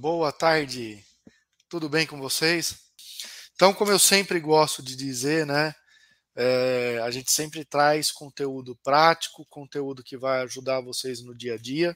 boa 0.00 0.32
tarde. 0.32 1.04
Tudo 1.68 1.86
bem 1.86 2.06
com 2.06 2.18
vocês? 2.18 2.74
Então, 3.52 3.74
como 3.74 3.90
eu 3.90 3.98
sempre 3.98 4.40
gosto 4.40 4.82
de 4.82 4.96
dizer, 4.96 5.44
né? 5.44 5.74
É, 6.34 6.98
a 7.04 7.10
gente 7.10 7.30
sempre 7.30 7.66
traz 7.66 8.10
conteúdo 8.10 8.74
prático, 8.82 9.44
conteúdo 9.44 10.02
que 10.02 10.16
vai 10.16 10.40
ajudar 10.40 10.80
vocês 10.80 11.20
no 11.20 11.34
dia 11.34 11.52
a 11.52 11.58
dia. 11.58 11.94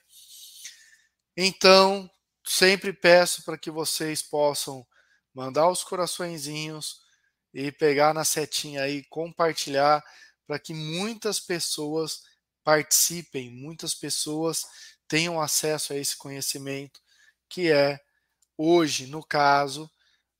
Então, 1.34 2.10
sempre 2.46 2.92
peço 2.92 3.42
para 3.42 3.56
que 3.56 3.70
vocês 3.70 4.20
possam 4.20 4.86
mandar 5.32 5.70
os 5.70 5.82
coraçõezinhos 5.82 7.00
e 7.54 7.72
pegar 7.72 8.12
na 8.12 8.22
setinha 8.22 8.82
aí, 8.82 9.02
compartilhar, 9.04 10.04
para 10.46 10.58
que 10.58 10.74
muitas 10.74 11.40
pessoas 11.40 12.20
participem, 12.62 13.48
muitas 13.50 13.94
pessoas 13.94 14.66
tenham 15.08 15.40
acesso 15.40 15.94
a 15.94 15.96
esse 15.96 16.18
conhecimento, 16.18 17.00
que 17.48 17.70
é, 17.70 18.00
hoje, 18.56 19.06
no 19.06 19.22
caso, 19.22 19.90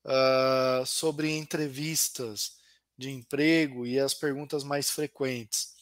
uh, 0.05 0.87
sobre 0.87 1.31
entrevistas 1.37 2.57
de 2.97 3.11
emprego 3.11 3.87
e 3.87 3.99
as 3.99 4.15
perguntas 4.15 4.63
mais 4.63 4.91
frequentes. 4.91 5.75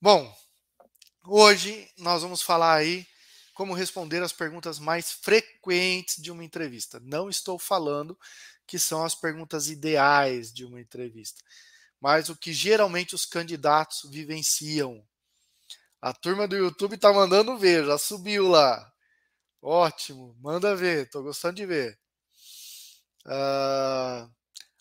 Bom, 0.00 0.34
hoje 1.26 1.90
nós 1.98 2.22
vamos 2.22 2.42
falar 2.42 2.74
aí 2.74 3.06
como 3.54 3.74
responder 3.74 4.22
as 4.22 4.32
perguntas 4.32 4.78
mais 4.78 5.12
frequentes 5.12 6.22
de 6.22 6.30
uma 6.30 6.44
entrevista. 6.44 6.98
Não 7.00 7.28
estou 7.28 7.58
falando 7.58 8.18
que 8.66 8.78
são 8.78 9.04
as 9.04 9.14
perguntas 9.14 9.68
ideais 9.68 10.52
de 10.52 10.64
uma 10.64 10.80
entrevista, 10.80 11.42
mas 12.00 12.28
o 12.28 12.36
que 12.36 12.52
geralmente 12.52 13.14
os 13.14 13.26
candidatos 13.26 14.08
vivenciam. 14.10 15.04
A 16.00 16.14
turma 16.14 16.48
do 16.48 16.56
YouTube 16.56 16.94
está 16.94 17.12
mandando 17.12 17.58
ver, 17.58 17.84
já 17.84 17.98
subiu 17.98 18.48
lá. 18.48 18.89
Ótimo, 19.62 20.34
manda 20.40 20.74
ver, 20.74 21.04
estou 21.04 21.22
gostando 21.22 21.56
de 21.56 21.66
ver. 21.66 21.98
Uh, 23.26 24.30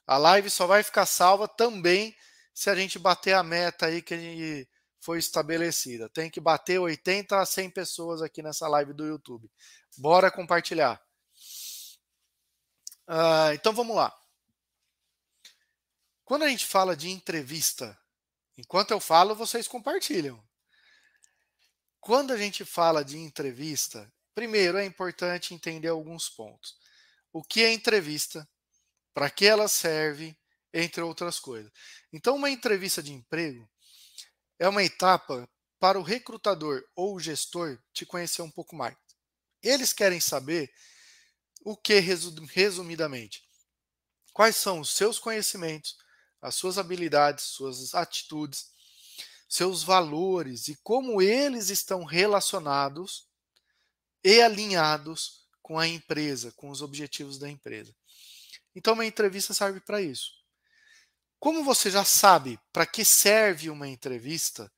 a 0.08 0.18
live 0.18 0.50
só 0.50 0.66
vai 0.66 0.82
ficar 0.84 1.06
salva 1.06 1.48
também 1.48 2.16
se 2.54 2.70
a 2.70 2.76
gente 2.76 2.98
bater 2.98 3.34
a 3.34 3.44
meta 3.44 3.88
aí 3.88 4.02
que 4.02 4.68
foi 5.02 5.20
estabelecida. 5.20 6.10
Tem 6.10 6.30
que 6.30 6.40
bater 6.40 6.80
80 6.80 7.40
a 7.40 7.46
100 7.46 7.70
pessoas 7.72 8.22
aqui 8.22 8.42
nessa 8.42 8.68
live 8.68 8.94
do 8.94 9.06
YouTube. 9.06 9.52
Bora 9.98 10.32
compartilhar. 10.32 11.02
Uh, 13.08 13.54
então 13.54 13.74
vamos 13.74 13.96
lá. 13.96 14.16
Quando 16.24 16.44
a 16.44 16.50
gente 16.50 16.66
fala 16.66 16.96
de 16.96 17.10
entrevista, 17.10 17.98
enquanto 18.58 18.92
eu 18.92 19.00
falo, 19.00 19.36
vocês 19.36 19.68
compartilham. 19.68 20.42
Quando 22.00 22.32
a 22.32 22.38
gente 22.38 22.64
fala 22.64 23.04
de 23.04 23.18
entrevista, 23.18 24.12
primeiro 24.40 24.78
é 24.78 24.86
importante 24.86 25.54
entender 25.54 25.90
alguns 25.90 26.30
pontos. 26.30 26.78
O 27.34 27.44
que 27.44 27.62
é 27.62 27.74
entrevista? 27.74 28.48
Para 29.14 29.30
que 29.30 29.46
ela 29.46 29.68
serve? 29.68 30.34
Entre 30.74 31.02
outras 31.02 31.42
coisas. 31.42 31.70
Então, 32.14 32.38
uma 32.38 32.50
entrevista 32.50 33.04
de 33.04 33.12
emprego 33.12 33.70
é 34.58 34.66
uma 34.70 34.82
etapa 34.82 35.46
para 35.78 36.00
o 36.00 36.04
recrutador 36.04 36.82
ou 36.96 37.20
gestor 37.20 37.78
te 37.92 38.06
conhecer 38.06 38.42
um 38.42 38.50
pouco 38.50 38.78
mais. 38.78 38.96
Eles 39.62 39.92
querem 39.92 40.22
saber 40.22 40.72
o 41.66 41.76
que, 41.76 42.00
resumidamente? 42.00 43.44
Quais 44.32 44.56
são 44.56 44.80
os 44.80 44.92
seus 44.92 45.20
conhecimentos, 45.20 45.98
as 46.42 46.56
suas 46.56 46.78
habilidades, 46.78 47.44
suas 47.44 47.94
atitudes, 47.94 48.70
seus 49.50 49.84
valores 49.84 50.70
e 50.70 50.78
como 50.78 51.22
eles 51.22 51.70
estão 51.70 52.06
relacionados 52.06 53.29
e 54.24 54.42
alinhados 54.42 55.48
com 55.62 55.78
a 55.78 55.88
empresa, 55.88 56.52
com 56.54 56.70
os 56.70 56.82
objetivos 56.82 57.38
da 57.38 57.50
empresa. 57.50 57.96
Então, 58.76 58.94
uma 58.94 59.06
entrevista 59.06 59.54
serve 59.54 59.80
para 59.80 60.02
isso. 60.02 60.32
Como 61.40 61.64
você 61.64 61.90
já 61.90 62.04
sabe 62.04 62.60
para 62.74 62.86
que 62.86 63.06
serve 63.06 63.70
uma 63.70 63.88
entrevista, 63.88 64.72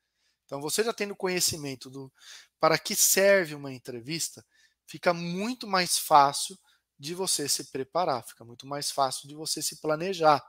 então 0.46 0.62
você 0.62 0.84
já 0.84 0.94
tendo 0.94 1.16
conhecimento 1.16 1.90
do 1.90 2.12
para 2.59 2.78
que 2.78 2.96
serve 2.96 3.56
uma 3.56 3.74
entrevista, 3.74 4.46
fica 4.85 5.13
muito 5.13 5.66
mais 5.66 5.97
fácil 5.97 6.56
de 7.00 7.16
você 7.16 7.50
se 7.50 7.72
preparar, 7.72 8.24
fica 8.24 8.46
muito 8.46 8.68
mais 8.68 8.91
fácil 8.91 9.28
de 9.28 9.34
você 9.34 9.63
se 9.63 9.81
planejar. 9.81 10.40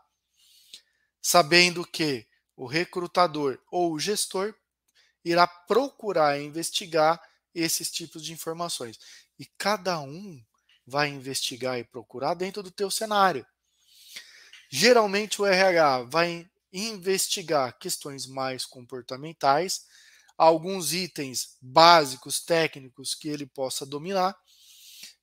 Sabendo 1.22 1.86
que 1.86 2.28
o 2.54 2.66
recrutador 2.66 3.58
ou 3.70 3.92
o 3.92 3.98
gestor 3.98 4.54
irá 5.24 5.46
procurar 5.46 6.38
investigar 6.38 7.18
esses 7.54 7.90
tipos 7.90 8.24
de 8.24 8.32
informações. 8.32 8.98
E 9.38 9.46
cada 9.58 10.00
um 10.00 10.42
vai 10.86 11.08
investigar 11.08 11.78
e 11.78 11.84
procurar 11.84 12.34
dentro 12.34 12.62
do 12.62 12.70
teu 12.70 12.90
cenário. 12.90 13.46
Geralmente 14.70 15.40
o 15.40 15.46
RH 15.46 16.04
vai 16.04 16.48
investigar 16.72 17.78
questões 17.78 18.26
mais 18.26 18.64
comportamentais, 18.64 19.86
alguns 20.36 20.92
itens 20.92 21.56
básicos 21.60 22.40
técnicos 22.40 23.14
que 23.14 23.28
ele 23.28 23.46
possa 23.46 23.84
dominar, 23.84 24.36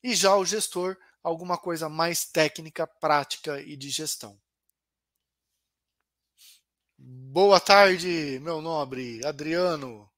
e 0.04 0.16
já 0.16 0.36
o 0.36 0.46
gestor 0.46 0.96
alguma 1.24 1.58
coisa 1.58 1.90
mais 1.90 2.26
técnica, 2.26 2.88
prática 2.88 3.60
e 3.62 3.76
de 3.76 3.90
gestão. 3.90 4.40
Boa 6.98 7.60
tarde, 7.60 8.40
meu 8.42 8.62
nobre 8.62 9.26
Adriano. 9.26 10.09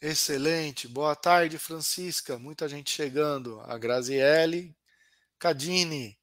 Excelente. 0.00 0.86
Boa 0.86 1.16
tarde, 1.16 1.58
Francisca. 1.58 2.38
Muita 2.38 2.68
gente 2.68 2.90
chegando. 2.90 3.60
A 3.62 3.78
Graziele 3.78 4.76
Cadini. 5.38 6.18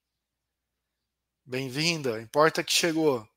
Bem-vinda. 1.44 2.22
Importa 2.22 2.64
que 2.64 2.72
chegou. 2.72 3.28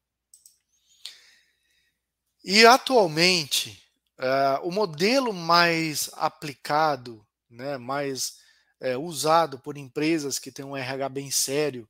E 2.45 2.67
atualmente, 2.67 3.83
uh, 4.19 4.69
o 4.69 4.71
modelo 4.71 5.33
mais 5.33 6.11
aplicado, 6.13 7.27
né, 7.51 7.79
mais 7.79 8.39
é, 8.79 8.97
usado 8.97 9.59
por 9.59 9.79
empresas 9.79 10.39
que 10.39 10.53
têm 10.53 10.67
um 10.67 10.77
RH 10.77 11.09
bem 11.09 11.31
sério, 11.31 11.89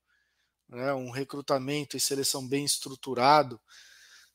né, 0.69 0.95
um 0.95 1.11
recrutamento 1.11 1.97
e 1.97 2.01
seleção 2.01 2.47
bem 2.47 2.65
estruturado, 2.65 3.61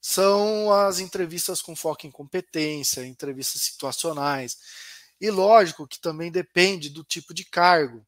são 0.02 0.74
as 0.74 1.00
entrevistas 1.00 1.62
com 1.62 1.76
foco 1.76 2.08
em 2.08 2.12
competência, 2.12 3.06
entrevistas 3.06 3.62
situacionais. 3.62 4.58
E 5.22 5.30
lógico 5.30 5.88
que 5.88 6.02
também 6.02 6.32
depende 6.32 6.90
do 6.90 7.04
tipo 7.04 7.34
de 7.36 7.46
cargo. 7.46 8.04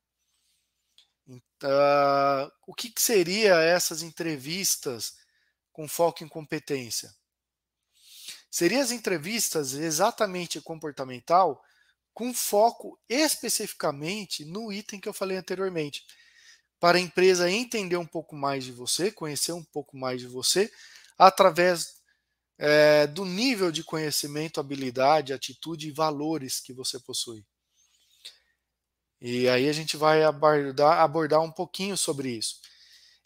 Então, 1.28 2.52
o 2.66 2.74
que, 2.74 2.90
que 2.90 3.02
seria 3.02 3.56
essas 3.62 4.02
entrevistas 4.02 5.14
com 5.72 5.88
foco 5.88 6.24
em 6.24 6.28
competência? 6.28 7.14
Seriam 8.50 8.82
as 8.82 8.92
entrevistas 8.92 9.74
exatamente 9.74 10.60
comportamental 10.60 11.64
com 12.14 12.34
foco 12.34 13.00
especificamente 13.08 14.46
no 14.46 14.72
item 14.72 15.00
que 15.00 15.10
eu 15.10 15.14
falei 15.14 15.38
anteriormente, 15.38 16.06
para 16.80 16.98
a 16.98 17.02
empresa 17.02 17.50
entender 17.50 17.98
um 17.98 18.06
pouco 18.06 18.36
mais 18.36 18.64
de 18.64 18.72
você, 18.72 19.12
conhecer 19.12 19.54
um 19.54 19.64
pouco 19.64 19.98
mais 19.98 20.22
de 20.22 20.28
você, 20.28 20.72
através 21.18 22.02
é, 22.58 23.08
do 23.08 23.26
nível 23.26 23.72
de 23.72 23.84
conhecimento, 23.84 24.60
habilidade, 24.60 25.34
atitude 25.34 25.88
e 25.88 25.92
valores 25.92 26.60
que 26.60 26.74
você 26.74 27.00
possui. 27.00 27.46
E 29.22 29.48
aí 29.48 29.70
a 29.70 29.74
gente 29.74 29.96
vai 29.96 30.24
abordar, 30.24 31.00
abordar 31.00 31.42
um 31.42 31.52
pouquinho 31.52 31.98
sobre 31.98 32.30
isso. 32.30 32.60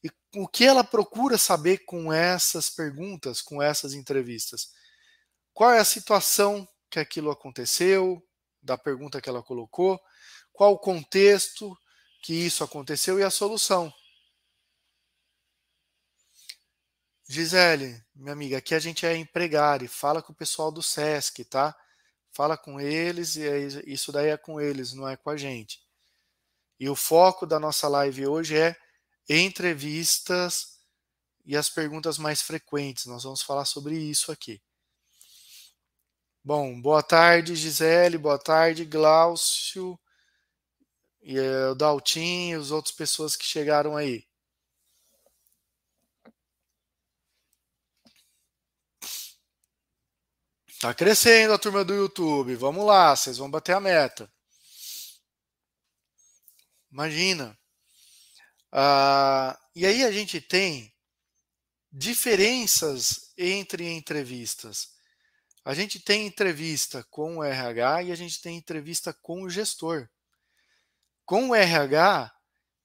E 0.04 0.10
o 0.36 0.48
que 0.48 0.64
ela 0.64 0.84
procura 0.84 1.38
saber 1.38 1.80
com 1.80 2.14
essas 2.14 2.70
perguntas, 2.70 3.42
com 3.42 3.62
essas 3.62 3.94
entrevistas? 3.94 4.70
Qual 5.54 5.72
é 5.72 5.80
a 5.80 5.86
situação 5.86 6.68
que 6.90 7.00
aquilo 7.00 7.32
aconteceu, 7.32 8.24
da 8.62 8.78
pergunta 8.78 9.20
que 9.20 9.30
ela 9.30 9.44
colocou, 9.44 10.00
qual 10.54 10.74
o 10.74 10.80
contexto 10.80 11.76
que 12.22 12.34
isso 12.34 12.64
aconteceu 12.64 13.20
e 13.20 13.24
a 13.24 13.30
solução. 13.30 13.94
Gisele, 17.30 18.02
minha 18.16 18.32
amiga, 18.32 18.58
aqui 18.58 18.74
a 18.74 18.80
gente 18.80 19.06
é 19.06 19.16
empregar 19.16 19.84
e 19.84 19.88
fala 19.88 20.22
com 20.22 20.32
o 20.32 20.36
pessoal 20.36 20.72
do 20.72 20.82
SESC, 20.82 21.44
tá? 21.44 21.76
Fala 22.32 22.58
com 22.58 22.80
eles 22.80 23.36
e 23.36 23.44
isso 23.86 24.14
daí 24.14 24.30
é 24.30 24.38
com 24.38 24.62
eles, 24.62 24.94
não 24.94 25.08
é 25.08 25.18
com 25.18 25.30
a 25.30 25.36
gente. 25.36 25.86
E 26.80 26.88
o 26.88 26.96
foco 26.96 27.46
da 27.46 27.60
nossa 27.60 27.88
live 27.90 28.28
hoje 28.28 28.58
é 28.58 28.78
entrevistas 29.28 30.78
e 31.46 31.58
as 31.58 31.70
perguntas 31.70 32.18
mais 32.18 32.42
frequentes. 32.42 33.08
Nós 33.08 33.24
vamos 33.24 33.42
falar 33.42 33.66
sobre 33.66 33.98
isso 33.98 34.32
aqui. 34.32 34.62
Bom, 36.42 36.80
boa 36.80 37.04
tarde, 37.04 37.58
Gisele, 37.58 38.18
boa 38.18 38.40
tarde, 38.40 38.86
Glaucio, 38.86 40.00
e 41.22 41.38
o 41.38 41.76
Daltin 41.76 42.52
e 42.52 42.54
as 42.54 42.72
outras 42.72 42.96
pessoas 42.96 43.36
que 43.36 43.44
chegaram 43.44 43.98
aí. 43.98 44.26
Tá 50.80 50.94
crescendo 50.94 51.54
a 51.54 51.58
turma 51.58 51.84
do 51.84 51.96
YouTube. 51.96 52.56
Vamos 52.56 52.86
lá, 52.86 53.16
vocês 53.16 53.40
vão 53.40 53.50
bater 53.50 53.76
a 53.76 53.80
meta. 53.80 54.32
Imagina. 56.92 57.58
Ah, 58.72 59.60
e 59.76 59.88
aí 59.88 60.04
a 60.04 60.12
gente 60.12 60.40
tem 60.40 60.94
diferenças 61.92 63.34
entre 63.36 63.90
entrevistas. 63.92 64.90
A 65.66 65.74
gente 65.74 66.00
tem 66.00 66.28
entrevista 66.28 67.04
com 67.10 67.38
o 67.38 67.44
RH 67.44 68.04
e 68.04 68.12
a 68.12 68.16
gente 68.16 68.40
tem 68.40 68.56
entrevista 68.56 69.12
com 69.12 69.42
o 69.42 69.50
gestor. 69.50 70.08
Com 71.26 71.50
o 71.50 71.56
RH, 71.56 72.32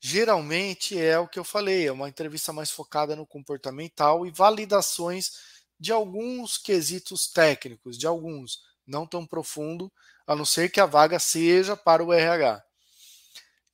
geralmente 0.00 0.98
é 0.98 1.18
o 1.18 1.28
que 1.28 1.38
eu 1.38 1.44
falei, 1.44 1.86
é 1.86 1.92
uma 1.92 2.08
entrevista 2.08 2.54
mais 2.54 2.70
focada 2.70 3.14
no 3.14 3.26
comportamental 3.26 4.26
e 4.26 4.30
validações 4.30 5.51
de 5.82 5.90
alguns 5.90 6.58
quesitos 6.58 7.26
técnicos, 7.26 7.98
de 7.98 8.06
alguns, 8.06 8.62
não 8.86 9.04
tão 9.04 9.26
profundo, 9.26 9.92
a 10.24 10.36
não 10.36 10.44
ser 10.44 10.70
que 10.70 10.80
a 10.80 10.86
vaga 10.86 11.18
seja 11.18 11.76
para 11.76 12.04
o 12.04 12.12
RH. 12.12 12.64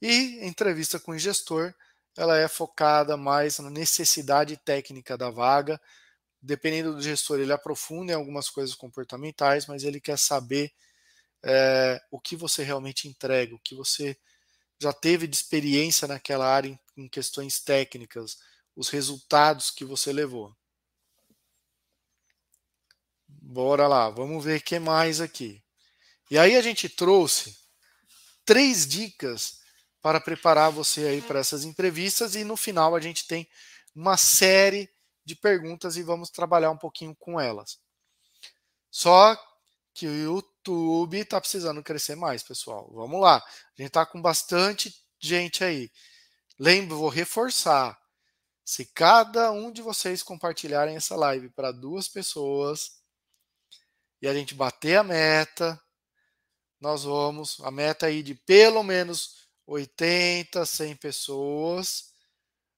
E 0.00 0.38
entrevista 0.43 0.99
com 0.99 1.12
o 1.12 1.19
gestor, 1.19 1.75
ela 2.16 2.38
é 2.38 2.49
focada 2.49 3.14
mais 3.14 3.58
na 3.58 3.69
necessidade 3.69 4.56
técnica 4.56 5.19
da 5.19 5.28
vaga. 5.28 5.78
Dependendo 6.40 6.94
do 6.94 7.02
gestor, 7.02 7.40
ele 7.40 7.52
aprofunda 7.52 8.12
em 8.12 8.16
algumas 8.16 8.49
coisas 8.49 8.75
comportamentais, 8.75 9.66
mas 9.66 9.84
ele 9.84 10.00
quer 10.00 10.19
saber 10.19 10.72
é, 11.44 12.00
o 12.11 12.19
que 12.19 12.37
você 12.37 12.62
realmente 12.62 13.06
entrega, 13.06 13.54
o 13.54 13.61
que 13.61 13.75
você 13.75 14.16
já 14.81 14.94
teve 14.94 15.26
de 15.26 15.37
experiência 15.37 16.08
naquela 16.08 16.46
área 16.46 16.70
em, 16.70 16.78
em 16.96 17.06
questões 17.06 17.61
técnicas, 17.61 18.38
os 18.75 18.88
resultados 18.88 19.70
que 19.70 19.84
você 19.84 20.11
levou. 20.11 20.56
Bora 23.28 23.86
lá, 23.86 24.08
vamos 24.08 24.44
ver 24.44 24.60
o 24.60 24.62
que 24.62 24.78
mais 24.78 25.20
aqui. 25.20 25.62
E 26.30 26.38
aí 26.38 26.56
a 26.56 26.62
gente 26.62 26.88
trouxe 26.88 27.56
três 28.44 28.86
dicas 28.86 29.58
para 30.00 30.20
preparar 30.20 30.70
você 30.70 31.06
aí 31.06 31.22
para 31.22 31.38
essas 31.38 31.64
entrevistas 31.64 32.34
e 32.34 32.44
no 32.44 32.56
final 32.56 32.94
a 32.94 33.00
gente 33.00 33.26
tem 33.26 33.48
uma 33.94 34.16
série 34.16 34.88
de 35.25 35.34
perguntas 35.34 35.96
e 35.96 36.02
vamos 36.02 36.30
trabalhar 36.30 36.70
um 36.70 36.76
pouquinho 36.78 37.14
com 37.16 37.38
elas. 37.38 37.78
Só 38.90 39.36
que 39.92 40.06
o 40.06 40.14
YouTube 40.14 41.19
está 41.19 41.40
precisando 41.40 41.82
crescer 41.82 42.14
mais, 42.14 42.42
pessoal. 42.42 42.90
Vamos 42.94 43.20
lá. 43.20 43.36
A 43.36 43.42
gente 43.76 43.88
está 43.88 44.06
com 44.06 44.22
bastante 44.22 44.94
gente 45.19 45.64
aí. 45.64 45.90
Lembro, 46.58 46.96
vou 46.96 47.08
reforçar. 47.08 47.98
Se 48.64 48.86
cada 48.86 49.50
um 49.50 49.72
de 49.72 49.82
vocês 49.82 50.22
compartilharem 50.22 50.96
essa 50.96 51.16
live 51.16 51.50
para 51.50 51.72
duas 51.72 52.06
pessoas 52.08 52.97
e 54.20 54.28
a 54.28 54.34
gente 54.34 54.54
bater 54.54 54.96
a 54.96 55.04
meta, 55.04 55.80
nós 56.80 57.04
vamos, 57.04 57.60
a 57.60 57.70
meta 57.70 58.06
aí 58.06 58.22
de 58.22 58.34
pelo 58.34 58.82
menos 58.82 59.48
80, 59.66 60.64
100 60.64 60.96
pessoas. 60.96 62.12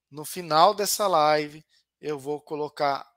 No 0.09 0.25
final 0.25 0.73
dessa 0.73 1.07
live, 1.07 1.63
eu 1.99 2.19
vou 2.19 2.41
colocar 2.41 3.09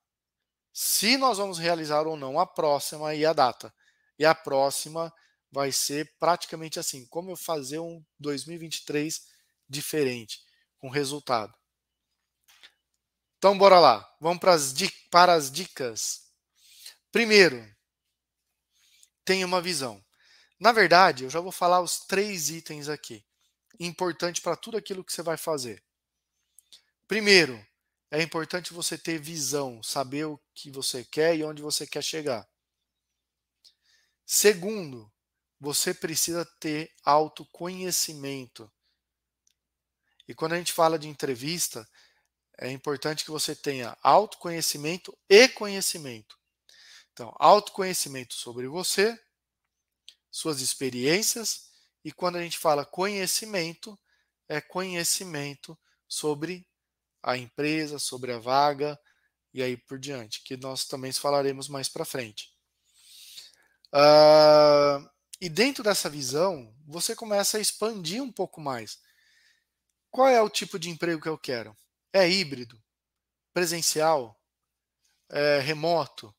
se 0.72 1.16
nós 1.16 1.38
vamos 1.38 1.58
realizar 1.58 2.06
ou 2.06 2.16
não 2.16 2.38
a 2.38 2.46
próxima 2.46 3.14
e 3.14 3.24
a 3.24 3.32
data. 3.32 3.74
E 4.18 4.24
a 4.24 4.34
próxima 4.34 5.12
vai 5.50 5.72
ser 5.72 6.14
praticamente 6.18 6.78
assim: 6.78 7.06
como 7.06 7.30
eu 7.30 7.36
fazer 7.36 7.78
um 7.78 8.04
2023 8.18 9.22
diferente, 9.68 10.40
com 10.78 10.88
resultado. 10.88 11.54
Então, 13.38 13.58
bora 13.58 13.78
lá. 13.78 14.08
Vamos 14.20 14.38
para 14.38 14.52
as, 14.52 14.74
para 15.10 15.34
as 15.34 15.50
dicas. 15.50 16.22
Primeiro, 17.12 17.73
tenha 19.24 19.46
uma 19.46 19.60
visão. 19.60 20.04
Na 20.58 20.72
verdade, 20.72 21.24
eu 21.24 21.30
já 21.30 21.40
vou 21.40 21.52
falar 21.52 21.80
os 21.80 22.00
três 22.00 22.50
itens 22.50 22.88
aqui, 22.88 23.24
importante 23.78 24.40
para 24.40 24.56
tudo 24.56 24.76
aquilo 24.76 25.04
que 25.04 25.12
você 25.12 25.22
vai 25.22 25.36
fazer. 25.36 25.82
Primeiro, 27.06 27.64
é 28.10 28.22
importante 28.22 28.72
você 28.72 28.96
ter 28.96 29.18
visão, 29.18 29.82
saber 29.82 30.24
o 30.24 30.40
que 30.54 30.70
você 30.70 31.04
quer 31.04 31.36
e 31.36 31.44
onde 31.44 31.60
você 31.60 31.86
quer 31.86 32.02
chegar. 32.02 32.48
Segundo, 34.24 35.12
você 35.60 35.92
precisa 35.92 36.44
ter 36.60 36.92
autoconhecimento. 37.04 38.70
E 40.26 40.34
quando 40.34 40.52
a 40.52 40.56
gente 40.56 40.72
fala 40.72 40.98
de 40.98 41.08
entrevista, 41.08 41.86
é 42.58 42.70
importante 42.70 43.24
que 43.24 43.30
você 43.30 43.54
tenha 43.54 43.96
autoconhecimento 44.02 45.16
e 45.28 45.48
conhecimento. 45.48 46.38
Então, 47.14 47.32
autoconhecimento 47.38 48.34
sobre 48.34 48.66
você, 48.66 49.16
suas 50.32 50.60
experiências, 50.60 51.70
e 52.04 52.10
quando 52.10 52.36
a 52.36 52.42
gente 52.42 52.58
fala 52.58 52.84
conhecimento, 52.84 53.96
é 54.48 54.60
conhecimento 54.60 55.78
sobre 56.08 56.66
a 57.22 57.36
empresa, 57.36 58.00
sobre 58.00 58.32
a 58.32 58.38
vaga 58.38 59.00
e 59.52 59.62
aí 59.62 59.76
por 59.76 59.96
diante, 59.96 60.42
que 60.42 60.56
nós 60.56 60.86
também 60.86 61.12
falaremos 61.12 61.68
mais 61.68 61.88
para 61.88 62.04
frente. 62.04 62.52
Uh, 63.92 65.08
e 65.40 65.48
dentro 65.48 65.84
dessa 65.84 66.10
visão, 66.10 66.74
você 66.84 67.14
começa 67.14 67.58
a 67.58 67.60
expandir 67.60 68.20
um 68.20 68.32
pouco 68.32 68.60
mais. 68.60 68.98
Qual 70.10 70.26
é 70.26 70.42
o 70.42 70.50
tipo 70.50 70.80
de 70.80 70.90
emprego 70.90 71.22
que 71.22 71.28
eu 71.28 71.38
quero? 71.38 71.76
É 72.12 72.28
híbrido? 72.28 72.82
Presencial? 73.52 74.36
É 75.30 75.60
remoto? 75.60 76.34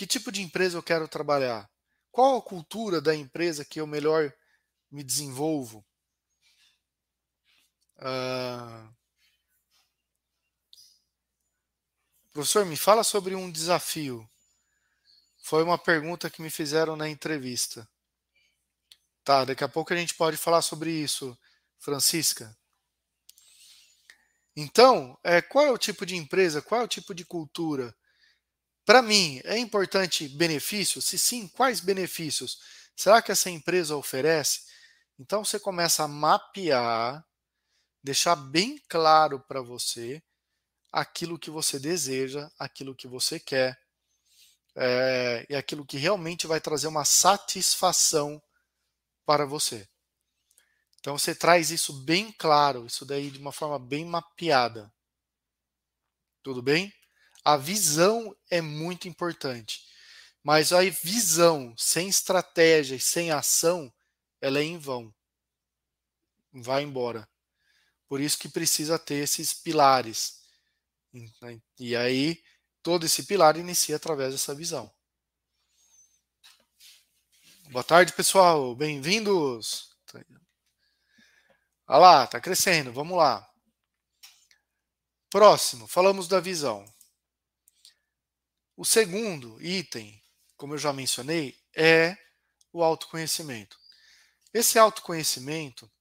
Que 0.00 0.06
tipo 0.06 0.32
de 0.32 0.40
empresa 0.40 0.78
eu 0.78 0.82
quero 0.82 1.06
trabalhar? 1.06 1.70
Qual 2.10 2.38
a 2.38 2.42
cultura 2.42 3.02
da 3.02 3.14
empresa 3.14 3.66
que 3.66 3.82
eu 3.82 3.86
melhor 3.86 4.34
me 4.90 5.04
desenvolvo? 5.04 5.84
Uh... 7.98 8.96
Professor, 12.32 12.64
me 12.64 12.78
fala 12.78 13.04
sobre 13.04 13.34
um 13.34 13.52
desafio. 13.52 14.26
Foi 15.42 15.62
uma 15.62 15.76
pergunta 15.76 16.30
que 16.30 16.40
me 16.40 16.48
fizeram 16.48 16.96
na 16.96 17.06
entrevista. 17.06 17.86
Tá, 19.22 19.44
daqui 19.44 19.62
a 19.64 19.68
pouco 19.68 19.92
a 19.92 19.96
gente 19.96 20.14
pode 20.14 20.38
falar 20.38 20.62
sobre 20.62 20.90
isso, 20.90 21.36
Francisca. 21.78 22.56
Então, 24.56 25.18
é, 25.22 25.42
qual 25.42 25.66
é 25.66 25.70
o 25.70 25.76
tipo 25.76 26.06
de 26.06 26.16
empresa, 26.16 26.62
qual 26.62 26.80
é 26.80 26.84
o 26.84 26.88
tipo 26.88 27.14
de 27.14 27.26
cultura? 27.26 27.94
Para 28.90 29.02
mim, 29.02 29.40
é 29.44 29.56
importante 29.56 30.26
benefícios? 30.26 31.04
Se 31.04 31.16
sim, 31.16 31.46
quais 31.46 31.78
benefícios? 31.78 32.58
Será 32.96 33.22
que 33.22 33.30
essa 33.30 33.48
empresa 33.48 33.94
oferece? 33.94 34.62
Então 35.16 35.44
você 35.44 35.60
começa 35.60 36.02
a 36.02 36.08
mapear, 36.08 37.24
deixar 38.02 38.34
bem 38.34 38.82
claro 38.88 39.38
para 39.46 39.62
você 39.62 40.20
aquilo 40.90 41.38
que 41.38 41.52
você 41.52 41.78
deseja, 41.78 42.50
aquilo 42.58 42.92
que 42.92 43.06
você 43.06 43.38
quer 43.38 43.80
é, 44.74 45.46
e 45.48 45.54
aquilo 45.54 45.86
que 45.86 45.96
realmente 45.96 46.48
vai 46.48 46.60
trazer 46.60 46.88
uma 46.88 47.04
satisfação 47.04 48.42
para 49.24 49.46
você. 49.46 49.88
Então 50.98 51.16
você 51.16 51.32
traz 51.32 51.70
isso 51.70 51.92
bem 51.92 52.32
claro, 52.32 52.86
isso 52.86 53.06
daí 53.06 53.30
de 53.30 53.38
uma 53.38 53.52
forma 53.52 53.78
bem 53.78 54.04
mapeada. 54.04 54.92
Tudo 56.42 56.60
bem? 56.60 56.92
A 57.44 57.56
visão 57.56 58.36
é 58.50 58.60
muito 58.60 59.08
importante. 59.08 59.86
Mas 60.42 60.72
a 60.72 60.80
visão 60.82 61.74
sem 61.76 62.08
estratégia 62.08 62.96
e 62.96 63.00
sem 63.00 63.30
ação, 63.30 63.92
ela 64.40 64.58
é 64.58 64.62
em 64.62 64.78
vão. 64.78 65.14
Vai 66.52 66.82
embora. 66.82 67.28
Por 68.08 68.20
isso 68.20 68.38
que 68.38 68.48
precisa 68.48 68.98
ter 68.98 69.16
esses 69.16 69.52
pilares. 69.52 70.40
E 71.78 71.94
aí 71.94 72.42
Todo 72.82 73.04
esse 73.04 73.24
pilar 73.24 73.58
inicia 73.58 73.96
através 73.96 74.32
dessa 74.32 74.54
visão. 74.54 74.90
Boa 77.70 77.84
tarde, 77.84 78.14
pessoal. 78.14 78.74
Bem-vindos. 78.74 79.94
Olha 81.86 81.98
lá, 81.98 82.24
está 82.24 82.40
crescendo. 82.40 82.90
Vamos 82.90 83.18
lá. 83.18 83.46
Próximo, 85.28 85.86
falamos 85.86 86.26
da 86.26 86.40
visão. 86.40 86.82
O 88.80 88.84
segundo 88.86 89.60
item, 89.60 90.24
como 90.56 90.72
eu 90.72 90.78
já 90.78 90.90
mencionei, 90.90 91.54
é 91.76 92.16
o 92.72 92.82
autoconhecimento. 92.82 93.78
Esse 94.54 94.78
autoconhecimento 94.78 95.92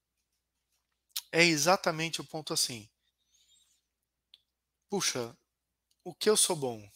é 1.29 1.43
exatamente 1.43 2.21
o 2.21 2.23
ponto 2.23 2.53
assim. 2.53 2.89
Puxa, 4.87 5.37
o 6.05 6.15
que 6.15 6.29
eu 6.29 6.37
sou 6.37 6.55
bom? 6.55 6.89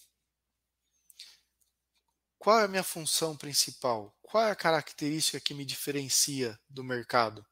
Qual 2.39 2.61
é 2.61 2.63
a 2.63 2.69
minha 2.69 2.81
função 2.81 3.35
principal? 3.35 4.17
Qual 4.21 4.41
é 4.41 4.51
a 4.51 4.55
característica 4.55 5.41
que 5.41 5.53
me 5.53 5.65
diferencia 5.65 6.57
do 6.69 6.81
mercado? 6.81 7.45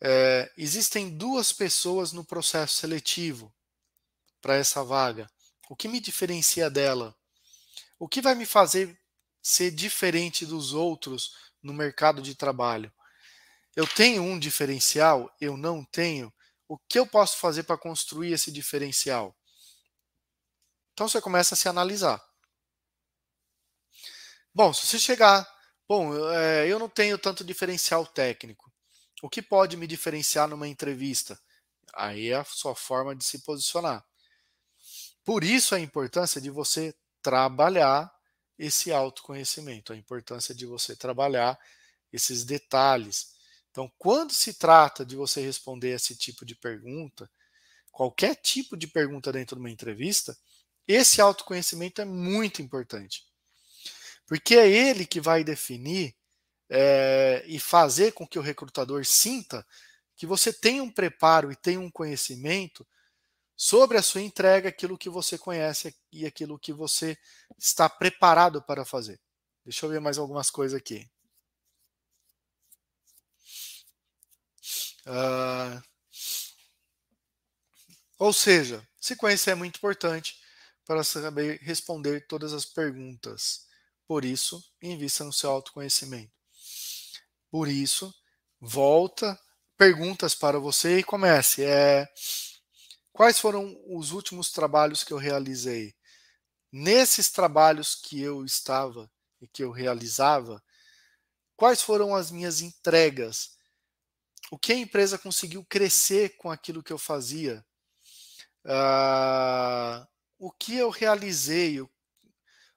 É, 0.00 0.50
existem 0.56 1.14
duas 1.14 1.52
pessoas 1.52 2.10
no 2.10 2.24
processo 2.24 2.76
seletivo 2.76 3.54
para 4.40 4.56
essa 4.56 4.82
vaga. 4.82 5.30
O 5.68 5.76
que 5.76 5.88
me 5.88 6.00
diferencia 6.00 6.68
dela? 6.68 7.14
O 7.98 8.08
que 8.08 8.20
vai 8.20 8.34
me 8.34 8.46
fazer 8.46 8.98
ser 9.42 9.70
diferente 9.70 10.44
dos 10.44 10.72
outros 10.72 11.34
no 11.62 11.72
mercado 11.72 12.20
de 12.20 12.34
trabalho? 12.34 12.92
Eu 13.74 13.86
tenho 13.86 14.22
um 14.22 14.38
diferencial? 14.38 15.34
Eu 15.40 15.56
não 15.56 15.84
tenho? 15.84 16.32
O 16.68 16.78
que 16.78 16.98
eu 16.98 17.06
posso 17.06 17.38
fazer 17.38 17.62
para 17.62 17.78
construir 17.78 18.32
esse 18.32 18.50
diferencial? 18.50 19.36
Então 20.92 21.08
você 21.08 21.20
começa 21.20 21.54
a 21.54 21.56
se 21.56 21.68
analisar. 21.68 22.22
Bom, 24.54 24.72
se 24.72 24.86
você 24.86 24.98
chegar, 24.98 25.48
bom, 25.88 26.14
é, 26.30 26.66
eu 26.70 26.78
não 26.78 26.88
tenho 26.88 27.16
tanto 27.16 27.42
diferencial 27.42 28.06
técnico. 28.06 28.70
O 29.22 29.30
que 29.30 29.40
pode 29.40 29.76
me 29.76 29.86
diferenciar 29.86 30.48
numa 30.48 30.68
entrevista? 30.68 31.40
Aí 31.94 32.28
é 32.28 32.36
a 32.36 32.44
sua 32.44 32.74
forma 32.74 33.14
de 33.16 33.24
se 33.24 33.38
posicionar. 33.44 34.04
Por 35.24 35.44
isso 35.44 35.74
a 35.74 35.80
importância 35.80 36.40
de 36.40 36.50
você 36.50 36.94
trabalhar 37.22 38.12
esse 38.58 38.92
autoconhecimento, 38.92 39.92
a 39.92 39.96
importância 39.96 40.54
de 40.54 40.66
você 40.66 40.94
trabalhar 40.96 41.58
esses 42.12 42.44
detalhes. 42.44 43.32
Então, 43.70 43.90
quando 43.98 44.32
se 44.32 44.54
trata 44.54 45.04
de 45.04 45.16
você 45.16 45.40
responder 45.40 45.94
esse 45.94 46.14
tipo 46.16 46.44
de 46.44 46.54
pergunta, 46.54 47.30
qualquer 47.90 48.36
tipo 48.36 48.76
de 48.76 48.86
pergunta 48.86 49.32
dentro 49.32 49.56
de 49.56 49.60
uma 49.60 49.70
entrevista, 49.70 50.36
esse 50.86 51.20
autoconhecimento 51.20 52.00
é 52.00 52.04
muito 52.04 52.60
importante. 52.60 53.24
Porque 54.26 54.54
é 54.54 54.68
ele 54.68 55.06
que 55.06 55.20
vai 55.20 55.42
definir 55.44 56.14
é, 56.68 57.44
e 57.46 57.58
fazer 57.58 58.12
com 58.12 58.26
que 58.26 58.38
o 58.38 58.42
recrutador 58.42 59.04
sinta 59.04 59.66
que 60.16 60.26
você 60.26 60.52
tem 60.52 60.80
um 60.80 60.90
preparo 60.90 61.50
e 61.50 61.56
tem 61.56 61.78
um 61.78 61.90
conhecimento 61.90 62.86
sobre 63.64 63.96
a 63.96 64.02
sua 64.02 64.20
entrega, 64.20 64.68
aquilo 64.68 64.98
que 64.98 65.08
você 65.08 65.38
conhece 65.38 65.94
e 66.10 66.26
aquilo 66.26 66.58
que 66.58 66.72
você 66.72 67.16
está 67.56 67.88
preparado 67.88 68.60
para 68.60 68.84
fazer. 68.84 69.20
Deixa 69.64 69.86
eu 69.86 69.90
ver 69.90 70.00
mais 70.00 70.18
algumas 70.18 70.50
coisas 70.50 70.76
aqui. 70.76 71.08
Uh, 75.06 75.80
ou 78.18 78.32
seja, 78.32 78.84
se 79.00 79.14
conhecer 79.14 79.52
é 79.52 79.54
muito 79.54 79.76
importante 79.76 80.40
para 80.84 81.04
saber 81.04 81.60
responder 81.62 82.26
todas 82.26 82.52
as 82.52 82.64
perguntas. 82.64 83.68
Por 84.08 84.24
isso, 84.24 84.60
invista 84.82 85.22
no 85.22 85.32
seu 85.32 85.48
autoconhecimento. 85.52 86.32
Por 87.48 87.68
isso, 87.68 88.12
volta 88.60 89.40
perguntas 89.78 90.34
para 90.34 90.58
você 90.58 90.98
e 90.98 91.04
comece. 91.04 91.64
É, 91.64 92.08
quais 93.12 93.38
foram 93.38 93.78
os 93.86 94.12
últimos 94.12 94.50
trabalhos 94.50 95.04
que 95.04 95.12
eu 95.12 95.18
realizei? 95.18 95.94
Nesses 96.70 97.30
trabalhos 97.30 97.94
que 97.94 98.20
eu 98.20 98.44
estava 98.44 99.10
e 99.40 99.46
que 99.46 99.62
eu 99.62 99.70
realizava, 99.70 100.62
quais 101.56 101.82
foram 101.82 102.14
as 102.14 102.30
minhas 102.30 102.60
entregas? 102.60 103.56
O 104.50 104.58
que 104.58 104.72
a 104.72 104.76
empresa 104.76 105.18
conseguiu 105.18 105.64
crescer 105.64 106.36
com 106.36 106.50
aquilo 106.50 106.82
que 106.82 106.92
eu 106.92 106.98
fazia? 106.98 107.64
Uh, 108.64 110.06
o 110.38 110.50
que 110.50 110.76
eu 110.76 110.90
realizei, 110.90 111.80
o, 111.80 111.90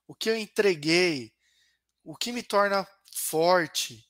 o 0.07 0.15
que 0.15 0.29
eu 0.29 0.37
entreguei, 0.37 1.33
o 2.03 2.15
que 2.15 2.31
me 2.31 2.43
torna 2.43 2.87
forte. 3.13 4.07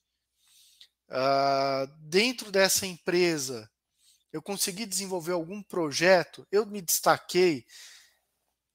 Uh, 1.07 1.87
dentro 1.99 2.51
dessa 2.51 2.85
empresa, 2.85 3.69
eu 4.35 4.41
consegui 4.41 4.85
desenvolver 4.85 5.31
algum 5.31 5.63
projeto, 5.63 6.45
eu 6.51 6.65
me 6.65 6.81
destaquei. 6.81 7.65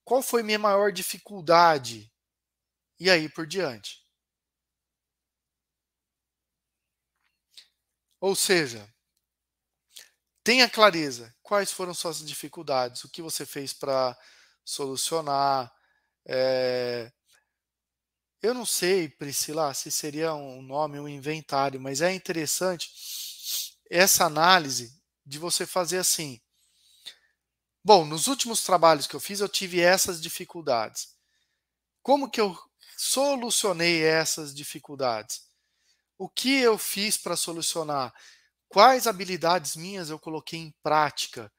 Qual 0.03 0.23
foi 0.23 0.43
minha 0.43 0.59
maior 0.59 0.91
dificuldade? 0.91 2.11
E 2.99 3.11
aí 3.11 3.29
por 3.29 3.47
diante. 3.47 4.03
Ou 8.19 8.35
seja, 8.35 8.91
tenha 10.43 10.67
clareza 10.67 11.31
quais 11.43 11.71
foram 11.71 11.93
suas 11.93 12.27
dificuldades, 12.27 13.05
o 13.05 13.11
que 13.11 13.21
você 13.21 13.45
fez 13.45 13.75
para 13.75 14.19
solucionar. 14.65 15.71
É... 16.27 17.13
Eu 18.41 18.55
não 18.55 18.65
sei, 18.65 19.11
Priscila, 19.11 19.75
se 19.75 19.91
seria 19.91 20.33
um 20.33 20.63
nome, 20.63 20.99
um 20.99 21.07
inventário, 21.07 21.79
mas 21.79 22.01
é 22.01 22.15
interessante 22.15 22.91
essa 23.91 24.25
análise 24.25 25.00
de 25.31 25.39
você 25.39 25.65
fazer 25.65 25.99
assim. 25.99 26.41
Bom, 27.85 28.05
nos 28.05 28.27
últimos 28.27 28.65
trabalhos 28.65 29.07
que 29.07 29.15
eu 29.15 29.21
fiz, 29.21 29.39
eu 29.39 29.49
tive 29.49 29.81
essas 29.81 30.21
dificuldades. 30.21 31.15
Como 32.03 32.29
que 32.29 32.41
eu 32.41 32.59
solucionei 32.97 34.03
essas 34.03 34.53
dificuldades? 34.53 35.47
O 36.19 36.29
que 36.29 36.59
eu 36.59 36.77
fiz 36.77 37.17
para 37.17 37.37
solucionar? 37.37 38.13
Quais 38.69 39.07
habilidades 39.07 39.77
minhas 39.77 40.11
eu 40.11 40.19
coloquei 40.19 40.59
em 40.59 40.75
prática 40.83 41.51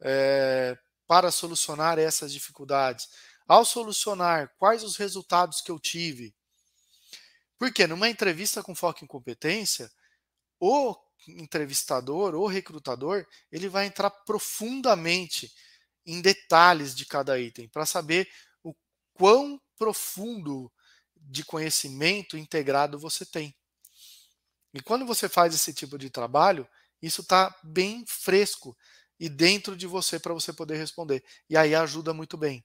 é, 0.00 0.78
para 1.06 1.32
solucionar 1.32 1.98
essas 1.98 2.32
dificuldades? 2.32 3.08
Ao 3.46 3.64
solucionar, 3.64 4.54
quais 4.56 4.84
os 4.84 4.96
resultados 4.96 5.60
que 5.60 5.70
eu 5.70 5.80
tive? 5.80 6.32
Porque 7.58 7.88
numa 7.88 8.08
entrevista 8.08 8.62
com 8.62 8.74
foco 8.74 9.04
em 9.04 9.08
competência, 9.08 9.90
o 10.60 10.96
entrevistador 11.28 12.34
ou 12.34 12.46
recrutador, 12.46 13.26
ele 13.50 13.68
vai 13.68 13.86
entrar 13.86 14.10
profundamente 14.10 15.52
em 16.06 16.20
detalhes 16.20 16.94
de 16.94 17.04
cada 17.06 17.38
item 17.38 17.68
para 17.68 17.86
saber 17.86 18.28
o 18.62 18.74
quão 19.14 19.60
profundo 19.76 20.72
de 21.14 21.44
conhecimento 21.44 22.36
integrado 22.36 22.98
você 22.98 23.24
tem. 23.24 23.54
E 24.72 24.80
quando 24.80 25.04
você 25.04 25.28
faz 25.28 25.54
esse 25.54 25.74
tipo 25.74 25.98
de 25.98 26.10
trabalho, 26.10 26.66
isso 27.02 27.22
está 27.22 27.54
bem 27.62 28.04
fresco 28.06 28.76
e 29.18 29.28
dentro 29.28 29.76
de 29.76 29.86
você 29.86 30.18
para 30.18 30.32
você 30.32 30.52
poder 30.52 30.76
responder. 30.76 31.24
E 31.48 31.56
aí 31.56 31.74
ajuda 31.74 32.14
muito 32.14 32.36
bem. 32.36 32.64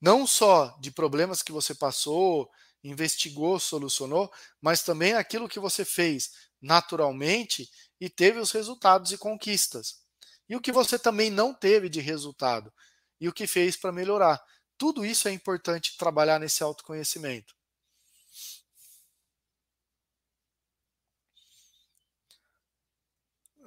Não 0.00 0.26
só 0.26 0.76
de 0.80 0.90
problemas 0.90 1.42
que 1.42 1.52
você 1.52 1.74
passou, 1.74 2.50
investigou, 2.82 3.60
solucionou, 3.60 4.32
mas 4.60 4.82
também 4.82 5.14
aquilo 5.14 5.48
que 5.48 5.60
você 5.60 5.84
fez 5.84 6.50
naturalmente 6.62 7.68
e 8.00 8.08
teve 8.08 8.38
os 8.38 8.52
resultados 8.52 9.12
e 9.12 9.18
conquistas. 9.18 10.00
E 10.48 10.56
o 10.56 10.60
que 10.60 10.72
você 10.72 10.98
também 10.98 11.30
não 11.30 11.52
teve 11.52 11.88
de 11.88 12.00
resultado 12.00 12.72
e 13.20 13.28
o 13.28 13.32
que 13.32 13.46
fez 13.46 13.76
para 13.76 13.92
melhorar. 13.92 14.40
Tudo 14.78 15.04
isso 15.04 15.28
é 15.28 15.32
importante 15.32 15.96
trabalhar 15.96 16.38
nesse 16.38 16.62
autoconhecimento. 16.62 17.54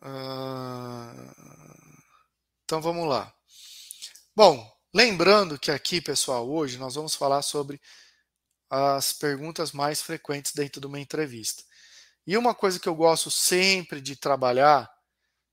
Ah, 0.02 1.14
então 2.64 2.82
vamos 2.82 3.08
lá. 3.08 3.34
Bom, 4.36 4.70
lembrando 4.94 5.58
que 5.58 5.72
aqui, 5.72 6.02
pessoal, 6.02 6.50
hoje 6.50 6.78
nós 6.78 6.96
vamos 6.96 7.16
falar 7.16 7.42
sobre 7.42 7.82
as 8.70 9.14
perguntas 9.14 9.72
mais 9.72 10.02
frequentes 10.02 10.52
dentro 10.54 10.82
de 10.82 10.88
uma 10.88 11.00
entrevista. 11.00 11.64
E 12.28 12.38
uma 12.38 12.56
coisa 12.56 12.80
que 12.80 12.90
eu 12.90 12.96
gosto 12.96 13.30
sempre 13.30 14.02
de 14.02 14.16
trabalhar, 14.16 14.90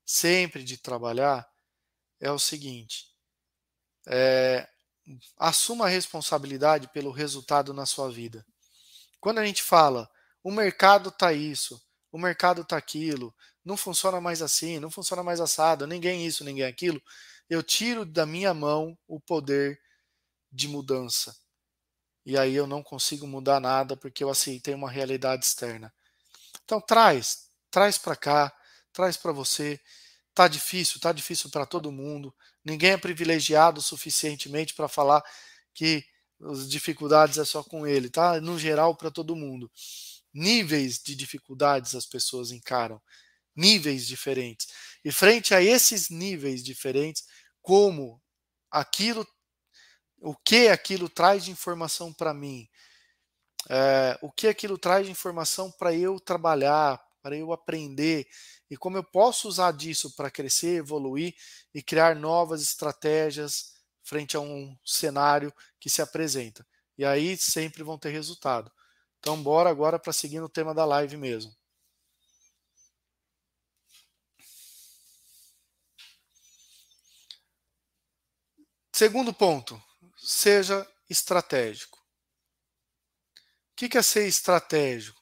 sempre 0.05 0.65
de 0.65 0.79
trabalhar, 0.79 1.47
é 2.21 2.31
o 2.31 2.39
seguinte: 2.39 3.09
é, 4.07 4.69
assuma 5.37 5.87
a 5.87 5.89
responsabilidade 5.89 6.89
pelo 6.89 7.11
resultado 7.11 7.75
na 7.75 7.87
sua 7.87 8.11
vida. 8.11 8.45
Quando 9.21 9.39
a 9.39 9.47
gente 9.47 9.63
fala, 9.63 10.09
o 10.43 10.51
mercado 10.51 11.11
está 11.11 11.33
isso, 11.33 11.81
o 12.11 12.19
mercado 12.19 12.63
está 12.63 12.77
aquilo, 12.77 13.35
não 13.65 13.77
funciona 13.77 14.21
mais 14.21 14.43
assim, 14.43 14.79
não 14.79 14.91
funciona 14.91 15.23
mais 15.23 15.41
assado, 15.41 15.87
ninguém 15.87 16.27
isso, 16.27 16.45
ninguém 16.45 16.65
aquilo, 16.65 17.01
eu 17.49 17.63
tiro 17.63 18.05
da 18.05 18.27
minha 18.27 18.53
mão 18.55 18.99
o 19.07 19.21
poder 19.21 19.81
de 20.51 20.69
mudança. 20.69 21.37
E 22.25 22.39
aí 22.39 22.55
eu 22.55 22.67
não 22.67 22.83
consigo 22.83 23.27
mudar 23.27 23.61
nada 23.61 23.97
porque 23.97 24.23
eu 24.23 24.31
aceitei 24.31 24.75
uma 24.75 24.91
realidade 24.91 25.45
externa. 25.45 25.93
Então 26.65 26.81
traz, 26.81 27.49
traz 27.71 27.99
para 27.99 28.17
cá, 28.17 28.53
traz 28.93 29.17
para 29.17 29.33
você. 29.33 29.81
Tá 30.35 30.49
difícil, 30.49 31.01
tá 31.01 31.13
difícil 31.13 31.51
para 31.51 31.67
todo 31.67 31.93
mundo. 31.93 32.35
Ninguém 32.65 32.93
é 32.93 32.97
privilegiado 32.97 33.83
suficientemente 33.83 34.75
para 34.75 34.89
falar 34.89 35.23
que 35.75 36.05
as 36.43 36.69
dificuldades 36.69 37.39
é 37.39 37.45
só 37.45 37.63
com 37.63 37.87
ele, 37.87 38.11
tá? 38.11 38.41
No 38.41 38.59
geral 38.59 38.97
para 38.97 39.11
todo 39.11 39.37
mundo. 39.37 39.71
Níveis 40.33 40.99
de 40.99 41.15
dificuldades 41.15 41.95
as 41.95 42.07
pessoas 42.07 42.51
encaram 42.51 43.01
níveis 43.55 44.07
diferentes. 44.07 44.69
E 45.05 45.13
frente 45.13 45.55
a 45.55 45.63
esses 45.63 46.09
níveis 46.11 46.63
diferentes, 46.63 47.25
como 47.63 48.21
aquilo, 48.71 49.27
o 50.21 50.35
que 50.37 50.69
aquilo 50.69 51.09
traz 51.09 51.45
de 51.45 51.51
informação 51.51 52.13
para 52.13 52.33
mim, 52.35 52.69
é, 53.71 54.19
o 54.21 54.31
que 54.31 54.49
aquilo 54.49 54.79
traz 54.79 55.07
de 55.07 55.13
informação 55.13 55.71
para 55.71 55.95
eu 55.95 56.19
trabalhar, 56.19 57.01
para 57.23 57.37
eu 57.37 57.53
aprender 57.53 58.27
e 58.71 58.77
como 58.77 58.97
eu 58.97 59.05
posso 59.05 59.49
usar 59.49 59.73
disso 59.73 60.15
para 60.17 60.31
crescer, 60.31 60.79
evoluir 60.79 61.35
e 61.75 61.83
criar 61.83 62.17
novas 62.17 62.63
estratégias 62.63 63.75
frente 64.03 64.37
a 64.37 64.41
um 64.41 64.77
cenário 64.85 65.53
que 65.79 65.89
se 65.89 66.03
apresenta. 66.03 66.67
E 66.97 67.05
aí 67.05 67.37
sempre 67.37 67.83
vão 67.83 67.99
ter 67.99 68.11
resultado. 68.11 68.71
Então, 69.19 69.41
bora 69.43 69.71
agora 69.71 69.99
para 69.99 70.13
seguir 70.13 70.41
no 70.41 70.49
tema 70.49 70.75
da 70.75 70.85
live 70.85 71.17
mesmo. 71.17 71.55
Segundo 78.93 79.33
ponto, 79.33 79.81
seja 80.17 80.87
estratégico. 81.09 82.02
O 83.83 83.89
que 83.89 83.99
é 83.99 84.03
ser 84.03 84.29
estratégico? 84.29 85.21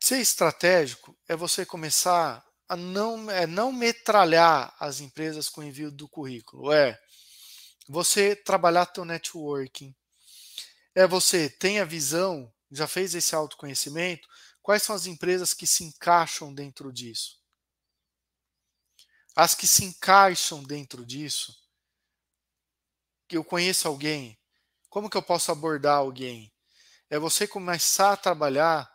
Ser 0.00 0.20
estratégico 0.20 1.18
é 1.26 1.34
você 1.34 1.66
começar 1.66 2.46
a 2.68 2.76
não, 2.76 3.28
é 3.28 3.44
não 3.44 3.72
metralhar 3.72 4.72
as 4.78 5.00
empresas 5.00 5.48
com 5.48 5.60
envio 5.60 5.90
do 5.90 6.08
currículo. 6.08 6.70
É 6.70 6.96
você 7.88 8.36
trabalhar 8.36 8.86
teu 8.86 9.04
networking. 9.04 9.92
É 10.94 11.04
você 11.04 11.50
tem 11.50 11.80
a 11.80 11.84
visão, 11.84 12.54
já 12.70 12.86
fez 12.86 13.12
esse 13.16 13.34
autoconhecimento, 13.34 14.28
quais 14.62 14.84
são 14.84 14.94
as 14.94 15.06
empresas 15.06 15.52
que 15.52 15.66
se 15.66 15.82
encaixam 15.82 16.54
dentro 16.54 16.92
disso? 16.92 17.42
As 19.34 19.52
que 19.52 19.66
se 19.66 19.84
encaixam 19.84 20.62
dentro 20.62 21.04
disso, 21.04 21.52
que 23.26 23.36
eu 23.36 23.42
conheço 23.42 23.88
alguém, 23.88 24.38
como 24.94 25.10
que 25.10 25.16
eu 25.16 25.22
posso 25.22 25.50
abordar 25.50 25.96
alguém? 25.96 26.52
É 27.10 27.18
você 27.18 27.48
começar 27.48 28.12
a 28.12 28.16
trabalhar 28.16 28.88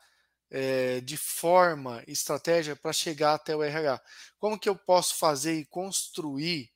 é, 0.50 1.01
de 1.01 1.18
forma, 1.18 2.01
estratégia 2.08 2.74
para 2.74 2.94
chegar 2.94 3.34
até 3.34 3.53
o 3.53 3.62
RH. 3.62 4.01
Como 4.38 4.58
que 4.58 4.70
eu 4.70 4.77
posso 4.77 5.15
fazer 5.18 5.56
e 5.60 5.65
construir 5.65 6.72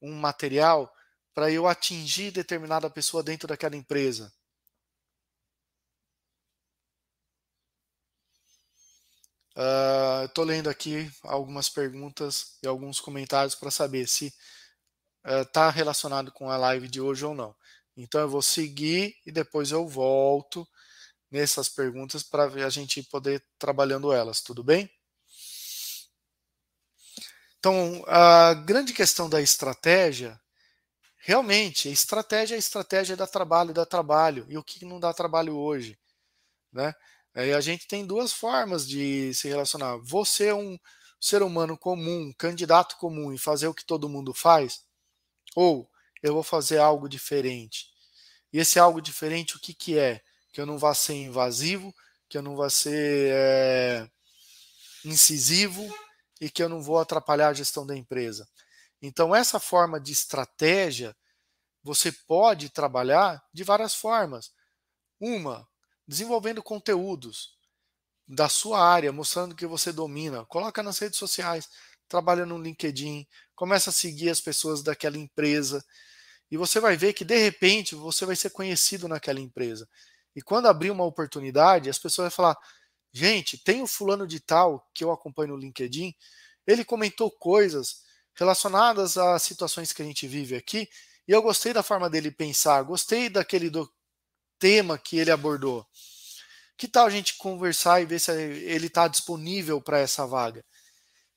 um 0.00 0.14
material 0.14 0.90
para 1.34 1.50
eu 1.50 1.66
atingir 1.66 2.30
determinada 2.30 2.88
pessoa 2.88 3.22
dentro 3.22 3.46
daquela 3.46 3.76
empresa? 3.76 4.32
Uh, 9.54 10.24
Estou 10.24 10.44
lendo 10.44 10.70
aqui 10.70 11.12
algumas 11.22 11.68
perguntas 11.68 12.56
e 12.62 12.66
alguns 12.66 12.98
comentários 12.98 13.54
para 13.54 13.70
saber 13.70 14.08
se 14.08 14.32
está 15.22 15.68
uh, 15.68 15.70
relacionado 15.70 16.32
com 16.32 16.50
a 16.50 16.56
live 16.56 16.88
de 16.88 16.98
hoje 16.98 17.26
ou 17.26 17.34
não. 17.34 17.54
Então 17.98 18.20
eu 18.20 18.28
vou 18.28 18.40
seguir 18.40 19.16
e 19.26 19.32
depois 19.32 19.72
eu 19.72 19.86
volto 19.86 20.66
nessas 21.30 21.68
perguntas 21.68 22.22
para 22.22 22.44
a 22.44 22.70
gente 22.70 23.02
poder 23.02 23.44
trabalhando 23.58 24.12
elas, 24.12 24.40
tudo 24.40 24.62
bem? 24.62 24.88
Então, 27.58 28.04
a 28.06 28.54
grande 28.54 28.92
questão 28.92 29.28
da 29.28 29.42
estratégia, 29.42 30.40
realmente, 31.18 31.88
a 31.88 31.90
estratégia 31.90 32.54
é 32.54 32.58
estratégia 32.58 33.16
da 33.16 33.26
trabalho, 33.26 33.74
dá 33.74 33.84
trabalho. 33.84 34.46
E 34.48 34.56
o 34.56 34.62
que 34.62 34.84
não 34.84 35.00
dá 35.00 35.12
trabalho 35.12 35.56
hoje? 35.56 35.98
Né? 36.72 36.94
Aí 37.34 37.52
a 37.52 37.60
gente 37.60 37.88
tem 37.88 38.06
duas 38.06 38.32
formas 38.32 38.86
de 38.86 39.34
se 39.34 39.48
relacionar. 39.48 39.96
Você 40.04 40.46
é 40.46 40.54
um 40.54 40.78
ser 41.20 41.42
humano 41.42 41.76
comum, 41.76 42.28
um 42.28 42.32
candidato 42.32 42.96
comum 42.96 43.32
e 43.32 43.38
fazer 43.38 43.66
o 43.66 43.74
que 43.74 43.84
todo 43.84 44.08
mundo 44.08 44.32
faz? 44.32 44.84
Ou 45.56 45.90
eu 46.22 46.34
vou 46.34 46.42
fazer 46.42 46.78
algo 46.78 47.08
diferente? 47.08 47.86
E 48.52 48.58
esse 48.58 48.78
algo 48.78 49.00
diferente, 49.00 49.56
o 49.56 49.60
que, 49.60 49.74
que 49.74 49.98
é? 49.98 50.22
que 50.58 50.60
eu 50.60 50.66
não 50.66 50.78
vá 50.78 50.94
ser 50.94 51.14
invasivo, 51.14 51.94
que 52.28 52.36
eu 52.36 52.42
não 52.42 52.56
vá 52.56 52.68
ser 52.68 53.30
é, 53.32 54.10
incisivo 55.04 55.88
e 56.40 56.50
que 56.50 56.62
eu 56.62 56.68
não 56.68 56.82
vou 56.82 56.98
atrapalhar 56.98 57.48
a 57.48 57.54
gestão 57.54 57.86
da 57.86 57.96
empresa. 57.96 58.48
Então, 59.00 59.32
essa 59.34 59.60
forma 59.60 60.00
de 60.00 60.12
estratégia 60.12 61.16
você 61.80 62.10
pode 62.10 62.70
trabalhar 62.70 63.40
de 63.52 63.62
várias 63.62 63.94
formas. 63.94 64.52
Uma, 65.20 65.66
desenvolvendo 66.06 66.62
conteúdos 66.62 67.56
da 68.26 68.48
sua 68.48 68.80
área, 68.80 69.12
mostrando 69.12 69.54
que 69.54 69.64
você 69.64 69.92
domina. 69.92 70.44
Coloca 70.46 70.82
nas 70.82 70.98
redes 70.98 71.18
sociais, 71.18 71.68
trabalha 72.08 72.44
no 72.44 72.60
LinkedIn, 72.60 73.26
começa 73.54 73.90
a 73.90 73.92
seguir 73.92 74.28
as 74.28 74.40
pessoas 74.40 74.82
daquela 74.82 75.16
empresa 75.16 75.84
e 76.50 76.56
você 76.56 76.80
vai 76.80 76.96
ver 76.96 77.12
que 77.12 77.24
de 77.24 77.36
repente 77.38 77.94
você 77.94 78.24
vai 78.24 78.36
ser 78.36 78.50
conhecido 78.50 79.06
naquela 79.06 79.40
empresa. 79.40 79.88
E 80.34 80.42
quando 80.42 80.66
abrir 80.66 80.90
uma 80.90 81.04
oportunidade, 81.04 81.90
as 81.90 81.98
pessoas 81.98 82.26
vão 82.26 82.36
falar: 82.36 82.58
gente, 83.12 83.58
tem 83.58 83.82
o 83.82 83.86
fulano 83.86 84.26
de 84.26 84.40
tal 84.40 84.88
que 84.94 85.04
eu 85.04 85.10
acompanho 85.10 85.50
no 85.50 85.56
LinkedIn, 85.56 86.14
ele 86.66 86.84
comentou 86.84 87.30
coisas 87.30 88.02
relacionadas 88.34 89.18
às 89.18 89.42
situações 89.42 89.92
que 89.92 90.00
a 90.00 90.04
gente 90.04 90.26
vive 90.26 90.54
aqui, 90.54 90.88
e 91.26 91.32
eu 91.32 91.42
gostei 91.42 91.72
da 91.72 91.82
forma 91.82 92.08
dele 92.08 92.30
pensar, 92.30 92.82
gostei 92.82 93.28
daquele 93.28 93.68
do 93.68 93.90
tema 94.58 94.96
que 94.98 95.18
ele 95.18 95.30
abordou. 95.30 95.86
Que 96.76 96.86
tal 96.86 97.06
a 97.06 97.10
gente 97.10 97.36
conversar 97.36 98.00
e 98.00 98.06
ver 98.06 98.20
se 98.20 98.30
ele 98.30 98.86
está 98.86 99.08
disponível 99.08 99.80
para 99.80 99.98
essa 99.98 100.24
vaga? 100.26 100.64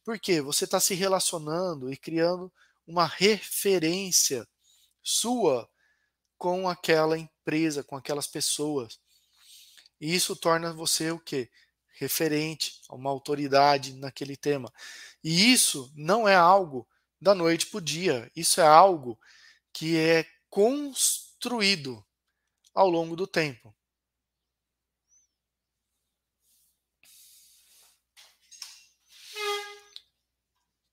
Porque 0.06 0.40
você 0.42 0.66
está 0.66 0.80
se 0.80 0.94
relacionando 0.94 1.92
e 1.92 1.98
criando 1.98 2.52
uma 2.86 3.06
referência 3.08 4.48
sua 5.04 5.70
com 6.38 6.68
aquela 6.68 7.18
empresa, 7.18 7.84
com 7.84 7.96
aquelas 7.96 8.28
pessoas. 8.28 9.00
E 10.00 10.14
isso 10.14 10.36
torna 10.36 10.74
você 10.74 11.12
o 11.12 11.20
quê? 11.20 11.50
Referente, 11.94 12.82
uma 12.90 13.10
autoridade 13.10 13.94
naquele 13.94 14.36
tema. 14.36 14.72
E 15.24 15.52
isso 15.52 15.92
não 15.96 16.28
é 16.28 16.36
algo 16.36 16.88
da 17.20 17.36
noite 17.36 17.68
para 17.68 17.78
o 17.78 17.82
dia. 17.82 18.32
Isso 18.36 18.60
é 18.60 18.66
algo 18.66 19.20
que 19.72 19.98
é 19.98 20.26
construído 20.50 22.04
ao 22.74 22.90
longo 22.90 23.16
do 23.16 23.28
tempo. 23.28 23.76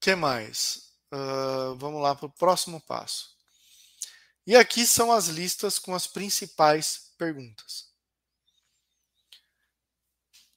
que 0.09 0.15
mais? 0.15 0.91
Uh, 1.13 1.75
vamos 1.77 2.01
lá 2.01 2.15
para 2.15 2.25
o 2.25 2.31
próximo 2.31 2.81
passo. 2.81 3.38
E 4.49 4.57
aqui 4.57 4.87
são 4.87 5.13
as 5.13 5.27
listas 5.27 5.79
com 5.79 5.95
as 5.95 6.07
principais 6.07 7.13
perguntas. 7.19 7.93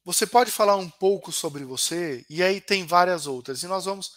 Você 0.05 0.25
pode 0.25 0.49
falar 0.49 0.77
um 0.77 0.89
pouco 0.89 1.29
sobre 1.29 1.65
você, 1.65 2.25
e 2.29 2.41
aí 2.41 2.61
tem 2.61 2.85
várias 2.87 3.27
outras. 3.27 3.63
E 3.63 3.67
nós 3.67 3.83
vamos 3.83 4.15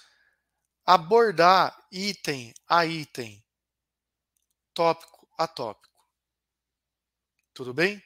abordar 0.87 1.77
item 1.91 2.55
a 2.69 2.87
item, 2.87 3.45
tópico 4.73 5.29
a 5.37 5.49
tópico. 5.49 6.07
Tudo 7.53 7.75
bem? 7.75 8.01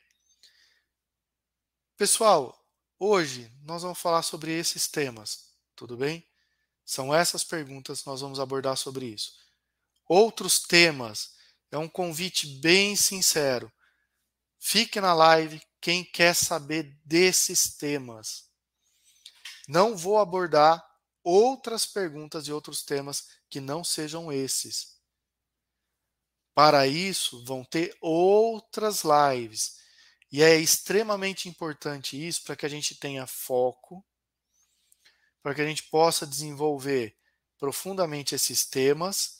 Pessoal, 1.98 2.58
hoje 2.98 3.52
nós 3.60 3.82
vamos 3.82 3.98
falar 3.98 4.22
sobre 4.22 4.58
esses 4.58 4.88
temas. 4.88 5.52
Tudo 5.76 5.98
bem? 5.98 6.26
São 6.82 7.14
essas 7.14 7.44
perguntas 7.44 8.00
que 8.00 8.06
nós 8.06 8.22
vamos 8.22 8.40
abordar 8.40 8.78
sobre 8.78 9.04
isso. 9.04 9.36
Outros 10.06 10.60
temas 10.60 11.36
é 11.70 11.78
um 11.78 11.88
convite 11.88 12.46
bem 12.60 12.96
sincero. 12.96 13.72
Fique 14.58 15.00
na 15.00 15.14
live 15.14 15.60
quem 15.80 16.04
quer 16.04 16.34
saber 16.34 16.98
desses 17.04 17.76
temas. 17.76 18.48
Não 19.68 19.96
vou 19.96 20.18
abordar 20.18 20.84
outras 21.22 21.84
perguntas 21.84 22.46
e 22.46 22.52
outros 22.52 22.82
temas 22.82 23.28
que 23.50 23.60
não 23.60 23.84
sejam 23.84 24.32
esses. 24.32 24.98
Para 26.54 26.86
isso, 26.86 27.44
vão 27.44 27.64
ter 27.64 27.96
outras 28.00 29.02
lives. 29.04 29.76
E 30.32 30.42
é 30.42 30.56
extremamente 30.56 31.48
importante 31.48 32.16
isso 32.16 32.42
para 32.44 32.56
que 32.56 32.66
a 32.66 32.68
gente 32.68 32.94
tenha 32.96 33.26
foco, 33.26 34.04
para 35.42 35.54
que 35.54 35.60
a 35.60 35.66
gente 35.66 35.84
possa 35.84 36.26
desenvolver 36.26 37.16
profundamente 37.58 38.34
esses 38.34 38.66
temas 38.66 39.37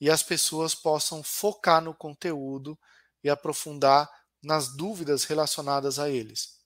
e 0.00 0.08
as 0.08 0.22
pessoas 0.22 0.74
possam 0.74 1.22
focar 1.22 1.82
no 1.82 1.94
conteúdo 1.94 2.78
e 3.22 3.28
aprofundar 3.28 4.10
nas 4.42 4.74
dúvidas 4.74 5.24
relacionadas 5.24 5.98
a 5.98 6.08
eles. 6.08 6.58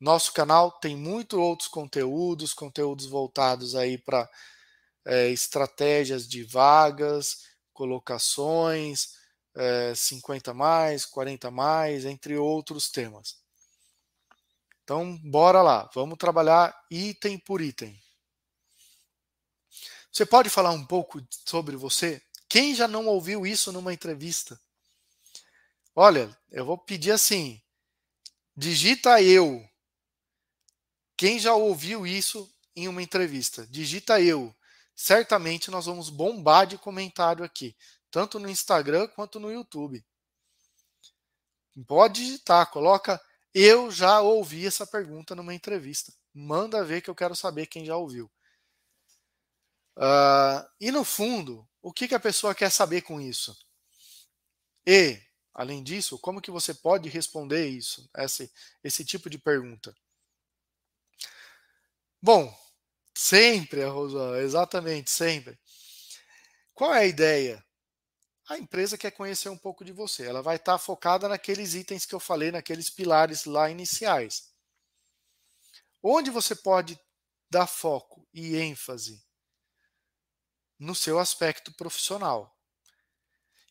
Nosso 0.00 0.32
canal 0.32 0.72
tem 0.72 0.96
muitos 0.96 1.38
outros 1.38 1.68
conteúdos, 1.68 2.52
conteúdos 2.52 3.06
voltados 3.06 3.76
aí 3.76 3.96
para 3.96 4.28
é, 5.04 5.28
estratégias 5.28 6.26
de 6.26 6.42
vagas, 6.42 7.46
colocações, 7.72 9.12
é, 9.54 9.94
50 9.94 10.52
mais, 10.52 11.06
40 11.06 11.50
mais, 11.52 12.04
entre 12.04 12.36
outros 12.36 12.90
temas. 12.90 13.36
Então, 14.82 15.16
bora 15.18 15.62
lá, 15.62 15.88
vamos 15.94 16.18
trabalhar 16.18 16.76
item 16.90 17.38
por 17.38 17.60
item. 17.60 17.96
Você 20.10 20.26
pode 20.26 20.50
falar 20.50 20.72
um 20.72 20.84
pouco 20.84 21.22
sobre 21.46 21.76
você? 21.76 22.20
Quem 22.52 22.74
já 22.74 22.86
não 22.86 23.06
ouviu 23.06 23.46
isso 23.46 23.72
numa 23.72 23.94
entrevista? 23.94 24.60
Olha, 25.96 26.38
eu 26.50 26.66
vou 26.66 26.76
pedir 26.76 27.10
assim: 27.10 27.62
digita 28.54 29.22
eu. 29.22 29.66
Quem 31.16 31.38
já 31.38 31.54
ouviu 31.54 32.06
isso 32.06 32.54
em 32.76 32.88
uma 32.88 33.02
entrevista? 33.02 33.66
Digita 33.68 34.20
eu. 34.20 34.54
Certamente 34.94 35.70
nós 35.70 35.86
vamos 35.86 36.10
bombar 36.10 36.66
de 36.66 36.76
comentário 36.76 37.42
aqui, 37.42 37.74
tanto 38.10 38.38
no 38.38 38.50
Instagram 38.50 39.08
quanto 39.08 39.40
no 39.40 39.50
YouTube. 39.50 40.04
Pode 41.86 42.22
digitar, 42.22 42.70
coloca 42.70 43.18
eu 43.54 43.90
já 43.90 44.20
ouvi 44.20 44.66
essa 44.66 44.86
pergunta 44.86 45.34
numa 45.34 45.54
entrevista. 45.54 46.12
Manda 46.34 46.84
ver 46.84 47.00
que 47.00 47.08
eu 47.08 47.14
quero 47.14 47.34
saber 47.34 47.64
quem 47.64 47.86
já 47.86 47.96
ouviu. 47.96 48.30
Uh, 49.96 50.68
e 50.78 50.92
no 50.92 51.02
fundo, 51.02 51.66
o 51.82 51.92
que, 51.92 52.06
que 52.06 52.14
a 52.14 52.20
pessoa 52.20 52.54
quer 52.54 52.70
saber 52.70 53.02
com 53.02 53.20
isso? 53.20 53.56
E, 54.86 55.20
além 55.52 55.82
disso, 55.82 56.18
como 56.18 56.40
que 56.40 56.50
você 56.50 56.72
pode 56.72 57.08
responder 57.08 57.68
isso, 57.68 58.08
esse, 58.16 58.50
esse 58.84 59.04
tipo 59.04 59.28
de 59.28 59.36
pergunta? 59.36 59.94
Bom, 62.22 62.56
sempre, 63.16 63.84
Rosa, 63.84 64.40
exatamente, 64.40 65.10
sempre. 65.10 65.58
Qual 66.72 66.94
é 66.94 67.00
a 67.00 67.06
ideia? 67.06 67.64
A 68.48 68.58
empresa 68.58 68.96
quer 68.96 69.10
conhecer 69.10 69.48
um 69.48 69.58
pouco 69.58 69.84
de 69.84 69.92
você. 69.92 70.24
Ela 70.24 70.42
vai 70.42 70.56
estar 70.56 70.78
focada 70.78 71.28
naqueles 71.28 71.74
itens 71.74 72.06
que 72.06 72.14
eu 72.14 72.20
falei, 72.20 72.52
naqueles 72.52 72.90
pilares 72.90 73.44
lá 73.44 73.68
iniciais. 73.68 74.52
Onde 76.02 76.30
você 76.30 76.54
pode 76.54 76.98
dar 77.50 77.66
foco 77.66 78.26
e 78.32 78.56
ênfase 78.56 79.22
no 80.82 80.96
seu 80.96 81.20
aspecto 81.20 81.72
profissional. 81.72 82.58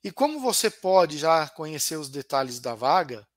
E 0.02 0.10
como 0.12 0.40
você 0.40 0.70
pode 0.70 1.18
já 1.18 1.48
conhecer 1.50 1.98
os 1.98 2.08
detalhes 2.08 2.62
da 2.62 2.74
vaga, 2.74 3.28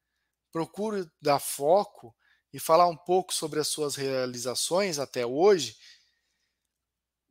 procure 0.53 1.11
dar 1.21 1.41
foco 1.41 2.15
e 2.53 2.61
falar 2.61 2.87
um 2.87 2.97
pouco 2.97 3.35
sobre 3.35 3.59
as 3.59 3.67
suas 3.67 3.97
realizações 3.97 5.01
até 5.01 5.27
hoje 5.27 5.77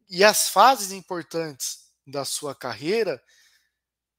e 0.09 0.21
as 0.21 0.49
fases 0.49 0.91
importantes 0.91 1.89
da 2.05 2.25
sua 2.25 2.53
carreira 2.53 3.23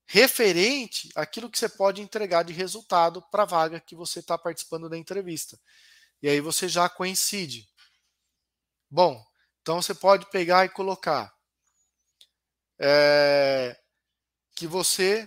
referente 0.06 1.10
àquilo 1.14 1.50
que 1.50 1.58
você 1.58 1.68
pode 1.68 2.00
entregar 2.00 2.42
de 2.42 2.54
resultado 2.54 3.20
para 3.30 3.42
a 3.42 3.46
vaga 3.46 3.80
que 3.80 3.94
você 3.94 4.20
está 4.20 4.38
participando 4.38 4.88
da 4.88 4.96
entrevista. 4.96 5.60
E 6.22 6.28
aí 6.28 6.40
você 6.40 6.68
já 6.70 6.88
coincide. 6.88 7.68
Bom, 8.90 9.22
então 9.60 9.82
você 9.82 9.94
pode 9.94 10.30
pegar 10.30 10.64
e 10.64 10.70
colocar 10.70 11.33
é, 12.86 13.74
que 14.54 14.66
você 14.66 15.26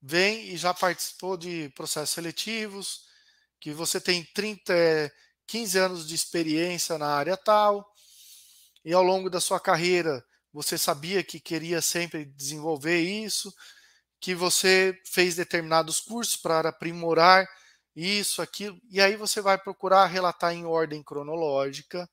vem 0.00 0.50
e 0.50 0.56
já 0.56 0.72
participou 0.72 1.36
de 1.36 1.68
processos 1.70 2.10
seletivos, 2.10 3.00
que 3.60 3.72
você 3.72 4.00
tem 4.00 4.22
30, 4.22 4.72
15 5.48 5.78
anos 5.78 6.06
de 6.06 6.14
experiência 6.14 6.96
na 6.96 7.08
área 7.08 7.36
tal, 7.36 7.84
e 8.84 8.92
ao 8.92 9.02
longo 9.02 9.28
da 9.28 9.40
sua 9.40 9.58
carreira 9.58 10.24
você 10.52 10.78
sabia 10.78 11.24
que 11.24 11.40
queria 11.40 11.82
sempre 11.82 12.24
desenvolver 12.24 13.00
isso, 13.00 13.52
que 14.20 14.32
você 14.32 14.96
fez 15.12 15.34
determinados 15.34 16.00
cursos 16.00 16.36
para 16.36 16.68
aprimorar 16.68 17.48
isso, 17.96 18.40
aquilo, 18.40 18.80
e 18.88 19.00
aí 19.00 19.16
você 19.16 19.40
vai 19.40 19.58
procurar 19.58 20.06
relatar 20.06 20.52
em 20.52 20.64
ordem 20.64 21.02
cronológica 21.02 22.08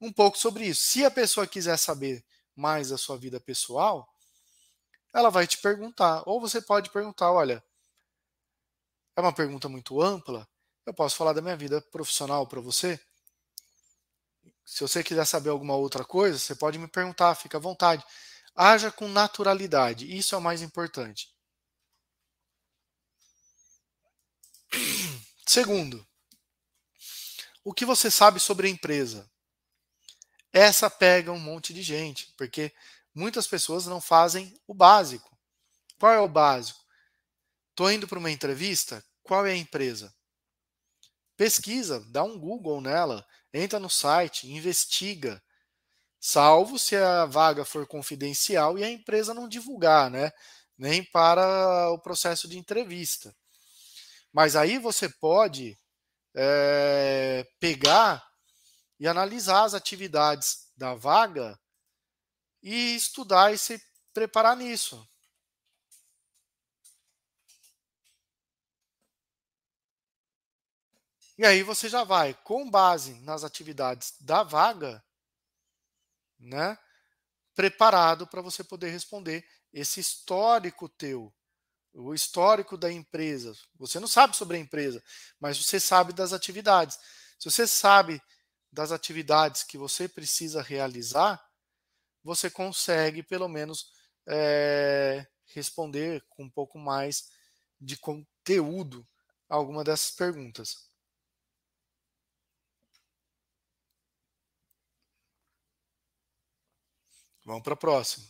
um 0.00 0.12
pouco 0.12 0.38
sobre 0.38 0.66
isso. 0.66 0.82
Se 0.82 1.04
a 1.04 1.10
pessoa 1.10 1.44
quiser 1.44 1.76
saber 1.76 2.24
mais 2.58 2.88
da 2.88 2.98
sua 2.98 3.16
vida 3.16 3.38
pessoal, 3.38 4.12
ela 5.14 5.30
vai 5.30 5.46
te 5.46 5.58
perguntar. 5.58 6.22
Ou 6.26 6.40
você 6.40 6.60
pode 6.60 6.90
perguntar: 6.90 7.30
olha, 7.30 7.64
é 9.16 9.20
uma 9.20 9.32
pergunta 9.32 9.68
muito 9.68 10.02
ampla, 10.02 10.46
eu 10.84 10.92
posso 10.92 11.16
falar 11.16 11.32
da 11.32 11.40
minha 11.40 11.56
vida 11.56 11.80
profissional 11.80 12.46
para 12.46 12.60
você? 12.60 13.00
Se 14.64 14.80
você 14.80 15.02
quiser 15.02 15.24
saber 15.24 15.50
alguma 15.50 15.76
outra 15.76 16.04
coisa, 16.04 16.38
você 16.38 16.54
pode 16.54 16.78
me 16.78 16.88
perguntar, 16.88 17.34
fica 17.34 17.56
à 17.56 17.60
vontade. 17.60 18.04
Haja 18.54 18.90
com 18.90 19.08
naturalidade, 19.08 20.14
isso 20.14 20.34
é 20.34 20.38
o 20.38 20.42
mais 20.42 20.62
importante. 20.62 21.32
Segundo, 25.46 26.06
o 27.64 27.72
que 27.72 27.84
você 27.84 28.10
sabe 28.10 28.40
sobre 28.40 28.66
a 28.66 28.70
empresa? 28.70 29.30
Essa 30.52 30.88
pega 30.88 31.30
um 31.30 31.38
monte 31.38 31.74
de 31.74 31.82
gente, 31.82 32.32
porque 32.36 32.72
muitas 33.14 33.46
pessoas 33.46 33.86
não 33.86 34.00
fazem 34.00 34.58
o 34.66 34.74
básico. 34.74 35.36
Qual 35.98 36.12
é 36.12 36.20
o 36.20 36.28
básico? 36.28 36.80
Estou 37.70 37.90
indo 37.90 38.08
para 38.08 38.18
uma 38.18 38.30
entrevista, 38.30 39.04
qual 39.22 39.46
é 39.46 39.52
a 39.52 39.56
empresa? 39.56 40.14
Pesquisa, 41.36 42.00
dá 42.08 42.24
um 42.24 42.38
Google 42.38 42.80
nela, 42.80 43.24
entra 43.52 43.78
no 43.78 43.88
site, 43.88 44.50
investiga. 44.50 45.40
Salvo 46.18 46.78
se 46.78 46.96
a 46.96 47.26
vaga 47.26 47.64
for 47.64 47.86
confidencial 47.86 48.76
e 48.76 48.82
a 48.82 48.90
empresa 48.90 49.32
não 49.32 49.48
divulgar, 49.48 50.10
né? 50.10 50.32
Nem 50.76 51.04
para 51.04 51.90
o 51.90 51.98
processo 51.98 52.48
de 52.48 52.58
entrevista. 52.58 53.34
Mas 54.32 54.56
aí 54.56 54.78
você 54.78 55.08
pode 55.08 55.78
é, 56.34 57.46
pegar 57.60 58.27
e 58.98 59.06
analisar 59.06 59.64
as 59.64 59.74
atividades 59.74 60.70
da 60.76 60.94
vaga 60.94 61.58
e 62.62 62.94
estudar 62.96 63.52
e 63.52 63.58
se 63.58 63.80
preparar 64.12 64.56
nisso. 64.56 65.06
E 71.38 71.46
aí 71.46 71.62
você 71.62 71.88
já 71.88 72.02
vai, 72.02 72.34
com 72.34 72.68
base 72.68 73.14
nas 73.20 73.44
atividades 73.44 74.14
da 74.20 74.42
vaga, 74.42 75.02
né, 76.36 76.76
preparado 77.54 78.26
para 78.26 78.42
você 78.42 78.64
poder 78.64 78.90
responder 78.90 79.48
esse 79.72 80.00
histórico 80.00 80.88
teu, 80.88 81.32
o 81.92 82.12
histórico 82.12 82.76
da 82.76 82.90
empresa. 82.90 83.56
Você 83.76 84.00
não 84.00 84.08
sabe 84.08 84.36
sobre 84.36 84.56
a 84.56 84.60
empresa, 84.60 85.02
mas 85.38 85.64
você 85.64 85.78
sabe 85.78 86.12
das 86.12 86.32
atividades. 86.32 86.98
Se 87.38 87.48
você 87.48 87.68
sabe 87.68 88.20
das 88.78 88.92
atividades 88.92 89.64
que 89.64 89.76
você 89.76 90.08
precisa 90.08 90.62
realizar, 90.62 91.44
você 92.22 92.48
consegue 92.48 93.24
pelo 93.24 93.48
menos 93.48 93.90
é, 94.24 95.26
responder 95.46 96.24
com 96.28 96.44
um 96.44 96.50
pouco 96.50 96.78
mais 96.78 97.28
de 97.80 97.96
conteúdo 97.96 99.04
alguma 99.48 99.82
dessas 99.82 100.12
perguntas. 100.12 100.88
Vamos 107.44 107.64
para 107.64 107.74
a 107.74 107.76
próxima. 107.76 108.28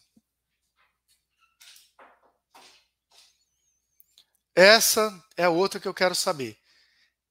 Essa 4.57 5.13
é 5.37 5.47
outra 5.47 5.79
que 5.79 5.87
eu 5.87 5.93
quero 5.93 6.15
saber. 6.15 6.59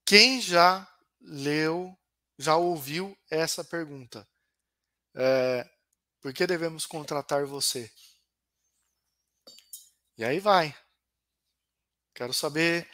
Quem 0.05 0.39
já 0.39 0.87
leu 1.19 1.97
já 2.37 2.55
ouviu 2.55 3.17
essa 3.29 3.63
pergunta. 3.63 4.27
É, 5.15 5.69
por 6.21 6.33
que 6.33 6.45
devemos 6.45 6.85
contratar 6.85 7.45
você? 7.45 7.91
E 10.17 10.23
aí 10.23 10.39
vai. 10.39 10.75
Quero 12.13 12.33
saber 12.33 12.89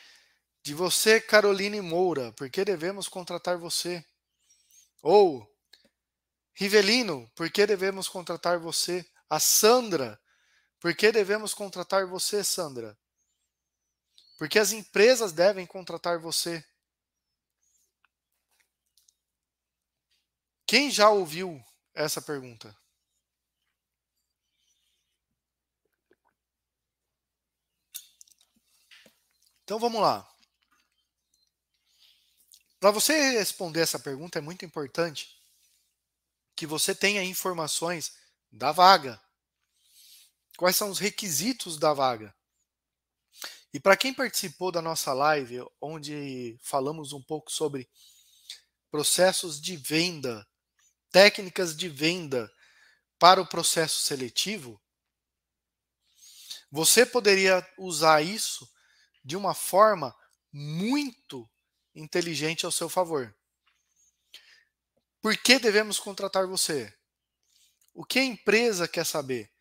de 0.62 0.74
você, 0.74 1.20
Caroline 1.20 1.82
Moura, 1.82 2.32
por 2.34 2.50
que 2.50 2.64
devemos 2.64 3.08
contratar 3.08 3.58
você? 3.58 4.06
Ou 5.02 5.50
Rivelino, 6.54 7.30
por 7.36 7.50
que 7.52 7.66
devemos 7.66 8.08
contratar 8.08 8.60
você? 8.60 9.06
A 9.30 9.40
Sandra, 9.40 10.22
por 10.80 10.96
que 10.96 11.12
devemos 11.12 11.54
contratar 11.54 12.06
você, 12.06 12.44
Sandra? 12.44 12.98
Porque 14.38 14.60
as 14.60 14.72
empresas 14.72 15.32
devem 15.32 15.66
contratar 15.66 16.20
você. 16.20 16.64
Quem 20.74 20.90
já 20.90 21.08
ouviu 21.08 21.64
essa 21.94 22.20
pergunta? 22.20 22.76
Então 29.64 29.78
vamos 29.78 30.02
lá. 30.02 30.28
Para 32.80 32.90
você 32.90 33.38
responder 33.38 33.82
essa 33.82 34.00
pergunta 34.00 34.40
é 34.40 34.42
muito 34.42 34.66
importante 34.66 35.40
que 36.56 36.66
você 36.66 36.96
tenha 36.96 37.24
informações 37.24 38.12
da 38.52 38.72
vaga. 38.72 39.22
Quais 40.58 40.76
são 40.76 40.90
os 40.90 40.98
requisitos 40.98 41.78
da 41.78 41.94
vaga? 41.94 42.36
E 43.72 43.80
para 43.80 43.96
quem 43.96 44.12
participou 44.12 44.72
da 44.72 44.82
nossa 44.82 45.14
live, 45.14 45.64
onde 45.80 46.58
falamos 46.64 47.14
um 47.14 47.22
pouco 47.22 47.52
sobre 47.52 47.88
processos 48.90 49.62
de 49.62 49.78
venda 49.78 50.44
técnicas 51.14 51.78
de 51.78 51.88
venda 51.88 52.52
para 53.20 53.40
o 53.40 53.48
processo 53.48 54.00
seletivo, 54.00 54.82
você 56.72 57.06
poderia 57.06 57.66
usar 57.78 58.24
isso 58.24 58.68
de 59.24 59.38
uma 59.38 59.54
forma 59.54 60.14
muito 60.52 61.48
inteligente 61.94 62.66
ao 62.66 62.72
seu 62.72 62.90
favor. 62.90 63.34
Por 65.22 65.38
que 65.38 65.60
devemos 65.60 66.00
contratar 66.00 66.48
você? 66.48 66.92
O 67.94 68.04
que 68.04 68.18
a 68.18 68.24
empresa 68.24 68.88
quer 68.88 69.06
saber? 69.06 69.52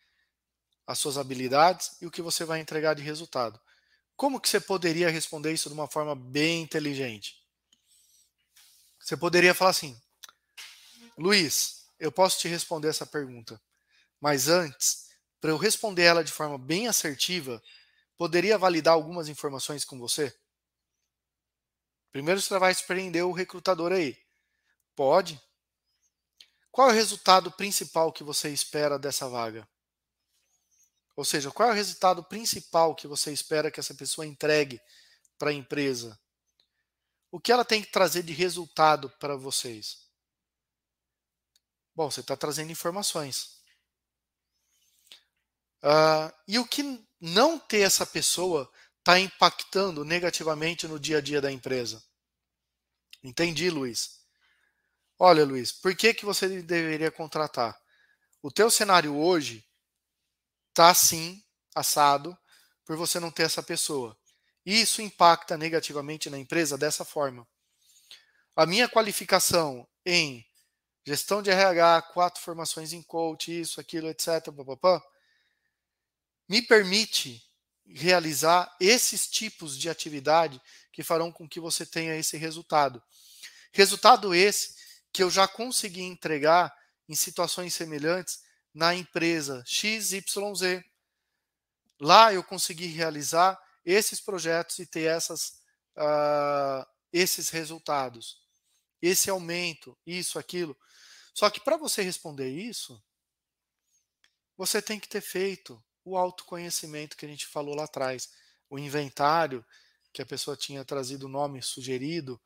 As 0.86 0.98
suas 0.98 1.18
habilidades 1.18 2.00
e 2.00 2.06
o 2.06 2.10
que 2.10 2.22
você 2.22 2.46
vai 2.46 2.60
entregar 2.60 2.94
de 2.94 3.02
resultado. 3.02 3.60
Como 4.16 4.40
que 4.40 4.48
você 4.48 4.58
poderia 4.58 5.10
responder 5.10 5.52
isso 5.52 5.68
de 5.68 5.74
uma 5.74 5.86
forma 5.86 6.16
bem 6.16 6.62
inteligente? 6.62 7.36
Você 8.98 9.16
poderia 9.16 9.54
falar 9.54 9.70
assim: 9.70 10.00
Luiz, 11.16 11.86
eu 11.98 12.10
posso 12.10 12.38
te 12.38 12.48
responder 12.48 12.88
essa 12.88 13.06
pergunta. 13.06 13.60
Mas 14.20 14.48
antes, 14.48 15.10
para 15.40 15.50
eu 15.50 15.56
responder 15.56 16.02
ela 16.02 16.24
de 16.24 16.32
forma 16.32 16.56
bem 16.56 16.88
assertiva, 16.88 17.62
poderia 18.16 18.56
validar 18.56 18.94
algumas 18.94 19.28
informações 19.28 19.84
com 19.84 19.98
você? 19.98 20.34
Primeiro 22.12 22.40
você 22.40 22.58
vai 22.58 22.74
surpreender 22.74 23.24
o 23.24 23.32
recrutador 23.32 23.92
aí. 23.92 24.16
Pode. 24.94 25.40
Qual 26.70 26.88
é 26.88 26.92
o 26.92 26.94
resultado 26.94 27.50
principal 27.52 28.12
que 28.12 28.22
você 28.22 28.50
espera 28.50 28.98
dessa 28.98 29.28
vaga? 29.28 29.68
Ou 31.16 31.24
seja, 31.24 31.50
qual 31.50 31.68
é 31.68 31.72
o 31.72 31.74
resultado 31.74 32.24
principal 32.24 32.94
que 32.94 33.06
você 33.06 33.32
espera 33.32 33.70
que 33.70 33.80
essa 33.80 33.94
pessoa 33.94 34.26
entregue 34.26 34.80
para 35.38 35.50
a 35.50 35.54
empresa? 35.54 36.18
O 37.30 37.40
que 37.40 37.52
ela 37.52 37.64
tem 37.64 37.82
que 37.82 37.90
trazer 37.90 38.22
de 38.22 38.32
resultado 38.32 39.10
para 39.18 39.36
vocês? 39.36 40.01
Bom, 41.94 42.10
você 42.10 42.20
está 42.20 42.36
trazendo 42.36 42.72
informações. 42.72 43.60
Uh, 45.82 46.32
e 46.46 46.58
o 46.58 46.66
que 46.66 47.04
não 47.20 47.58
ter 47.58 47.80
essa 47.80 48.06
pessoa 48.06 48.70
está 48.98 49.18
impactando 49.18 50.04
negativamente 50.04 50.86
no 50.86 50.98
dia 50.98 51.18
a 51.18 51.20
dia 51.20 51.40
da 51.40 51.50
empresa? 51.50 52.02
Entendi, 53.22 53.68
Luiz. 53.68 54.20
Olha, 55.18 55.44
Luiz, 55.44 55.70
por 55.70 55.94
que, 55.94 56.14
que 56.14 56.24
você 56.24 56.62
deveria 56.62 57.10
contratar? 57.10 57.80
O 58.40 58.50
teu 58.50 58.70
cenário 58.70 59.16
hoje 59.16 59.64
está 60.70 60.90
assim, 60.90 61.44
assado, 61.74 62.36
por 62.84 62.96
você 62.96 63.20
não 63.20 63.30
ter 63.30 63.44
essa 63.44 63.62
pessoa. 63.62 64.16
Isso 64.64 65.02
impacta 65.02 65.56
negativamente 65.56 66.30
na 66.30 66.38
empresa 66.38 66.78
dessa 66.78 67.04
forma. 67.04 67.46
A 68.56 68.66
minha 68.66 68.88
qualificação 68.88 69.86
em 70.04 70.44
gestão 71.04 71.42
de 71.42 71.50
RH, 71.50 72.02
quatro 72.12 72.42
formações 72.42 72.92
em 72.92 73.02
coach, 73.02 73.60
isso, 73.60 73.80
aquilo, 73.80 74.08
etc., 74.08 74.46
me 76.48 76.62
permite 76.62 77.42
realizar 77.86 78.74
esses 78.80 79.26
tipos 79.26 79.76
de 79.78 79.88
atividade 79.88 80.60
que 80.92 81.02
farão 81.02 81.32
com 81.32 81.48
que 81.48 81.60
você 81.60 81.84
tenha 81.84 82.14
esse 82.14 82.36
resultado. 82.36 83.02
Resultado 83.72 84.34
esse 84.34 84.74
que 85.12 85.22
eu 85.22 85.30
já 85.30 85.48
consegui 85.48 86.02
entregar 86.02 86.74
em 87.08 87.14
situações 87.14 87.74
semelhantes 87.74 88.42
na 88.72 88.94
empresa 88.94 89.62
XYZ. 89.66 90.82
Lá 92.00 92.32
eu 92.32 92.42
consegui 92.42 92.86
realizar 92.86 93.58
esses 93.84 94.20
projetos 94.20 94.78
e 94.78 94.86
ter 94.86 95.02
essas, 95.02 95.60
uh, 95.96 96.86
esses 97.12 97.50
resultados, 97.50 98.38
esse 99.00 99.28
aumento, 99.28 99.96
isso, 100.06 100.38
aquilo. 100.38 100.76
Só 101.34 101.50
que 101.50 101.60
para 101.60 101.76
você 101.76 102.02
responder 102.02 102.48
isso, 102.48 103.02
você 104.56 104.80
tem 104.80 104.98
que 104.98 105.08
ter 105.08 105.20
feito 105.20 105.82
o 106.04 106.16
autoconhecimento 106.16 107.16
que 107.16 107.26
a 107.26 107.28
gente 107.28 107.46
falou 107.46 107.74
lá 107.74 107.84
atrás, 107.84 108.30
o 108.70 108.78
inventário 108.78 109.64
que 110.12 110.22
a 110.22 110.26
pessoa 110.26 110.56
tinha 110.56 110.84
trazido 110.84 111.26
o 111.26 111.28
nome 111.28 111.62
sugerido, 111.62 112.40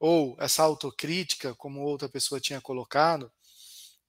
ou 0.00 0.36
essa 0.40 0.62
autocrítica, 0.64 1.54
como 1.54 1.82
outra 1.82 2.08
pessoa 2.08 2.40
tinha 2.40 2.60
colocado, 2.60 3.32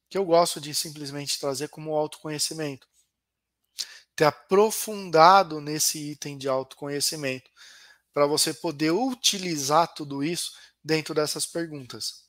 que 0.10 0.18
eu 0.18 0.26
gosto 0.26 0.62
de 0.62 0.74
simplesmente 0.76 1.40
trazer 1.40 1.70
como 1.70 1.96
autoconhecimento. 1.96 2.88
Ter 4.16 4.26
aprofundado 4.26 5.60
nesse 5.60 6.12
item 6.12 6.38
de 6.38 6.48
autoconhecimento, 6.48 7.50
para 8.14 8.28
você 8.28 8.54
poder 8.54 8.92
utilizar 8.92 9.94
tudo 9.94 10.24
isso 10.24 10.54
dentro 10.84 11.16
dessas 11.16 11.46
perguntas. 11.46 12.29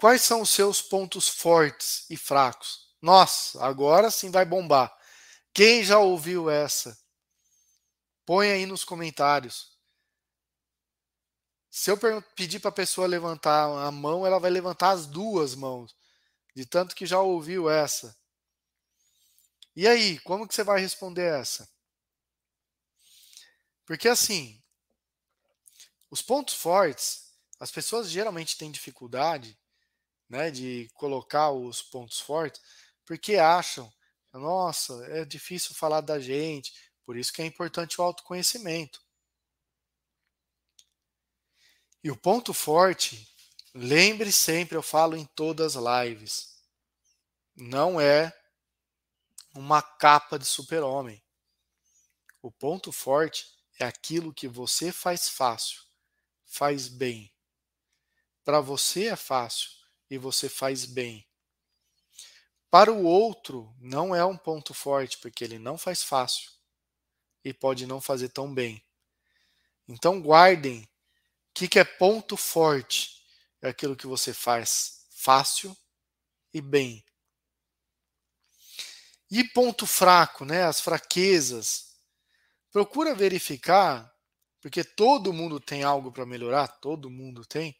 Quais 0.00 0.22
são 0.22 0.40
os 0.40 0.48
seus 0.48 0.80
pontos 0.80 1.28
fortes 1.28 2.06
e 2.08 2.16
fracos? 2.16 2.88
Nossa, 3.02 3.62
agora 3.62 4.10
sim 4.10 4.30
vai 4.30 4.46
bombar. 4.46 4.90
Quem 5.52 5.84
já 5.84 5.98
ouviu 5.98 6.48
essa? 6.48 6.98
Põe 8.24 8.50
aí 8.50 8.64
nos 8.64 8.82
comentários. 8.82 9.76
Se 11.70 11.90
eu 11.90 11.98
pedir 12.34 12.60
para 12.60 12.70
a 12.70 12.72
pessoa 12.72 13.06
levantar 13.06 13.64
a 13.64 13.90
mão, 13.90 14.26
ela 14.26 14.40
vai 14.40 14.50
levantar 14.50 14.92
as 14.92 15.04
duas 15.04 15.54
mãos, 15.54 15.94
de 16.56 16.64
tanto 16.64 16.96
que 16.96 17.04
já 17.04 17.20
ouviu 17.20 17.68
essa. 17.68 18.16
E 19.76 19.86
aí, 19.86 20.18
como 20.20 20.48
que 20.48 20.54
você 20.54 20.64
vai 20.64 20.80
responder 20.80 21.30
essa? 21.38 21.70
Porque 23.84 24.08
assim, 24.08 24.62
os 26.10 26.22
pontos 26.22 26.54
fortes, 26.54 27.34
as 27.58 27.70
pessoas 27.70 28.08
geralmente 28.08 28.56
têm 28.56 28.70
dificuldade, 28.70 29.59
né, 30.30 30.48
de 30.48 30.88
colocar 30.94 31.50
os 31.50 31.82
pontos 31.82 32.20
fortes, 32.20 32.62
porque 33.04 33.34
acham, 33.34 33.92
nossa, 34.32 35.04
é 35.08 35.24
difícil 35.24 35.74
falar 35.74 36.00
da 36.00 36.20
gente, 36.20 36.72
por 37.04 37.16
isso 37.16 37.32
que 37.32 37.42
é 37.42 37.44
importante 37.44 38.00
o 38.00 38.04
autoconhecimento. 38.04 39.02
E 42.02 42.10
o 42.10 42.16
ponto 42.16 42.54
forte, 42.54 43.28
lembre 43.74 44.30
sempre, 44.30 44.76
eu 44.76 44.82
falo 44.82 45.16
em 45.16 45.26
todas 45.26 45.76
as 45.76 46.06
lives, 46.06 46.62
não 47.56 48.00
é 48.00 48.32
uma 49.54 49.82
capa 49.82 50.38
de 50.38 50.46
super-homem. 50.46 51.20
O 52.40 52.52
ponto 52.52 52.92
forte 52.92 53.46
é 53.80 53.84
aquilo 53.84 54.32
que 54.32 54.46
você 54.46 54.92
faz 54.92 55.28
fácil, 55.28 55.82
faz 56.46 56.86
bem. 56.86 57.34
Para 58.44 58.60
você 58.60 59.08
é 59.08 59.16
fácil 59.16 59.79
e 60.10 60.18
você 60.18 60.48
faz 60.48 60.84
bem. 60.84 61.26
Para 62.68 62.92
o 62.92 63.04
outro, 63.04 63.74
não 63.78 64.14
é 64.14 64.24
um 64.24 64.36
ponto 64.36 64.74
forte, 64.74 65.18
porque 65.18 65.44
ele 65.44 65.58
não 65.58 65.78
faz 65.78 66.02
fácil 66.02 66.50
e 67.44 67.54
pode 67.54 67.86
não 67.86 68.00
fazer 68.00 68.28
tão 68.28 68.52
bem. 68.52 68.84
Então, 69.88 70.20
guardem 70.20 70.90
que, 71.60 71.68
que 71.68 71.78
é 71.78 71.84
ponto 71.84 72.38
forte? 72.38 73.22
É 73.60 73.68
aquilo 73.68 73.94
que 73.94 74.06
você 74.06 74.32
faz 74.32 75.04
fácil 75.10 75.76
e 76.54 76.60
bem. 76.62 77.04
E 79.30 79.44
ponto 79.44 79.86
fraco, 79.86 80.46
né? 80.46 80.64
As 80.64 80.80
fraquezas. 80.80 81.96
Procura 82.72 83.14
verificar, 83.14 84.10
porque 84.58 84.82
todo 84.82 85.34
mundo 85.34 85.60
tem 85.60 85.82
algo 85.82 86.10
para 86.10 86.24
melhorar, 86.24 86.66
todo 86.66 87.10
mundo 87.10 87.44
tem. 87.44 87.78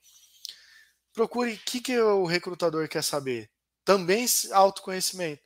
Procure 1.12 1.54
o 1.54 1.58
que, 1.58 1.80
que 1.80 1.98
o 1.98 2.24
recrutador 2.24 2.88
quer 2.88 3.02
saber. 3.02 3.50
Também 3.84 4.26
autoconhecimento. 4.52 5.42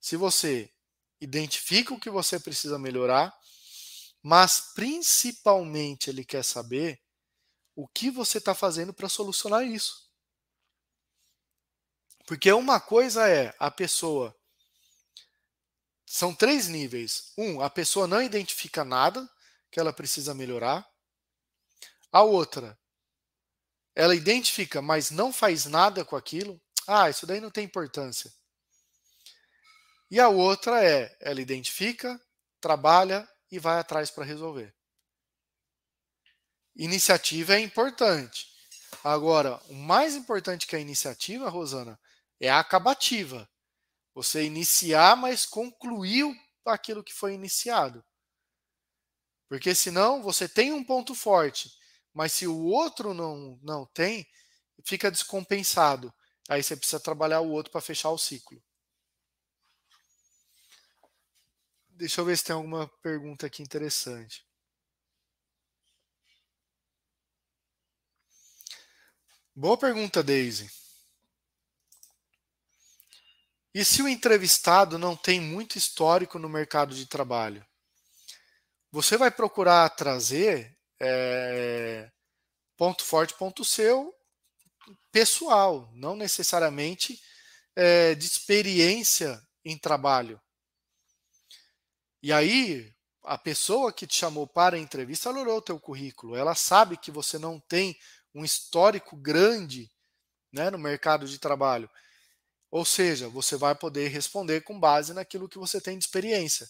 Se 0.00 0.16
você 0.16 0.72
identifica 1.20 1.94
o 1.94 2.00
que 2.00 2.10
você 2.10 2.40
precisa 2.40 2.78
melhorar, 2.78 3.32
mas 4.22 4.72
principalmente 4.74 6.10
ele 6.10 6.24
quer 6.24 6.44
saber 6.44 7.00
o 7.74 7.88
que 7.88 8.10
você 8.10 8.38
está 8.38 8.54
fazendo 8.54 8.92
para 8.92 9.08
solucionar 9.08 9.64
isso. 9.64 10.10
Porque 12.26 12.52
uma 12.52 12.80
coisa 12.80 13.28
é 13.28 13.54
a 13.58 13.70
pessoa. 13.70 14.34
São 16.06 16.34
três 16.34 16.68
níveis. 16.68 17.32
Um, 17.36 17.60
a 17.60 17.70
pessoa 17.70 18.06
não 18.06 18.22
identifica 18.22 18.84
nada 18.84 19.28
que 19.70 19.80
ela 19.80 19.92
precisa 19.92 20.34
melhorar. 20.34 20.86
A 22.12 22.22
outra, 22.22 22.78
ela 23.94 24.14
identifica, 24.14 24.80
mas 24.80 25.10
não 25.10 25.32
faz 25.32 25.66
nada 25.66 26.04
com 26.04 26.16
aquilo. 26.16 26.60
Ah, 26.86 27.10
isso 27.10 27.26
daí 27.26 27.40
não 27.40 27.50
tem 27.50 27.64
importância. 27.64 28.32
E 30.10 30.20
a 30.20 30.28
outra 30.28 30.84
é, 30.84 31.16
ela 31.20 31.40
identifica, 31.40 32.20
trabalha 32.60 33.28
e 33.50 33.58
vai 33.58 33.78
atrás 33.78 34.10
para 34.10 34.24
resolver. 34.24 34.74
Iniciativa 36.76 37.54
é 37.54 37.60
importante. 37.60 38.46
Agora, 39.04 39.60
o 39.68 39.74
mais 39.74 40.14
importante 40.14 40.66
que 40.66 40.76
a 40.76 40.78
iniciativa, 40.78 41.48
Rosana, 41.48 41.98
é 42.40 42.48
a 42.48 42.60
acabativa. 42.60 43.48
Você 44.14 44.44
iniciar, 44.44 45.16
mas 45.16 45.46
concluir 45.46 46.26
aquilo 46.64 47.02
que 47.02 47.12
foi 47.12 47.34
iniciado. 47.34 48.04
Porque 49.48 49.74
senão 49.74 50.22
você 50.22 50.48
tem 50.48 50.72
um 50.72 50.84
ponto 50.84 51.14
forte, 51.14 51.70
mas 52.12 52.32
se 52.32 52.46
o 52.46 52.64
outro 52.64 53.14
não, 53.14 53.58
não 53.62 53.86
tem, 53.86 54.26
fica 54.84 55.10
descompensado. 55.10 56.12
Aí 56.48 56.62
você 56.62 56.76
precisa 56.76 57.00
trabalhar 57.00 57.40
o 57.40 57.50
outro 57.50 57.70
para 57.70 57.80
fechar 57.80 58.10
o 58.10 58.18
ciclo. 58.18 58.62
Deixa 61.88 62.20
eu 62.20 62.24
ver 62.24 62.36
se 62.36 62.44
tem 62.44 62.54
alguma 62.54 62.88
pergunta 63.00 63.46
aqui 63.46 63.62
interessante. 63.62 64.44
Boa 69.54 69.76
pergunta, 69.76 70.22
Daisy. 70.22 70.70
E 73.74 73.84
se 73.84 74.02
o 74.02 74.08
entrevistado 74.08 74.98
não 74.98 75.16
tem 75.16 75.40
muito 75.40 75.76
histórico 75.76 76.38
no 76.38 76.48
mercado 76.48 76.94
de 76.94 77.06
trabalho? 77.06 77.64
Você 78.90 79.16
vai 79.16 79.30
procurar 79.30 79.88
trazer 79.90 80.78
é, 81.04 82.08
ponto 82.76 83.04
forte, 83.04 83.34
ponto 83.34 83.64
seu, 83.64 84.14
pessoal, 85.10 85.90
não 85.92 86.14
necessariamente 86.14 87.20
é, 87.74 88.14
de 88.14 88.24
experiência 88.24 89.42
em 89.64 89.76
trabalho. 89.76 90.40
E 92.22 92.32
aí, 92.32 92.94
a 93.24 93.36
pessoa 93.36 93.92
que 93.92 94.06
te 94.06 94.16
chamou 94.16 94.46
para 94.46 94.76
a 94.76 94.78
entrevista 94.78 95.28
ela 95.28 95.40
olhou 95.40 95.56
o 95.58 95.62
teu 95.62 95.78
currículo. 95.78 96.36
Ela 96.36 96.54
sabe 96.54 96.96
que 96.96 97.10
você 97.10 97.36
não 97.36 97.58
tem 97.58 97.98
um 98.32 98.44
histórico 98.44 99.16
grande 99.16 99.90
né, 100.52 100.70
no 100.70 100.78
mercado 100.78 101.26
de 101.26 101.38
trabalho. 101.38 101.90
Ou 102.70 102.84
seja, 102.84 103.28
você 103.28 103.56
vai 103.56 103.74
poder 103.74 104.08
responder 104.08 104.62
com 104.62 104.78
base 104.78 105.12
naquilo 105.12 105.48
que 105.48 105.58
você 105.58 105.80
tem 105.80 105.98
de 105.98 106.04
experiência. 106.04 106.68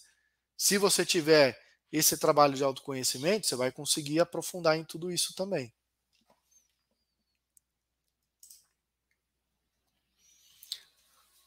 Se 0.56 0.78
você 0.78 1.04
tiver 1.04 1.61
esse 1.92 2.16
trabalho 2.16 2.54
de 2.54 2.64
autoconhecimento, 2.64 3.46
você 3.46 3.54
vai 3.54 3.70
conseguir 3.70 4.18
aprofundar 4.18 4.76
em 4.78 4.84
tudo 4.84 5.12
isso 5.12 5.34
também. 5.34 5.72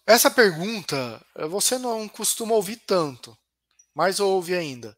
Essa 0.06 0.30
pergunta 0.30 1.26
você 1.50 1.80
não 1.80 2.08
costuma 2.08 2.54
ouvir 2.54 2.78
tanto, 2.78 3.36
mas 3.94 4.20
ouve 4.20 4.54
ainda. 4.56 4.96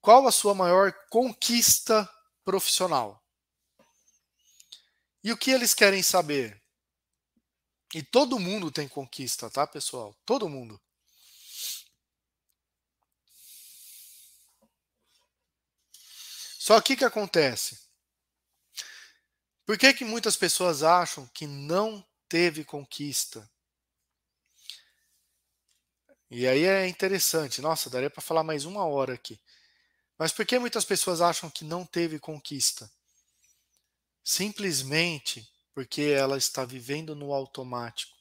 Qual 0.00 0.28
a 0.28 0.32
sua 0.32 0.54
maior 0.54 0.92
conquista 1.10 2.08
profissional? 2.44 3.20
E 5.24 5.32
o 5.32 5.36
que 5.36 5.50
eles 5.50 5.74
querem 5.74 6.02
saber? 6.02 6.62
E 7.92 8.02
todo 8.02 8.38
mundo 8.38 8.70
tem 8.70 8.86
conquista, 8.86 9.50
tá, 9.50 9.66
pessoal? 9.66 10.14
Todo 10.24 10.48
mundo. 10.48 10.80
Só 16.64 16.80
que 16.80 16.94
o 16.94 16.96
que 16.96 17.04
acontece? 17.04 17.78
Por 19.66 19.76
que, 19.76 19.92
que 19.92 20.02
muitas 20.02 20.34
pessoas 20.34 20.82
acham 20.82 21.26
que 21.26 21.46
não 21.46 22.02
teve 22.26 22.64
conquista? 22.64 23.46
E 26.30 26.48
aí 26.48 26.64
é 26.64 26.88
interessante. 26.88 27.60
Nossa, 27.60 27.90
daria 27.90 28.08
para 28.08 28.22
falar 28.22 28.42
mais 28.42 28.64
uma 28.64 28.82
hora 28.86 29.12
aqui. 29.12 29.38
Mas 30.16 30.32
por 30.32 30.46
que 30.46 30.58
muitas 30.58 30.86
pessoas 30.86 31.20
acham 31.20 31.50
que 31.50 31.66
não 31.66 31.84
teve 31.84 32.18
conquista? 32.18 32.90
Simplesmente 34.24 35.46
porque 35.74 36.00
ela 36.00 36.38
está 36.38 36.64
vivendo 36.64 37.14
no 37.14 37.34
automático. 37.34 38.16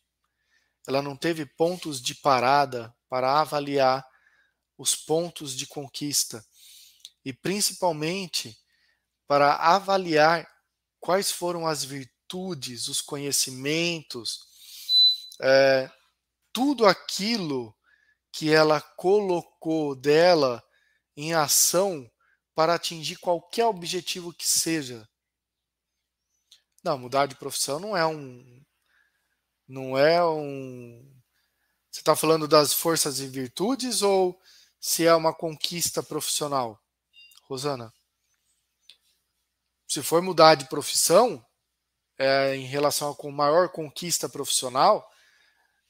Ela 0.86 1.02
não 1.02 1.16
teve 1.16 1.46
pontos 1.46 2.02
de 2.02 2.14
parada 2.14 2.94
para 3.08 3.40
avaliar 3.40 4.06
os 4.78 4.98
pontos 4.98 5.56
de 5.56 5.66
conquista 5.66 6.46
e 7.24 7.32
principalmente 7.32 8.58
para 9.28 9.56
avaliar 9.56 10.48
quais 11.00 11.32
foram 11.32 11.68
as 11.68 11.84
virtudes, 11.84 12.88
os 12.88 13.02
conhecimentos, 13.02 14.40
é, 15.40 15.90
tudo 16.52 16.86
aquilo 16.86 17.76
que 18.32 18.52
ela 18.52 18.82
colocou 18.82 19.96
dela 19.96 20.64
em 21.16 21.34
ação 21.34 22.10
para 22.56 22.76
atingir 22.76 23.18
qualquer 23.18 23.66
objetivo 23.66 24.34
que 24.34 24.48
seja. 24.48 25.08
Não, 26.84 26.98
mudar 26.98 27.28
de 27.28 27.36
profissão 27.36 27.80
não 27.80 27.96
é 27.96 28.06
um. 28.06 28.64
Não 29.68 29.98
é 29.98 30.24
um. 30.26 31.22
Você 31.90 32.02
está 32.02 32.16
falando 32.16 32.48
das 32.48 32.74
forças 32.74 33.20
e 33.20 33.28
virtudes 33.28 34.02
ou 34.02 34.40
se 34.80 35.06
é 35.06 35.16
uma 35.16 35.34
conquista 35.34 36.04
profissional, 36.04 36.83
Rosana? 37.54 37.94
Se 39.88 40.02
for 40.02 40.24
mudar 40.24 40.56
de 40.56 40.68
profissão, 40.68 41.46
é, 42.18 42.56
em 42.56 42.66
relação 42.66 43.14
com 43.14 43.30
maior 43.30 43.70
conquista 43.70 44.28
profissional, 44.28 45.08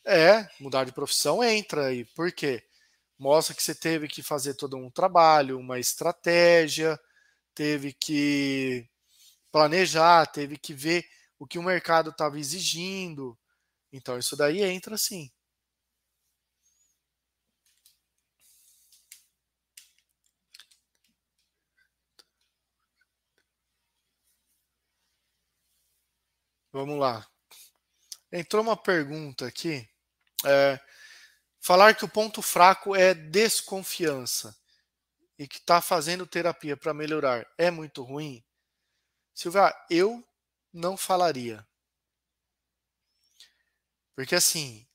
é 0.06 0.46
mudar 0.60 0.84
de 0.84 0.92
profissão 0.92 1.42
entra 1.42 1.88
aí. 1.88 2.04
Por 2.04 2.34
quê? 2.34 2.62
Mostra 3.18 3.56
que 3.56 3.64
você 3.64 3.74
teve 3.74 4.10
que 4.10 4.22
fazer 4.22 4.56
todo 4.56 4.76
um 4.76 4.92
trabalho, 4.92 5.58
uma 5.58 5.80
estratégia, 5.80 7.00
teve 7.56 7.94
que 7.94 8.86
planejar, 9.50 10.26
teve 10.26 10.58
que 10.58 10.74
ver 10.74 11.06
o 11.40 11.48
que 11.48 11.58
o 11.58 11.64
mercado 11.64 12.10
estava 12.10 12.38
exigindo. 12.38 13.38
Então, 13.90 14.18
isso 14.20 14.36
daí 14.36 14.62
entra 14.64 14.98
sim. 14.98 15.32
Vamos 26.74 26.98
lá. 26.98 27.30
Entrou 28.32 28.64
uma 28.64 28.76
pergunta 28.76 29.46
aqui. 29.46 29.88
É, 30.44 30.80
falar 31.62 31.94
que 31.94 32.04
o 32.04 32.10
ponto 32.10 32.42
fraco 32.42 32.96
é 32.96 33.14
desconfiança 33.14 34.58
e 35.38 35.48
que 35.48 35.58
está 35.58 35.80
fazendo 35.82 36.26
terapia 36.26 36.76
para 36.76 36.92
melhorar 36.92 37.46
é 37.60 37.70
muito 37.70 38.02
ruim? 38.02 38.44
Silvia, 39.36 39.72
eu 39.88 40.28
não 40.74 40.98
falaria. 40.98 41.64
Porque 44.16 44.34
assim, 44.34 44.88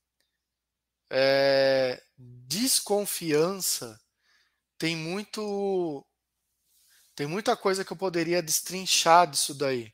é, 1.08 2.02
desconfiança 2.16 4.00
tem 4.76 4.96
muito 4.96 6.04
tem 7.14 7.26
muita 7.28 7.56
coisa 7.56 7.84
que 7.84 7.92
eu 7.92 7.96
poderia 7.96 8.42
destrinchar 8.42 9.28
disso 9.30 9.54
daí 9.54 9.92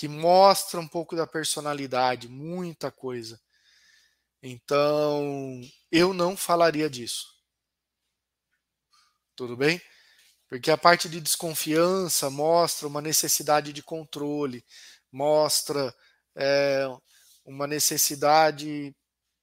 que 0.00 0.08
mostra 0.08 0.80
um 0.80 0.88
pouco 0.88 1.14
da 1.14 1.26
personalidade, 1.26 2.26
muita 2.26 2.90
coisa. 2.90 3.38
Então, 4.42 5.60
eu 5.92 6.14
não 6.14 6.38
falaria 6.38 6.88
disso. 6.88 7.26
Tudo 9.36 9.58
bem? 9.58 9.78
Porque 10.48 10.70
a 10.70 10.78
parte 10.78 11.06
de 11.06 11.20
desconfiança 11.20 12.30
mostra 12.30 12.88
uma 12.88 13.02
necessidade 13.02 13.74
de 13.74 13.82
controle, 13.82 14.64
mostra 15.12 15.94
é, 16.34 16.86
uma 17.44 17.66
necessidade 17.66 18.96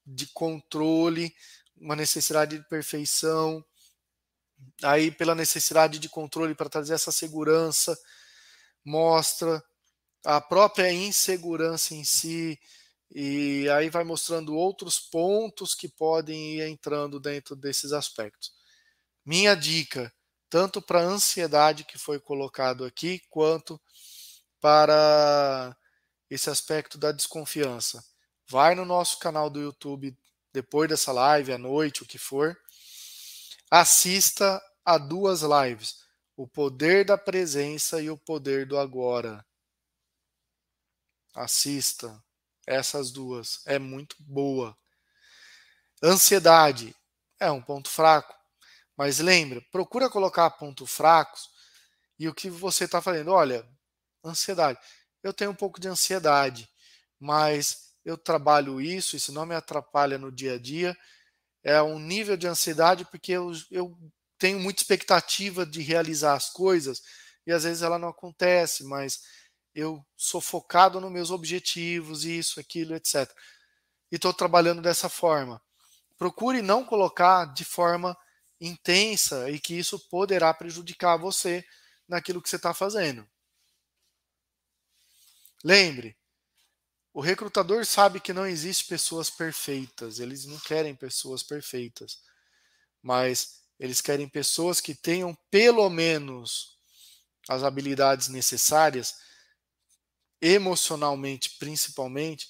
de 0.04 0.26
controle, 0.34 1.36
uma 1.76 1.96
necessidade 1.96 2.58
de 2.58 2.67
perfeição. 2.67 3.63
Aí, 4.82 5.12
pela 5.12 5.36
necessidade 5.36 6.00
de 6.00 6.10
controle 6.10 6.56
para 6.56 6.67
trazer 6.67 6.96
essa 6.96 7.12
segurança, 7.12 7.96
mostra 8.84 9.63
a 10.27 10.41
própria 10.41 10.91
insegurança 10.91 11.95
em 11.95 12.03
si, 12.03 12.59
e 13.09 13.65
aí 13.69 13.89
vai 13.89 14.03
mostrando 14.03 14.53
outros 14.53 14.99
pontos 14.99 15.73
que 15.73 15.87
podem 15.87 16.57
ir 16.57 16.67
entrando 16.67 17.17
dentro 17.17 17.55
desses 17.55 17.93
aspectos. 17.93 18.51
Minha 19.25 19.55
dica: 19.55 20.13
tanto 20.49 20.81
para 20.81 20.99
a 20.99 21.05
ansiedade 21.05 21.85
que 21.85 21.97
foi 21.97 22.19
colocado 22.19 22.83
aqui, 22.83 23.21
quanto 23.29 23.79
para 24.59 25.73
esse 26.29 26.49
aspecto 26.49 26.97
da 26.97 27.13
desconfiança. 27.13 28.03
Vai 28.49 28.75
no 28.75 28.83
nosso 28.83 29.19
canal 29.19 29.49
do 29.49 29.61
YouTube 29.61 30.13
depois 30.51 30.89
dessa 30.89 31.13
live, 31.13 31.53
à 31.53 31.57
noite, 31.57 32.03
o 32.03 32.05
que 32.05 32.17
for. 32.17 32.57
Assista 33.71 34.61
a 34.83 34.97
duas 34.97 35.41
lives: 35.41 35.95
O 36.35 36.45
Poder 36.45 37.05
da 37.05 37.17
Presença 37.17 38.01
e 38.01 38.09
O 38.09 38.17
Poder 38.17 38.67
do 38.67 38.78
Agora. 38.78 39.47
Assista 41.38 42.19
essas 42.65 43.11
duas, 43.11 43.61
é 43.65 43.77
muito 43.77 44.15
boa. 44.19 44.75
Ansiedade 46.03 46.95
é 47.39 47.49
um 47.51 47.61
ponto 47.61 47.89
fraco. 47.89 48.35
Mas 48.97 49.19
lembra, 49.19 49.61
procura 49.71 50.09
colocar 50.09 50.49
pontos 50.49 50.91
fracos 50.91 51.47
e 52.17 52.27
o 52.27 52.33
que 52.33 52.49
você 52.49 52.85
está 52.85 52.99
fazendo. 53.01 53.31
Olha, 53.31 53.63
ansiedade. 54.25 54.79
Eu 55.21 55.31
tenho 55.31 55.51
um 55.51 55.55
pouco 55.55 55.79
de 55.79 55.88
ansiedade, 55.88 56.67
mas 57.19 57.93
eu 58.03 58.17
trabalho 58.17 58.81
isso, 58.81 59.15
isso 59.15 59.31
não 59.31 59.45
me 59.45 59.53
atrapalha 59.53 60.17
no 60.17 60.31
dia 60.31 60.55
a 60.55 60.59
dia. 60.59 60.97
É 61.63 61.79
um 61.83 61.99
nível 61.99 62.35
de 62.35 62.47
ansiedade 62.47 63.05
porque 63.05 63.31
eu, 63.31 63.51
eu 63.69 63.95
tenho 64.39 64.59
muita 64.59 64.81
expectativa 64.81 65.65
de 65.65 65.81
realizar 65.81 66.33
as 66.33 66.49
coisas 66.49 67.03
e 67.45 67.51
às 67.51 67.63
vezes 67.63 67.83
ela 67.83 67.99
não 67.99 68.09
acontece, 68.09 68.83
mas 68.83 69.21
eu 69.78 70.03
sou 70.17 70.41
focado 70.41 70.99
nos 70.99 71.11
meus 71.11 71.30
objetivos, 71.30 72.25
isso, 72.25 72.59
aquilo, 72.59 72.95
etc. 72.95 73.32
E 74.11 74.15
estou 74.15 74.34
trabalhando 74.34 74.82
dessa 74.82 75.07
forma. 75.07 75.61
Procure 76.17 76.63
não 76.63 76.84
colocar 76.84 77.45
de 77.53 77.63
forma 77.63 78.17
intensa 78.59 79.51
e 79.51 79.59
que 79.59 79.75
isso 79.78 79.99
poderá 80.09 80.51
prejudicar 80.51 81.15
você 81.15 81.63
naquilo 82.07 82.41
que 82.41 82.49
você 82.49 82.55
está 82.55 82.73
fazendo. 82.73 83.30
Lembre, 85.63 86.17
o 87.13 87.21
recrutador 87.21 87.86
sabe 87.86 88.19
que 88.19 88.34
não 88.34 88.47
existe 88.47 88.86
pessoas 88.86 89.30
perfeitas, 89.30 90.19
eles 90.19 90.45
não 90.45 90.59
querem 90.59 90.95
pessoas 90.95 91.43
perfeitas, 91.43 92.17
mas 92.99 93.61
eles 93.80 94.01
querem 94.01 94.28
pessoas 94.28 94.82
que 94.82 94.95
tenham 94.95 95.38
pelo 95.51 95.88
menos 95.88 96.80
as 97.47 97.61
habilidades 97.61 98.28
necessárias, 98.28 99.28
emocionalmente 100.41 101.57
principalmente, 101.59 102.47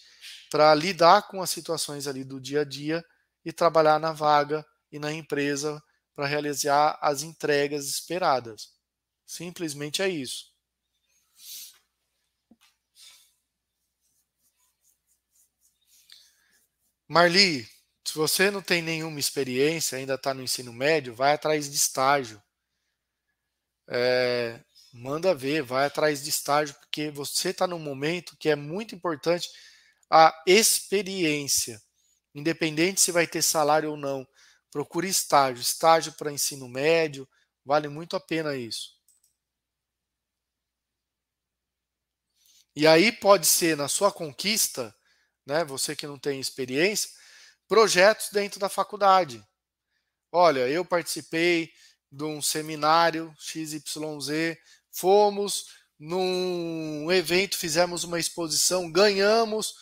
para 0.50 0.74
lidar 0.76 1.28
com 1.28 1.42
as 1.42 1.50
situações 1.50 2.08
ali 2.08 2.24
do 2.24 2.40
dia 2.40 2.62
a 2.62 2.66
dia 2.66 3.04
e 3.44 3.52
trabalhar 3.52 4.00
na 4.00 4.12
vaga 4.12 4.66
e 4.92 5.00
na 5.00 5.12
empresa 5.12 5.82
para 6.16 6.26
realizar 6.26 6.98
as 7.02 7.24
entregas 7.24 7.88
esperadas. 7.88 8.70
Simplesmente 9.26 10.02
é 10.02 10.10
isso. 10.10 10.46
Marli, 17.08 17.66
se 18.06 18.14
você 18.16 18.52
não 18.52 18.62
tem 18.62 18.82
nenhuma 18.82 19.20
experiência, 19.20 19.98
ainda 19.98 20.16
está 20.16 20.34
no 20.34 20.42
ensino 20.44 20.74
médio, 20.74 21.14
vai 21.16 21.34
atrás 21.34 21.70
de 21.70 21.76
estágio. 21.76 22.42
É, 23.90 24.60
manda 24.94 25.34
ver, 25.34 25.62
vai 25.64 25.86
atrás 25.86 26.24
de 26.24 26.30
estágio, 26.30 26.76
porque 26.76 27.10
você 27.12 27.50
está 27.50 27.68
num 27.68 27.80
momento 27.80 28.38
que 28.38 28.50
é 28.50 28.56
muito 28.56 28.96
importante 28.96 29.50
a 30.10 30.34
experiência. 30.46 31.82
Independente 32.34 33.02
se 33.02 33.12
vai 33.12 33.28
ter 33.28 33.42
salário 33.42 33.92
ou 33.92 33.98
não, 33.98 34.28
procure 34.72 35.08
estágio. 35.08 35.62
Estágio 35.62 36.14
para 36.14 36.32
ensino 36.32 36.68
médio, 36.68 37.28
vale 37.66 37.88
muito 37.88 38.16
a 38.16 38.20
pena 38.20 38.56
isso. 38.56 38.98
E 42.76 42.86
aí 42.86 43.12
pode 43.12 43.48
ser 43.48 43.76
na 43.76 43.88
sua 43.88 44.12
conquista, 44.12 44.96
né, 45.46 45.66
você 45.66 45.96
que 45.96 46.06
não 46.06 46.20
tem 46.20 46.40
experiência, 46.40 47.10
projetos 47.68 48.30
dentro 48.32 48.60
da 48.60 48.70
faculdade. 48.70 49.44
Olha, 50.32 50.68
eu 50.70 50.86
participei 50.86 51.72
de 52.12 52.24
um 52.24 52.42
seminário 52.42 53.34
XYZ, 53.40 54.58
fomos 54.98 55.68
num 56.00 57.12
evento, 57.12 57.58
fizemos 57.58 58.04
uma 58.04 58.20
exposição, 58.20 58.92
ganhamos 58.92 59.74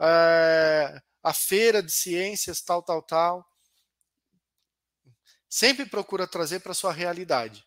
é, 0.00 1.00
a 1.22 1.32
feira 1.34 1.82
de 1.82 1.92
ciências, 1.92 2.60
tal, 2.60 2.82
tal, 2.82 3.02
tal. 3.02 3.46
Sempre 5.48 5.84
procura 5.86 6.26
trazer 6.26 6.60
para 6.60 6.74
sua 6.74 6.92
realidade. 6.92 7.64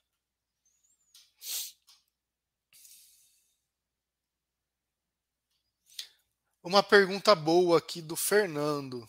Uma 6.64 6.82
pergunta 6.82 7.36
boa 7.36 7.78
aqui 7.78 8.02
do 8.02 8.16
Fernando. 8.16 9.08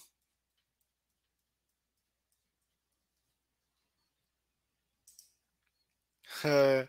É, 6.44 6.88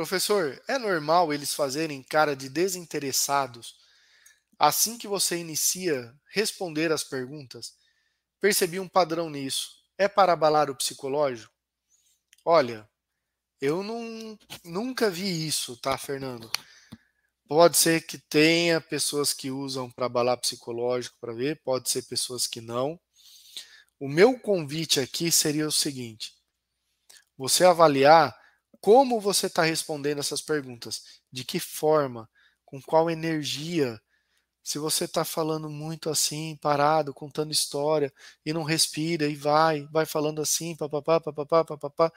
professor, 0.00 0.58
é 0.66 0.78
normal 0.78 1.30
eles 1.30 1.52
fazerem 1.52 2.02
cara 2.02 2.34
de 2.34 2.48
desinteressados 2.48 3.74
assim 4.58 4.96
que 4.96 5.06
você 5.06 5.36
inicia 5.36 6.10
responder 6.32 6.90
as 6.90 7.04
perguntas? 7.04 7.74
Percebi 8.40 8.80
um 8.80 8.88
padrão 8.88 9.28
nisso. 9.28 9.68
É 9.98 10.08
para 10.08 10.32
abalar 10.32 10.70
o 10.70 10.74
psicológico? 10.74 11.52
Olha, 12.42 12.88
eu 13.60 13.82
não, 13.82 14.38
nunca 14.64 15.10
vi 15.10 15.46
isso, 15.46 15.76
tá, 15.76 15.98
Fernando? 15.98 16.50
Pode 17.46 17.76
ser 17.76 18.00
que 18.06 18.16
tenha 18.16 18.80
pessoas 18.80 19.34
que 19.34 19.50
usam 19.50 19.90
para 19.90 20.06
abalar 20.06 20.38
psicológico 20.38 21.18
para 21.20 21.34
ver, 21.34 21.60
pode 21.62 21.90
ser 21.90 22.04
pessoas 22.04 22.46
que 22.46 22.62
não. 22.62 22.98
O 23.98 24.08
meu 24.08 24.40
convite 24.40 24.98
aqui 24.98 25.30
seria 25.30 25.68
o 25.68 25.72
seguinte: 25.72 26.32
você 27.36 27.66
avaliar 27.66 28.39
como 28.80 29.20
você 29.20 29.46
está 29.46 29.62
respondendo 29.62 30.18
essas 30.20 30.40
perguntas, 30.40 31.20
de 31.30 31.44
que 31.44 31.60
forma, 31.60 32.28
com 32.64 32.80
qual 32.80 33.10
energia. 33.10 34.00
Se 34.62 34.78
você 34.78 35.04
está 35.04 35.24
falando 35.24 35.68
muito 35.70 36.10
assim, 36.10 36.56
parado, 36.56 37.14
contando 37.14 37.52
história, 37.52 38.12
e 38.44 38.52
não 38.52 38.62
respira, 38.62 39.26
e 39.26 39.34
vai, 39.34 39.86
vai 39.90 40.06
falando 40.06 40.40
assim, 40.42 40.76
papapá, 40.76 41.20
papapá, 41.20 41.64
papapá, 41.64 42.12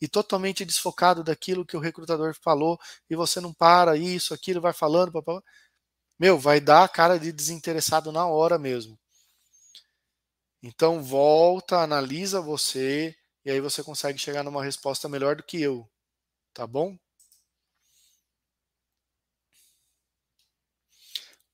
e 0.00 0.08
totalmente 0.08 0.64
desfocado 0.64 1.24
daquilo 1.24 1.66
que 1.66 1.76
o 1.76 1.80
recrutador 1.80 2.34
falou, 2.34 2.78
e 3.10 3.16
você 3.16 3.40
não 3.40 3.52
para, 3.52 3.96
isso, 3.96 4.34
aquilo, 4.34 4.60
vai 4.60 4.72
falando, 4.72 5.12
papapá, 5.12 5.42
meu, 6.18 6.38
vai 6.38 6.60
dar 6.60 6.84
a 6.84 6.88
cara 6.88 7.18
de 7.18 7.32
desinteressado 7.32 8.12
na 8.12 8.26
hora 8.26 8.58
mesmo. 8.58 8.98
Então 10.62 11.02
volta, 11.02 11.80
analisa 11.80 12.40
você, 12.40 13.14
e 13.44 13.50
aí 13.50 13.60
você 13.60 13.82
consegue 13.82 14.18
chegar 14.18 14.42
numa 14.42 14.64
resposta 14.64 15.08
melhor 15.08 15.36
do 15.36 15.42
que 15.42 15.60
eu. 15.60 15.88
Tá 16.56 16.66
bom? 16.66 16.96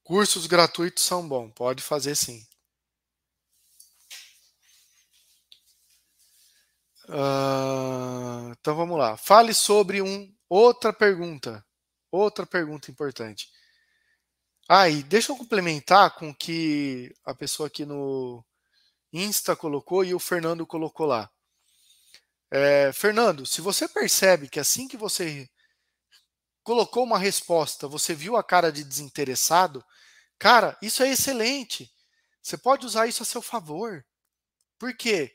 Cursos 0.05 0.47
gratuitos 0.47 1.03
são 1.03 1.29
bons, 1.29 1.51
pode 1.57 1.83
fazer 1.83 2.15
sim. 2.15 2.47
Uh, 7.09 8.53
então 8.53 8.77
vamos 8.77 8.97
lá. 8.97 9.17
Fale 9.17 9.53
sobre 9.53 10.01
um 10.01 10.33
outra 10.49 10.93
pergunta. 10.93 11.67
Outra 12.13 12.47
pergunta 12.47 12.89
importante. 12.89 13.51
Ah, 14.69 14.89
e 14.89 15.03
deixa 15.03 15.33
eu 15.33 15.37
complementar 15.37 16.15
com 16.15 16.31
o 16.31 16.35
que 16.35 17.13
a 17.25 17.35
pessoa 17.35 17.67
aqui 17.67 17.85
no 17.85 18.45
Insta 19.13 19.57
colocou 19.57 20.05
e 20.05 20.15
o 20.15 20.21
Fernando 20.21 20.65
colocou 20.65 21.07
lá. 21.07 21.29
É, 22.55 22.93
Fernando, 22.93 23.47
se 23.47 23.63
você 23.63 23.89
percebe 23.89 24.47
que 24.47 24.61
assim 24.61 24.87
que 24.87 24.95
você 24.95 25.49
colocou 26.63 27.03
uma 27.03 27.19
resposta, 27.19 27.89
você 27.89 28.15
viu 28.15 28.37
a 28.37 28.45
cara 28.45 28.71
de 28.71 28.85
desinteressado, 28.85 29.83
cara, 30.39 30.77
isso 30.83 31.03
é 31.03 31.09
excelente. 31.09 31.91
Você 32.43 32.59
pode 32.59 32.85
usar 32.85 33.07
isso 33.07 33.23
a 33.23 33.27
seu 33.27 33.41
favor. 33.41 34.05
Por 34.79 34.95
quê? 34.95 35.33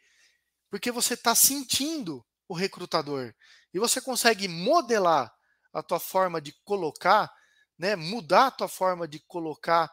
Porque 0.70 0.92
você 0.92 1.16
está 1.16 1.34
sentindo 1.34 2.24
o 2.48 2.54
recrutador 2.54 3.34
e 3.74 3.80
você 3.80 4.00
consegue 4.00 4.48
modelar 4.48 5.34
a 5.74 5.82
tua 5.82 6.00
forma 6.00 6.40
de 6.40 6.54
colocar, 6.64 7.34
né, 7.80 7.96
mudar 7.96 8.48
a 8.48 8.52
tua 8.52 8.68
forma 8.68 9.08
de 9.08 9.20
colocar 9.22 9.92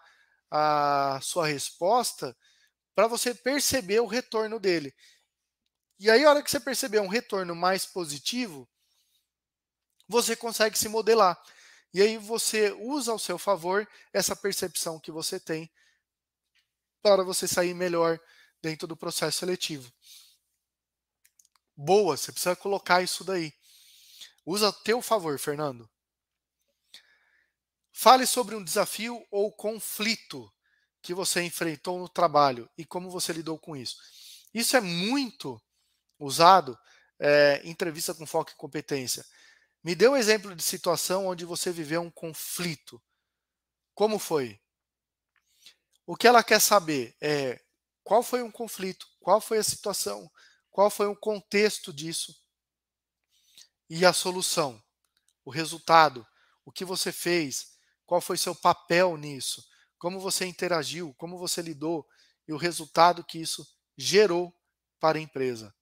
a 0.51 1.19
sua 1.23 1.47
resposta 1.47 2.37
para 2.95 3.07
você 3.07 3.35
perceber 3.35 4.01
o 4.01 4.07
retorno 4.07 4.61
dele. 4.61 4.95
E 5.99 6.11
aí, 6.11 6.25
a 6.25 6.31
hora 6.31 6.43
que 6.43 6.51
você 6.51 6.61
perceber 6.61 7.01
um 7.01 7.09
retorno 7.09 7.55
mais 7.55 7.87
positivo, 7.87 8.69
você 10.09 10.35
consegue 10.37 10.79
se 10.79 10.89
modelar. 10.89 11.41
E 11.93 12.03
aí 12.03 12.19
você 12.19 12.73
usa 12.73 13.13
ao 13.13 13.19
seu 13.19 13.39
favor 13.39 13.89
essa 14.13 14.35
percepção 14.35 14.99
que 14.99 15.13
você 15.13 15.39
tem 15.39 15.71
para 17.01 17.23
você 17.23 17.47
sair 17.47 17.75
melhor 17.75 18.19
dentro 18.61 18.89
do 18.89 18.97
processo 18.97 19.39
seletivo. 19.39 19.93
Boa, 21.77 22.17
você 22.17 22.33
precisa 22.33 22.57
colocar 22.57 23.03
isso 23.03 23.23
daí. 23.23 23.53
Usa 24.45 24.69
a 24.69 24.73
teu 24.73 25.01
favor, 25.01 25.39
Fernando. 25.39 25.89
Fale 27.93 28.27
sobre 28.27 28.57
um 28.57 28.65
desafio 28.65 29.25
ou 29.31 29.53
conflito 29.53 30.53
que 31.01 31.15
você 31.15 31.43
enfrentou 31.43 31.99
no 31.99 32.09
trabalho 32.09 32.69
e 32.77 32.85
como 32.85 33.11
você 33.11 33.33
lidou 33.33 33.59
com 33.59 33.77
isso. 33.77 33.97
Isso 34.53 34.77
é 34.77 34.81
muito 34.81 35.63
usado 36.25 36.79
é, 37.19 37.61
entrevista 37.65 38.15
com 38.15 38.27
foco 38.27 38.51
em 38.53 38.57
competência. 38.57 39.25
Me 39.83 39.95
dê 39.95 40.09
um 40.09 40.17
exemplo 40.17 40.55
de 40.55 40.63
situação 40.63 41.27
onde 41.27 41.45
você 41.45 41.71
viveu 41.71 42.01
um 42.01 42.11
conflito. 42.11 43.03
Como 43.95 44.19
foi? 44.19 44.61
O 46.07 46.17
que 46.17 46.27
ela 46.27 46.43
quer 46.43 46.61
saber 46.61 47.17
é 47.21 47.61
qual 48.03 48.23
foi 48.23 48.43
um 48.43 48.51
conflito, 48.51 49.07
qual 49.21 49.41
foi 49.41 49.59
a 49.59 49.65
situação, 49.65 50.31
qual 50.71 50.91
foi 50.91 51.07
o 51.07 51.17
contexto 51.17 51.93
disso? 51.93 52.35
E 53.89 54.05
a 54.05 54.13
solução, 54.13 54.83
o 55.45 55.51
resultado, 55.51 56.27
o 56.65 56.73
que 56.73 56.85
você 56.85 57.13
fez, 57.13 57.79
qual 58.07 58.21
foi 58.21 58.37
seu 58.37 58.55
papel 58.55 59.17
nisso, 59.17 59.65
como 59.99 60.21
você 60.21 60.45
interagiu, 60.45 61.15
como 61.15 61.39
você 61.39 61.63
lidou? 61.63 62.07
E 62.47 62.53
o 62.53 62.59
resultado 62.59 63.25
que 63.25 63.39
isso 63.39 63.67
gerou 63.97 64.55
para 65.01 65.19
a 65.19 65.23
empresa. 65.23 65.75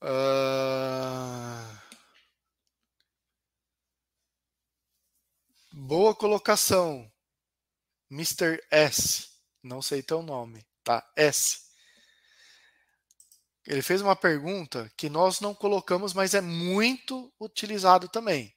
Uh... 0.00 1.78
Boa 5.72 6.14
colocação. 6.14 7.10
Mr. 8.10 8.62
S. 8.70 9.28
Não 9.62 9.82
sei 9.82 10.02
teu 10.02 10.22
nome, 10.22 10.64
tá? 10.84 11.04
S. 11.16 11.68
Ele 13.66 13.82
fez 13.82 14.00
uma 14.00 14.14
pergunta 14.16 14.90
que 14.96 15.10
nós 15.10 15.40
não 15.40 15.54
colocamos, 15.54 16.14
mas 16.14 16.32
é 16.32 16.40
muito 16.40 17.32
utilizado 17.40 18.08
também. 18.08 18.54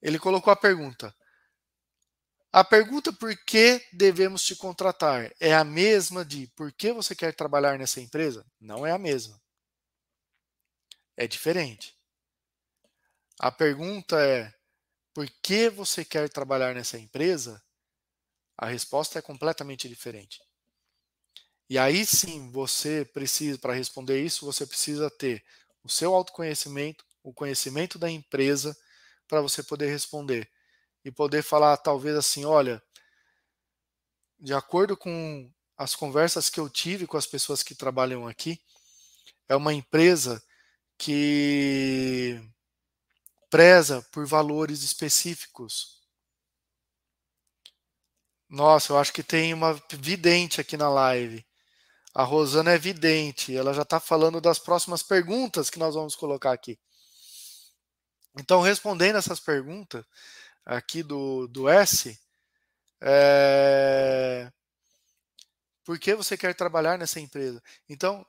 Ele 0.00 0.18
colocou 0.18 0.52
a 0.52 0.56
pergunta: 0.56 1.14
A 2.52 2.64
pergunta 2.64 3.12
por 3.12 3.36
que 3.44 3.86
devemos 3.92 4.42
te 4.42 4.56
contratar 4.56 5.30
é 5.38 5.54
a 5.54 5.62
mesma 5.62 6.24
de 6.24 6.46
por 6.56 6.72
que 6.72 6.92
você 6.92 7.14
quer 7.14 7.34
trabalhar 7.34 7.78
nessa 7.78 8.00
empresa? 8.00 8.44
Não 8.58 8.86
é 8.86 8.90
a 8.90 8.98
mesma 8.98 9.43
é 11.16 11.26
diferente. 11.26 11.96
A 13.38 13.50
pergunta 13.50 14.20
é: 14.20 14.52
por 15.12 15.28
que 15.42 15.68
você 15.68 16.04
quer 16.04 16.28
trabalhar 16.28 16.74
nessa 16.74 16.98
empresa? 16.98 17.62
A 18.56 18.66
resposta 18.66 19.18
é 19.18 19.22
completamente 19.22 19.88
diferente. 19.88 20.40
E 21.68 21.78
aí 21.78 22.04
sim, 22.04 22.50
você 22.50 23.04
precisa, 23.04 23.58
para 23.58 23.72
responder 23.72 24.22
isso, 24.22 24.44
você 24.44 24.66
precisa 24.66 25.10
ter 25.10 25.44
o 25.82 25.88
seu 25.88 26.14
autoconhecimento, 26.14 27.04
o 27.22 27.32
conhecimento 27.32 27.98
da 27.98 28.10
empresa, 28.10 28.76
para 29.26 29.40
você 29.40 29.62
poder 29.62 29.90
responder. 29.90 30.48
E 31.04 31.10
poder 31.10 31.42
falar, 31.42 31.76
talvez 31.76 32.16
assim: 32.16 32.44
olha, 32.44 32.82
de 34.38 34.54
acordo 34.54 34.96
com 34.96 35.50
as 35.76 35.94
conversas 35.94 36.48
que 36.48 36.60
eu 36.60 36.68
tive 36.68 37.06
com 37.06 37.16
as 37.16 37.26
pessoas 37.26 37.62
que 37.62 37.74
trabalham 37.74 38.26
aqui, 38.26 38.60
é 39.48 39.56
uma 39.56 39.74
empresa 39.74 40.42
que 41.04 42.40
preza 43.50 44.00
por 44.10 44.24
valores 44.24 44.82
específicos. 44.82 46.02
Nossa, 48.48 48.90
eu 48.90 48.98
acho 48.98 49.12
que 49.12 49.22
tem 49.22 49.52
uma 49.52 49.74
vidente 49.90 50.62
aqui 50.62 50.78
na 50.78 50.88
live. 50.88 51.44
A 52.14 52.22
Rosana 52.22 52.72
é 52.72 52.78
vidente, 52.78 53.54
ela 53.54 53.74
já 53.74 53.82
está 53.82 54.00
falando 54.00 54.40
das 54.40 54.58
próximas 54.58 55.02
perguntas 55.02 55.68
que 55.68 55.78
nós 55.78 55.94
vamos 55.94 56.16
colocar 56.16 56.52
aqui. 56.52 56.78
Então, 58.38 58.62
respondendo 58.62 59.16
essas 59.16 59.38
perguntas 59.38 60.06
aqui 60.64 61.02
do, 61.02 61.46
do 61.48 61.68
S, 61.68 62.18
é... 63.02 64.50
por 65.84 65.98
que 65.98 66.14
você 66.14 66.34
quer 66.34 66.54
trabalhar 66.54 66.96
nessa 66.98 67.20
empresa? 67.20 67.62
Então, 67.90 68.26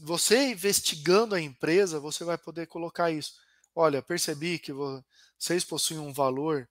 você 0.00 0.50
investigando 0.50 1.34
a 1.34 1.40
empresa, 1.40 2.00
você 2.00 2.24
vai 2.24 2.36
poder 2.36 2.66
colocar 2.66 3.10
isso. 3.10 3.34
Olha, 3.74 4.02
percebi 4.02 4.58
que 4.58 4.72
vocês 4.72 5.64
possuem 5.64 6.00
um 6.00 6.12
valor 6.12 6.68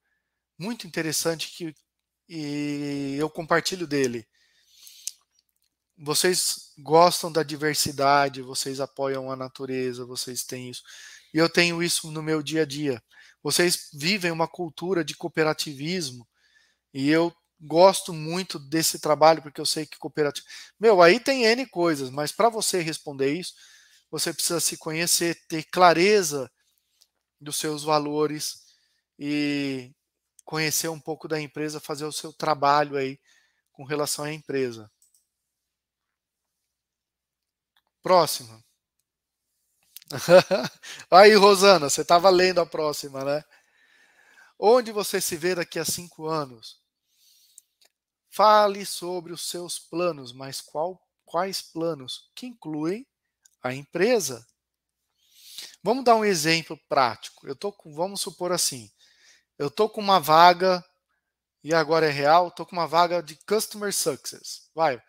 muito 0.58 0.88
interessante 0.88 1.50
que 1.50 1.76
e 2.28 3.16
eu 3.20 3.30
compartilho 3.30 3.86
dele. 3.86 4.28
Vocês 5.98 6.74
gostam 6.80 7.32
da 7.32 7.44
diversidade, 7.44 8.42
vocês 8.42 8.80
apoiam 8.80 9.32
a 9.32 9.36
natureza, 9.36 10.06
vocês 10.06 10.44
têm 10.44 10.70
isso. 10.70 10.84
E 11.34 11.38
eu 11.38 11.48
tenho 11.48 11.82
isso 11.82 12.12
no 12.12 12.22
meu 12.22 12.42
dia 12.42 12.64
a 12.64 12.66
dia. 12.66 13.02
Vocês 13.42 13.90
vivem 13.94 14.32
uma 14.32 14.48
cultura 14.48 15.06
de 15.06 15.16
cooperativismo 15.16 16.28
e 16.94 17.10
eu 17.10 17.34
gosto 17.60 18.14
muito 18.14 18.60
desse 18.60 19.00
trabalho 19.00 19.42
porque 19.42 19.62
eu 19.62 19.66
sei 19.66 19.86
que 19.86 19.98
cooperativo. 19.98 20.46
Meu, 20.80 21.02
aí 21.02 21.20
tem 21.20 21.46
N 21.46 21.66
coisas, 21.68 22.10
mas 22.10 22.32
para 22.32 22.50
você 22.50 22.82
responder 22.82 23.34
isso, 23.34 23.54
você 24.12 24.34
precisa 24.34 24.60
se 24.60 24.78
conhecer, 24.78 25.36
ter 25.48 25.64
clareza 25.64 26.52
dos 27.40 27.58
seus 27.58 27.84
valores 27.84 28.66
e 29.20 29.92
conhecer 30.44 30.90
um 30.90 31.00
pouco 31.00 31.28
da 31.28 31.40
empresa, 31.40 31.80
fazer 31.80 32.06
o 32.06 32.12
seu 32.12 32.32
trabalho 32.34 32.98
aí 32.98 33.20
com 33.74 33.84
relação 33.84 34.26
à 34.26 34.34
empresa. 34.34 34.90
Próxima. 38.02 38.64
aí, 41.10 41.34
Rosana, 41.34 41.90
você 41.90 42.02
estava 42.02 42.30
lendo 42.30 42.62
a 42.62 42.66
próxima, 42.66 43.24
né? 43.24 43.44
Onde 44.60 44.92
você 44.92 45.20
se 45.20 45.36
vê 45.36 45.56
daqui 45.56 45.80
a 45.80 45.86
cinco 45.86 46.28
anos? 46.28 46.85
Fale 48.36 48.86
sobre 48.86 49.32
os 49.32 49.48
seus 49.48 49.80
planos, 49.80 50.34
mas 50.34 50.60
qual, 50.60 51.02
quais 51.24 51.62
planos? 51.62 52.30
Que 52.36 52.48
incluem 52.48 53.08
a 53.64 53.74
empresa. 53.74 54.46
Vamos 55.82 56.04
dar 56.04 56.18
um 56.18 56.26
exemplo 56.26 56.78
prático. 56.90 57.48
Eu 57.48 57.56
tô 57.56 57.72
com, 57.72 57.96
vamos 57.96 58.20
supor 58.20 58.52
assim, 58.52 58.92
eu 59.58 59.72
tô 59.72 59.88
com 59.88 60.02
uma 60.02 60.20
vaga 60.20 60.84
e 61.64 61.74
agora 61.74 62.08
é 62.08 62.12
real, 62.12 62.52
tô 62.52 62.66
com 62.66 62.76
uma 62.76 62.86
vaga 62.86 63.24
de 63.24 63.38
customer 63.48 63.94
success. 63.94 64.70
Vai, 64.76 65.02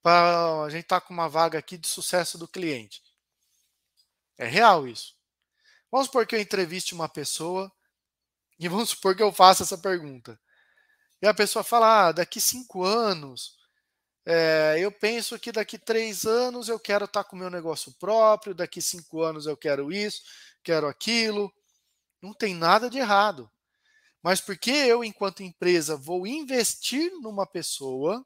pra, 0.00 0.62
a 0.62 0.70
gente 0.70 0.84
tá 0.84 1.00
com 1.00 1.12
uma 1.12 1.28
vaga 1.28 1.58
aqui 1.58 1.76
de 1.76 1.88
sucesso 1.88 2.38
do 2.38 2.46
cliente. 2.46 3.02
É 4.36 4.46
real 4.46 4.86
isso. 4.86 5.16
Vamos 5.90 6.06
supor 6.06 6.28
que 6.28 6.36
eu 6.36 6.40
entreviste 6.40 6.94
uma 6.94 7.08
pessoa 7.08 7.72
e 8.56 8.68
vamos 8.68 8.90
supor 8.90 9.16
que 9.16 9.22
eu 9.24 9.32
faça 9.32 9.64
essa 9.64 9.76
pergunta. 9.76 10.40
E 11.20 11.26
a 11.26 11.34
pessoa 11.34 11.64
fala: 11.64 12.08
ah, 12.08 12.12
daqui 12.12 12.40
cinco 12.40 12.84
anos, 12.84 13.56
é, 14.26 14.76
eu 14.78 14.92
penso 14.92 15.38
que 15.38 15.50
daqui 15.50 15.78
três 15.78 16.26
anos 16.26 16.68
eu 16.68 16.78
quero 16.78 17.06
estar 17.06 17.24
tá 17.24 17.28
com 17.28 17.36
o 17.36 17.38
meu 17.38 17.50
negócio 17.50 17.92
próprio, 17.98 18.54
daqui 18.54 18.80
cinco 18.82 19.22
anos 19.22 19.46
eu 19.46 19.56
quero 19.56 19.92
isso, 19.92 20.22
quero 20.62 20.86
aquilo. 20.86 21.52
Não 22.22 22.34
tem 22.34 22.54
nada 22.54 22.90
de 22.90 22.98
errado. 22.98 23.50
Mas 24.22 24.40
porque 24.40 24.70
eu, 24.70 25.04
enquanto 25.04 25.42
empresa, 25.42 25.96
vou 25.96 26.26
investir 26.26 27.12
numa 27.20 27.46
pessoa, 27.46 28.24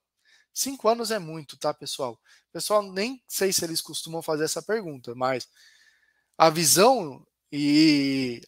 cinco 0.53 0.88
anos 0.88 1.11
é 1.11 1.18
muito, 1.18 1.57
tá, 1.59 1.72
pessoal? 1.74 2.18
Pessoal, 2.53 2.82
nem 2.82 3.22
sei 3.28 3.53
se 3.53 3.64
eles 3.64 3.80
costumam 3.80 4.22
fazer 4.22 4.45
essa 4.45 4.62
pergunta, 4.62 5.14
mas 5.14 5.49
a 6.36 6.51
visão 6.51 7.24
e 7.53 8.43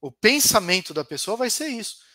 o 0.00 0.10
pensamento 0.10 0.94
da 0.94 1.04
pessoa 1.04 1.36
vai 1.36 1.50
ser 1.50 1.68
isso. 1.68 2.07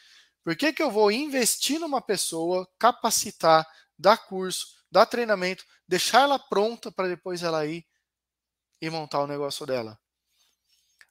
Por 0.43 0.55
que, 0.55 0.73
que 0.73 0.83
eu 0.83 0.91
vou 0.91 1.11
investir 1.11 1.79
numa 1.79 2.01
pessoa, 2.01 2.67
capacitar, 2.77 3.65
dar 3.97 4.17
curso, 4.17 4.67
dar 4.91 5.05
treinamento, 5.05 5.65
deixar 5.87 6.21
ela 6.21 6.37
pronta 6.37 6.91
para 6.91 7.07
depois 7.07 7.41
ela 7.41 7.65
ir 7.65 7.85
e 8.81 8.89
montar 8.89 9.21
o 9.21 9.27
negócio 9.27 9.65
dela? 9.65 9.97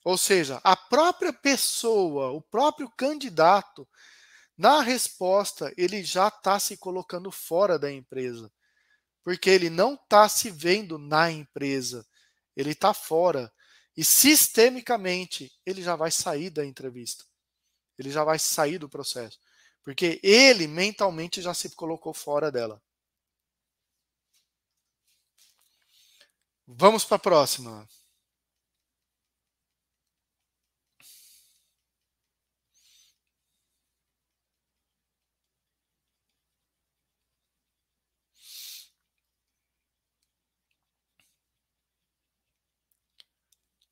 Ou 0.05 0.18
seja, 0.18 0.61
a 0.64 0.76
própria 0.76 1.33
pessoa, 1.33 2.30
o 2.30 2.43
próprio 2.43 2.91
candidato, 2.91 3.89
na 4.57 4.83
resposta, 4.83 5.72
ele 5.76 6.05
já 6.05 6.28
está 6.28 6.59
se 6.59 6.76
colocando 6.76 7.30
fora 7.30 7.78
da 7.78 7.91
empresa. 7.91 8.53
Porque 9.24 9.49
ele 9.49 9.70
não 9.70 9.95
está 9.95 10.28
se 10.28 10.51
vendo 10.51 10.99
na 10.99 11.30
empresa, 11.30 12.07
ele 12.57 12.72
está 12.72 12.93
fora. 12.93 13.53
E 13.97 14.05
sistemicamente, 14.05 15.53
ele 15.64 15.83
já 15.83 15.95
vai 15.97 16.11
sair 16.11 16.51
da 16.51 16.66
entrevista. 16.66 17.24
Ele 18.03 18.11
já 18.11 18.24
vai 18.24 18.38
sair 18.38 18.78
do 18.78 18.88
processo. 18.88 19.38
Porque 19.84 20.20
ele 20.22 20.66
mentalmente 20.66 21.40
já 21.40 21.55
se 21.55 21.70
colocou 21.70 22.12
fora 22.12 22.50
dela. 22.50 22.82
Vamos 26.66 27.05
para 27.05 27.16
a 27.16 27.20
próxima. 27.20 27.88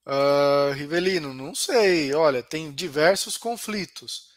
Uh, 0.07 0.73
Rivelino, 0.75 1.35
não 1.35 1.55
sei. 1.55 2.13
Olha, 2.15 2.43
tem 2.43 2.73
diversos 2.73 3.37
conflitos. 3.37 4.31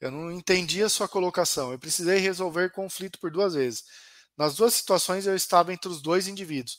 Eu 0.00 0.10
não 0.10 0.32
entendi 0.32 0.82
a 0.82 0.88
sua 0.88 1.08
colocação. 1.08 1.72
Eu 1.72 1.78
precisei 1.78 2.18
resolver 2.18 2.72
conflito 2.72 3.18
por 3.20 3.30
duas 3.30 3.54
vezes. 3.54 3.84
Nas 4.36 4.56
duas 4.56 4.74
situações 4.74 5.26
eu 5.26 5.36
estava 5.36 5.72
entre 5.72 5.88
os 5.88 6.02
dois 6.02 6.26
indivíduos. 6.26 6.78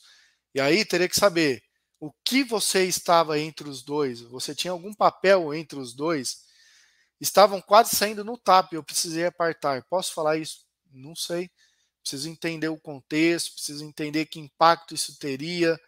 E 0.54 0.60
aí 0.60 0.84
teria 0.84 1.08
que 1.08 1.16
saber 1.16 1.62
o 1.98 2.12
que 2.24 2.44
você 2.44 2.84
estava 2.84 3.38
entre 3.38 3.68
os 3.68 3.82
dois. 3.82 4.20
Você 4.20 4.54
tinha 4.54 4.72
algum 4.72 4.92
papel 4.92 5.54
entre 5.54 5.78
os 5.78 5.94
dois? 5.94 6.44
Estavam 7.20 7.62
quase 7.62 7.96
saindo 7.96 8.24
no 8.24 8.36
tap. 8.36 8.72
Eu 8.72 8.82
precisei 8.82 9.24
apartar. 9.24 9.82
Posso 9.88 10.12
falar 10.12 10.36
isso? 10.36 10.66
Não 10.92 11.16
sei. 11.16 11.50
Preciso 12.02 12.28
entender 12.28 12.68
o 12.68 12.78
contexto. 12.78 13.54
Preciso 13.54 13.84
entender 13.84 14.26
que 14.26 14.38
impacto 14.38 14.94
isso 14.94 15.18
teria. 15.18 15.80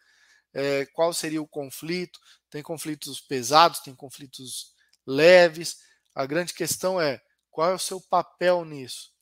É, 0.59 0.87
qual 0.87 1.13
seria 1.13 1.43
o 1.43 1.47
conflito? 1.47 2.19
Tem 2.49 2.63
conflitos 2.63 3.21
pesados, 3.21 3.81
tem 3.81 3.95
conflitos 3.95 4.73
leves. 5.07 5.77
A 6.15 6.25
grande 6.25 6.55
questão 6.55 6.99
é 6.99 7.21
qual 7.51 7.71
é 7.71 7.75
o 7.75 7.79
seu 7.79 8.01
papel 8.01 8.65
nisso? 8.65 9.13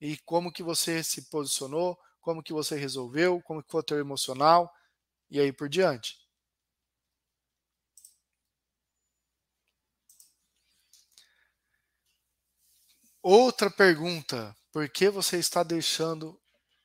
E 0.00 0.16
como 0.24 0.52
que 0.52 0.64
você 0.64 1.04
se 1.04 1.30
posicionou, 1.30 1.96
como 2.20 2.42
que 2.42 2.52
você 2.52 2.76
resolveu, 2.76 3.40
como 3.42 3.62
que 3.62 3.70
foi 3.70 3.82
o 3.82 3.84
teu 3.84 4.00
emocional 4.00 4.68
e 5.30 5.38
aí 5.38 5.52
por 5.52 5.68
diante. 5.68 6.16
Outra 13.22 13.70
pergunta: 13.70 14.56
por 14.72 14.88
que 14.88 15.08
você 15.08 15.38
está 15.38 15.62
deixando 15.62 16.36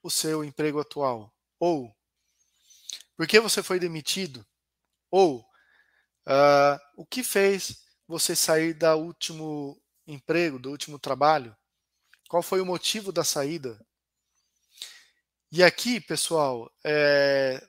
o 0.03 0.11
seu 0.11 0.43
emprego 0.43 0.79
atual? 0.79 1.33
Ou 1.59 1.91
por 3.19 3.27
que 3.27 3.39
você 3.39 3.61
foi 3.61 3.79
demitido? 3.79 4.47
Ou 5.11 5.45
Uh, 6.29 6.77
o 6.95 7.05
que 7.07 7.23
fez 7.23 7.83
você 8.07 8.35
sair 8.35 8.75
do 8.75 8.93
último 8.97 9.81
emprego, 10.05 10.59
do 10.59 10.69
último 10.69 10.99
trabalho? 10.99 11.57
Qual 12.29 12.43
foi 12.43 12.61
o 12.61 12.65
motivo 12.65 13.11
da 13.11 13.23
saída? 13.23 13.83
E 15.51 15.63
aqui, 15.63 15.99
pessoal, 15.99 16.71
é, 16.85 17.67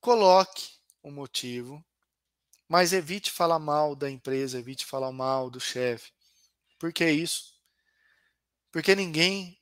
coloque 0.00 0.70
o 1.02 1.10
um 1.10 1.12
motivo, 1.12 1.84
Mas 2.68 2.92
evite 2.92 3.30
falar 3.30 3.58
mal 3.58 3.94
da 3.94 4.10
empresa, 4.10 4.58
evite 4.58 4.86
falar 4.86 5.12
mal 5.12 5.50
do 5.50 5.60
chefe. 5.60 6.12
Por 6.78 6.92
que 6.92 7.10
isso? 7.10 7.54
Porque 8.72 8.94
ninguém 8.94 9.60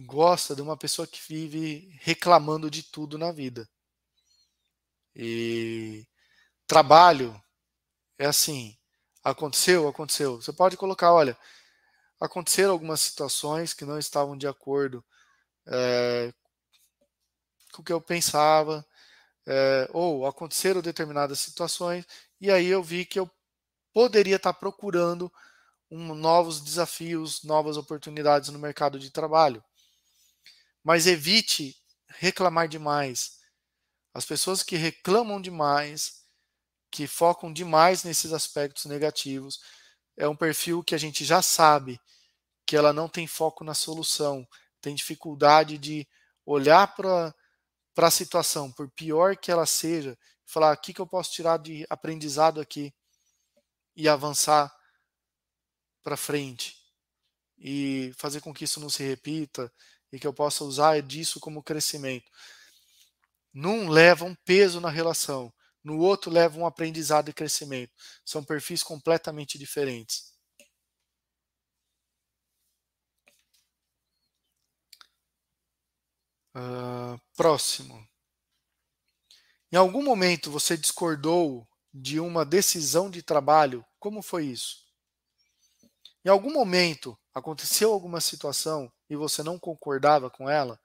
gosta 0.00 0.56
de 0.56 0.62
uma 0.62 0.76
pessoa 0.76 1.06
que 1.06 1.20
vive 1.28 1.90
reclamando 2.00 2.70
de 2.70 2.82
tudo 2.82 3.18
na 3.18 3.32
vida. 3.32 3.68
E 5.18 6.06
trabalho 6.66 7.42
é 8.18 8.26
assim, 8.26 8.78
aconteceu, 9.24 9.88
aconteceu. 9.88 10.36
Você 10.40 10.52
pode 10.52 10.76
colocar, 10.76 11.12
olha, 11.12 11.36
aconteceram 12.20 12.72
algumas 12.72 13.00
situações 13.00 13.74
que 13.74 13.84
não 13.84 13.98
estavam 13.98 14.36
de 14.36 14.46
acordo 14.46 15.04
é, 15.66 16.32
com 17.72 17.82
o 17.82 17.84
que 17.84 17.92
eu 17.92 18.00
pensava, 18.00 18.86
é, 19.46 19.88
ou 19.92 20.26
aconteceram 20.26 20.80
determinadas 20.80 21.40
situações, 21.40 22.06
e 22.40 22.50
aí 22.50 22.66
eu 22.66 22.82
vi 22.82 23.04
que 23.04 23.18
eu 23.18 23.30
poderia 23.92 24.36
estar 24.36 24.52
procurando 24.52 25.32
um, 25.90 26.14
novos 26.14 26.60
desafios, 26.60 27.42
novas 27.42 27.76
oportunidades 27.76 28.50
no 28.50 28.58
mercado 28.58 28.98
de 28.98 29.10
trabalho. 29.10 29.64
Mas 30.84 31.06
evite 31.06 31.76
reclamar 32.08 32.68
demais. 32.68 33.37
As 34.14 34.24
pessoas 34.24 34.62
que 34.62 34.76
reclamam 34.76 35.40
demais, 35.40 36.24
que 36.90 37.06
focam 37.06 37.52
demais 37.52 38.04
nesses 38.04 38.32
aspectos 38.32 38.86
negativos, 38.86 39.60
é 40.16 40.26
um 40.28 40.36
perfil 40.36 40.82
que 40.82 40.94
a 40.94 40.98
gente 40.98 41.24
já 41.24 41.42
sabe 41.42 42.00
que 42.66 42.76
ela 42.76 42.92
não 42.92 43.08
tem 43.08 43.26
foco 43.26 43.64
na 43.64 43.74
solução, 43.74 44.46
tem 44.80 44.94
dificuldade 44.94 45.78
de 45.78 46.06
olhar 46.44 46.94
para 46.94 47.34
a 47.96 48.10
situação, 48.10 48.70
por 48.72 48.90
pior 48.90 49.36
que 49.36 49.50
ela 49.50 49.66
seja, 49.66 50.18
falar 50.44 50.74
o 50.74 50.80
que, 50.80 50.92
que 50.92 51.00
eu 51.00 51.06
posso 51.06 51.32
tirar 51.32 51.58
de 51.58 51.86
aprendizado 51.90 52.60
aqui 52.60 52.92
e 53.94 54.08
avançar 54.08 54.74
para 56.02 56.16
frente 56.16 56.76
e 57.58 58.12
fazer 58.16 58.40
com 58.40 58.54
que 58.54 58.64
isso 58.64 58.80
não 58.80 58.88
se 58.88 59.02
repita 59.02 59.72
e 60.12 60.18
que 60.18 60.26
eu 60.26 60.32
possa 60.32 60.64
usar 60.64 61.02
disso 61.02 61.40
como 61.40 61.62
crescimento. 61.62 62.30
Num 63.60 63.88
leva 63.88 64.24
um 64.24 64.36
peso 64.44 64.80
na 64.80 64.88
relação, 64.88 65.52
no 65.82 65.98
outro 65.98 66.30
leva 66.30 66.56
um 66.56 66.64
aprendizado 66.64 67.28
e 67.28 67.32
crescimento. 67.32 67.92
São 68.24 68.44
perfis 68.44 68.84
completamente 68.84 69.58
diferentes. 69.58 70.32
Uh, 76.54 77.20
próximo. 77.34 78.06
Em 79.72 79.76
algum 79.76 80.04
momento 80.04 80.52
você 80.52 80.76
discordou 80.76 81.66
de 81.92 82.20
uma 82.20 82.44
decisão 82.44 83.10
de 83.10 83.24
trabalho? 83.24 83.84
Como 83.98 84.22
foi 84.22 84.46
isso? 84.46 84.86
Em 86.24 86.28
algum 86.28 86.52
momento 86.52 87.18
aconteceu 87.34 87.92
alguma 87.92 88.20
situação 88.20 88.88
e 89.10 89.16
você 89.16 89.42
não 89.42 89.58
concordava 89.58 90.30
com 90.30 90.48
ela? 90.48 90.80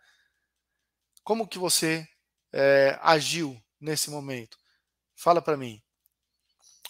Como 1.23 1.47
que 1.47 1.59
você 1.59 2.07
é, 2.53 2.97
agiu 3.01 3.59
nesse 3.81 4.09
momento? 4.09 4.57
Fala 5.15 5.41
para 5.41 5.57
mim. 5.57 5.81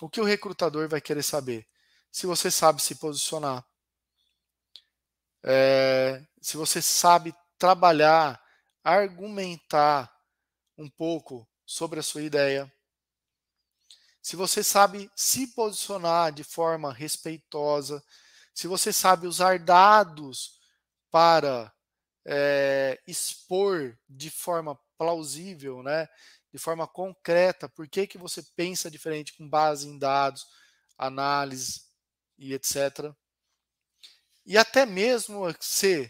O 0.02 0.10
que 0.10 0.20
o 0.20 0.26
recrutador 0.26 0.88
vai 0.90 1.00
querer 1.00 1.24
saber? 1.24 1.66
Se 2.12 2.28
você 2.28 2.52
sabe 2.52 2.82
se 2.82 2.96
posicionar, 2.96 3.66
é, 5.42 6.24
se 6.42 6.58
você 6.58 6.82
sabe 6.82 7.34
trabalhar, 7.58 8.42
argumentar 8.84 10.14
um 10.78 10.90
pouco 10.90 11.48
sobre 11.66 12.00
a 12.00 12.04
sua 12.04 12.22
ideia, 12.22 12.72
se 14.22 14.36
você 14.36 14.64
sabe 14.64 15.12
se 15.16 15.48
posicionar 15.48 16.32
de 16.32 16.44
forma 16.44 16.94
respeitosa, 16.94 18.04
se 18.54 18.68
você 18.68 18.94
sabe 18.94 19.28
usar 19.28 19.60
dados 19.60 20.60
para 21.12 21.74
é, 22.26 23.02
expor 23.06 23.98
de 24.08 24.30
forma 24.30 24.80
plausível, 25.04 25.84
né, 25.84 26.08
de 26.52 26.58
forma 26.58 26.88
concreta, 26.88 27.68
por 27.68 27.88
que, 27.90 28.08
que 28.08 28.18
você 28.18 28.42
pensa 28.56 28.90
diferente 28.90 29.34
com 29.34 29.50
base 29.50 29.86
em 29.86 29.98
dados, 29.98 30.48
análise 30.98 31.82
e 32.38 32.54
etc. 32.54 33.14
E 34.46 34.58
até 34.58 34.86
mesmo 34.86 35.44
se, 35.60 36.10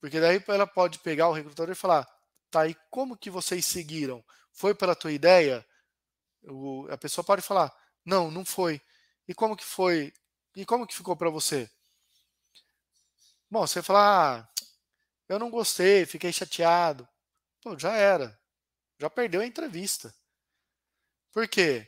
porque 0.00 0.20
daí 0.20 0.42
ela 0.48 0.66
pode 0.66 1.00
pegar 1.00 1.28
o 1.28 1.32
recrutador 1.32 1.72
e 1.72 1.74
falar, 1.74 2.08
tá, 2.50 2.66
e 2.66 2.74
como 2.88 3.16
que 3.16 3.28
vocês 3.28 3.66
seguiram? 3.66 4.24
Foi 4.52 4.74
pela 4.74 4.96
tua 4.96 5.12
ideia? 5.12 5.66
O, 6.44 6.86
a 6.90 6.96
pessoa 6.96 7.24
pode 7.24 7.42
falar, 7.42 7.74
não, 8.04 8.30
não 8.30 8.44
foi. 8.44 8.80
E 9.26 9.34
como 9.34 9.56
que 9.56 9.64
foi? 9.64 10.14
E 10.56 10.64
como 10.64 10.86
que 10.86 10.94
ficou 10.94 11.14
para 11.14 11.28
você? 11.28 11.70
Bom, 13.50 13.66
você 13.66 13.82
fala, 13.82 14.38
ah, 14.38 14.48
eu 15.28 15.38
não 15.38 15.50
gostei, 15.50 16.06
fiquei 16.06 16.32
chateado. 16.32 17.06
Pô, 17.68 17.78
já 17.78 17.94
era 17.94 18.40
já 18.98 19.10
perdeu 19.10 19.42
a 19.42 19.46
entrevista. 19.46 20.12
Por 21.30 21.46
quê? 21.46 21.86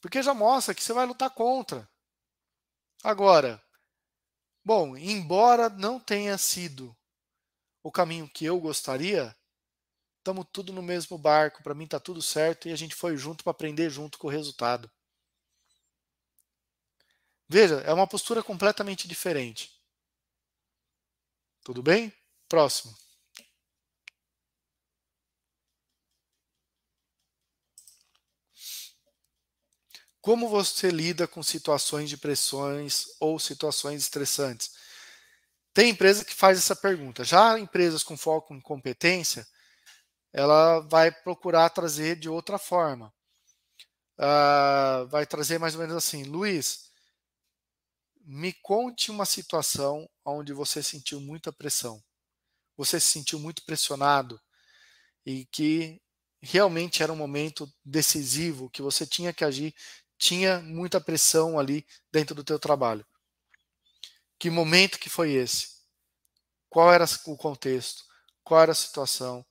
Porque 0.00 0.22
já 0.22 0.34
mostra 0.34 0.74
que 0.74 0.82
você 0.82 0.92
vai 0.92 1.06
lutar 1.06 1.30
contra. 1.30 1.88
Agora, 3.02 3.62
bom, 4.64 4.96
embora 4.96 5.68
não 5.68 6.00
tenha 6.00 6.36
sido 6.36 6.94
o 7.82 7.92
caminho 7.92 8.28
que 8.28 8.44
eu 8.44 8.60
gostaria, 8.60 9.34
estamos 10.18 10.46
tudo 10.52 10.72
no 10.72 10.82
mesmo 10.82 11.16
barco, 11.16 11.62
para 11.62 11.74
mim 11.74 11.84
está 11.84 12.00
tudo 12.00 12.20
certo 12.20 12.68
e 12.68 12.72
a 12.72 12.76
gente 12.76 12.94
foi 12.94 13.16
junto 13.16 13.44
para 13.44 13.52
aprender 13.52 13.88
junto 13.88 14.18
com 14.18 14.26
o 14.26 14.30
resultado. 14.30 14.90
Veja, 17.48 17.76
é 17.82 17.92
uma 17.92 18.06
postura 18.06 18.42
completamente 18.42 19.06
diferente. 19.06 19.80
Tudo 21.62 21.82
bem? 21.82 22.12
Próximo. 22.48 23.09
Como 30.20 30.48
você 30.48 30.90
lida 30.90 31.26
com 31.26 31.42
situações 31.42 32.10
de 32.10 32.16
pressões 32.16 33.06
ou 33.18 33.38
situações 33.38 34.02
estressantes? 34.02 34.70
Tem 35.72 35.90
empresa 35.90 36.24
que 36.24 36.34
faz 36.34 36.58
essa 36.58 36.76
pergunta. 36.76 37.24
Já 37.24 37.58
empresas 37.58 38.02
com 38.02 38.16
foco 38.16 38.54
em 38.54 38.60
competência, 38.60 39.46
ela 40.32 40.80
vai 40.80 41.10
procurar 41.10 41.70
trazer 41.70 42.16
de 42.16 42.28
outra 42.28 42.58
forma. 42.58 43.12
Uh, 44.18 45.06
vai 45.08 45.24
trazer 45.24 45.58
mais 45.58 45.74
ou 45.74 45.80
menos 45.80 45.96
assim, 45.96 46.24
Luiz, 46.24 46.90
me 48.20 48.52
conte 48.52 49.10
uma 49.10 49.24
situação 49.24 50.08
onde 50.24 50.52
você 50.52 50.82
sentiu 50.82 51.18
muita 51.20 51.50
pressão. 51.50 52.02
Você 52.76 53.00
se 53.00 53.06
sentiu 53.06 53.38
muito 53.38 53.64
pressionado 53.64 54.38
e 55.24 55.46
que 55.46 56.00
realmente 56.42 57.02
era 57.02 57.12
um 57.12 57.16
momento 57.16 57.70
decisivo 57.84 58.70
que 58.70 58.82
você 58.82 59.06
tinha 59.06 59.32
que 59.32 59.44
agir 59.44 59.74
tinha 60.20 60.60
muita 60.60 61.00
pressão 61.00 61.58
ali 61.58 61.84
dentro 62.12 62.34
do 62.34 62.44
teu 62.44 62.58
trabalho. 62.58 63.04
Que 64.38 64.50
momento 64.50 64.98
que 64.98 65.08
foi 65.08 65.32
esse? 65.32 65.80
Qual 66.68 66.92
era 66.92 67.06
o 67.26 67.36
contexto? 67.36 68.04
Qual 68.44 68.60
era 68.60 68.72
a 68.72 68.74
situação? 68.74 69.44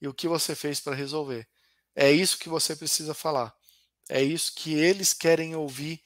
E 0.00 0.08
o 0.08 0.14
que 0.14 0.26
você 0.26 0.54
fez 0.54 0.80
para 0.80 0.94
resolver? 0.94 1.46
É 1.94 2.10
isso 2.10 2.38
que 2.38 2.48
você 2.48 2.74
precisa 2.74 3.12
falar. 3.12 3.54
É 4.08 4.22
isso 4.22 4.54
que 4.54 4.74
eles 4.74 5.12
querem 5.12 5.54
ouvir 5.54 6.02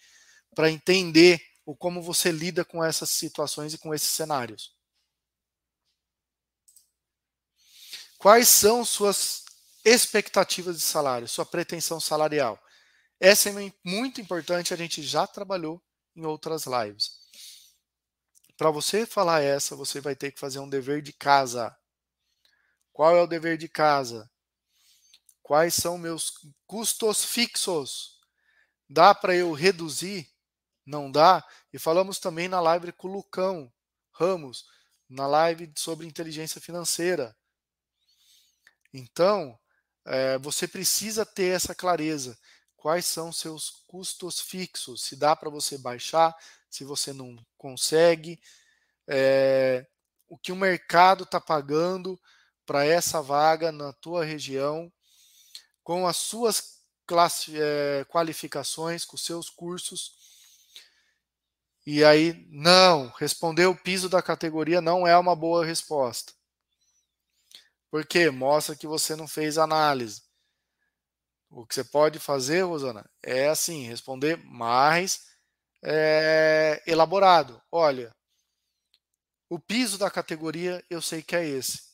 para 0.54 0.70
entender 0.70 1.40
o 1.64 1.76
como 1.76 2.02
você 2.02 2.32
lida 2.32 2.64
com 2.64 2.84
essas 2.84 3.10
situações 3.10 3.72
e 3.72 3.78
com 3.78 3.94
esses 3.94 4.08
cenários. 4.08 4.74
Quais 8.18 8.48
são 8.48 8.84
suas 8.84 9.44
expectativas 9.84 10.76
de 10.76 10.82
salário, 10.82 11.28
sua 11.28 11.46
pretensão 11.46 12.00
salarial? 12.00 12.61
Essa 13.24 13.50
é 13.50 13.72
muito 13.84 14.20
importante, 14.20 14.74
a 14.74 14.76
gente 14.76 15.00
já 15.00 15.28
trabalhou 15.28 15.80
em 16.16 16.26
outras 16.26 16.64
lives. 16.66 17.20
Para 18.56 18.68
você 18.68 19.06
falar 19.06 19.42
essa, 19.42 19.76
você 19.76 20.00
vai 20.00 20.16
ter 20.16 20.32
que 20.32 20.40
fazer 20.40 20.58
um 20.58 20.68
dever 20.68 21.00
de 21.02 21.12
casa. 21.12 21.72
Qual 22.92 23.14
é 23.14 23.22
o 23.22 23.26
dever 23.28 23.56
de 23.56 23.68
casa? 23.68 24.28
Quais 25.40 25.72
são 25.72 25.96
meus 25.96 26.32
custos 26.66 27.24
fixos? 27.24 28.18
Dá 28.90 29.14
para 29.14 29.36
eu 29.36 29.52
reduzir? 29.52 30.28
Não 30.84 31.08
dá? 31.08 31.46
E 31.72 31.78
falamos 31.78 32.18
também 32.18 32.48
na 32.48 32.60
live 32.60 32.90
com 32.90 33.06
o 33.06 33.12
Lucão 33.12 33.72
Ramos, 34.10 34.66
na 35.08 35.28
live 35.28 35.72
sobre 35.78 36.08
inteligência 36.08 36.60
financeira. 36.60 37.36
Então, 38.92 39.56
é, 40.04 40.38
você 40.38 40.66
precisa 40.66 41.24
ter 41.24 41.54
essa 41.54 41.72
clareza 41.72 42.36
quais 42.82 43.06
são 43.06 43.30
seus 43.30 43.70
custos 43.86 44.40
fixos, 44.40 45.04
se 45.04 45.14
dá 45.14 45.36
para 45.36 45.48
você 45.48 45.78
baixar, 45.78 46.36
se 46.68 46.82
você 46.82 47.12
não 47.12 47.36
consegue, 47.56 48.42
é, 49.06 49.86
o 50.28 50.36
que 50.36 50.50
o 50.50 50.56
mercado 50.56 51.22
está 51.22 51.40
pagando 51.40 52.20
para 52.66 52.84
essa 52.84 53.22
vaga 53.22 53.70
na 53.70 53.92
tua 53.92 54.24
região, 54.24 54.92
com 55.84 56.08
as 56.08 56.16
suas 56.16 56.80
é, 57.54 58.04
qualificações, 58.08 59.04
com 59.04 59.16
seus 59.16 59.48
cursos. 59.48 60.16
E 61.86 62.02
aí, 62.02 62.44
não, 62.50 63.12
responder 63.16 63.66
o 63.66 63.76
piso 63.76 64.08
da 64.08 64.20
categoria 64.20 64.80
não 64.80 65.06
é 65.06 65.16
uma 65.16 65.36
boa 65.36 65.64
resposta. 65.64 66.32
Por 67.88 68.04
quê? 68.04 68.28
Mostra 68.28 68.74
que 68.74 68.88
você 68.88 69.14
não 69.14 69.28
fez 69.28 69.56
análise. 69.56 70.31
O 71.54 71.66
que 71.66 71.74
você 71.74 71.84
pode 71.84 72.18
fazer, 72.18 72.62
Rosana, 72.62 73.04
é 73.22 73.48
assim, 73.48 73.86
responder 73.86 74.38
mais 74.38 75.28
é, 75.82 76.82
elaborado. 76.86 77.62
Olha, 77.70 78.10
o 79.50 79.58
piso 79.58 79.98
da 79.98 80.10
categoria 80.10 80.82
eu 80.88 81.02
sei 81.02 81.22
que 81.22 81.36
é 81.36 81.46
esse. 81.46 81.92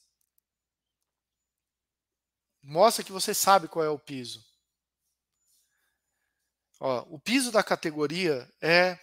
Mostra 2.63 3.03
que 3.03 3.11
você 3.11 3.35
sabe 3.35 3.67
qual 3.67 3.85
é 3.85 3.89
o 3.89 3.99
piso. 3.99 4.47
Ó, 6.79 7.01
o 7.11 7.19
piso 7.19 7.51
da 7.51 7.65
categoria 7.65 8.49
é 8.61 8.97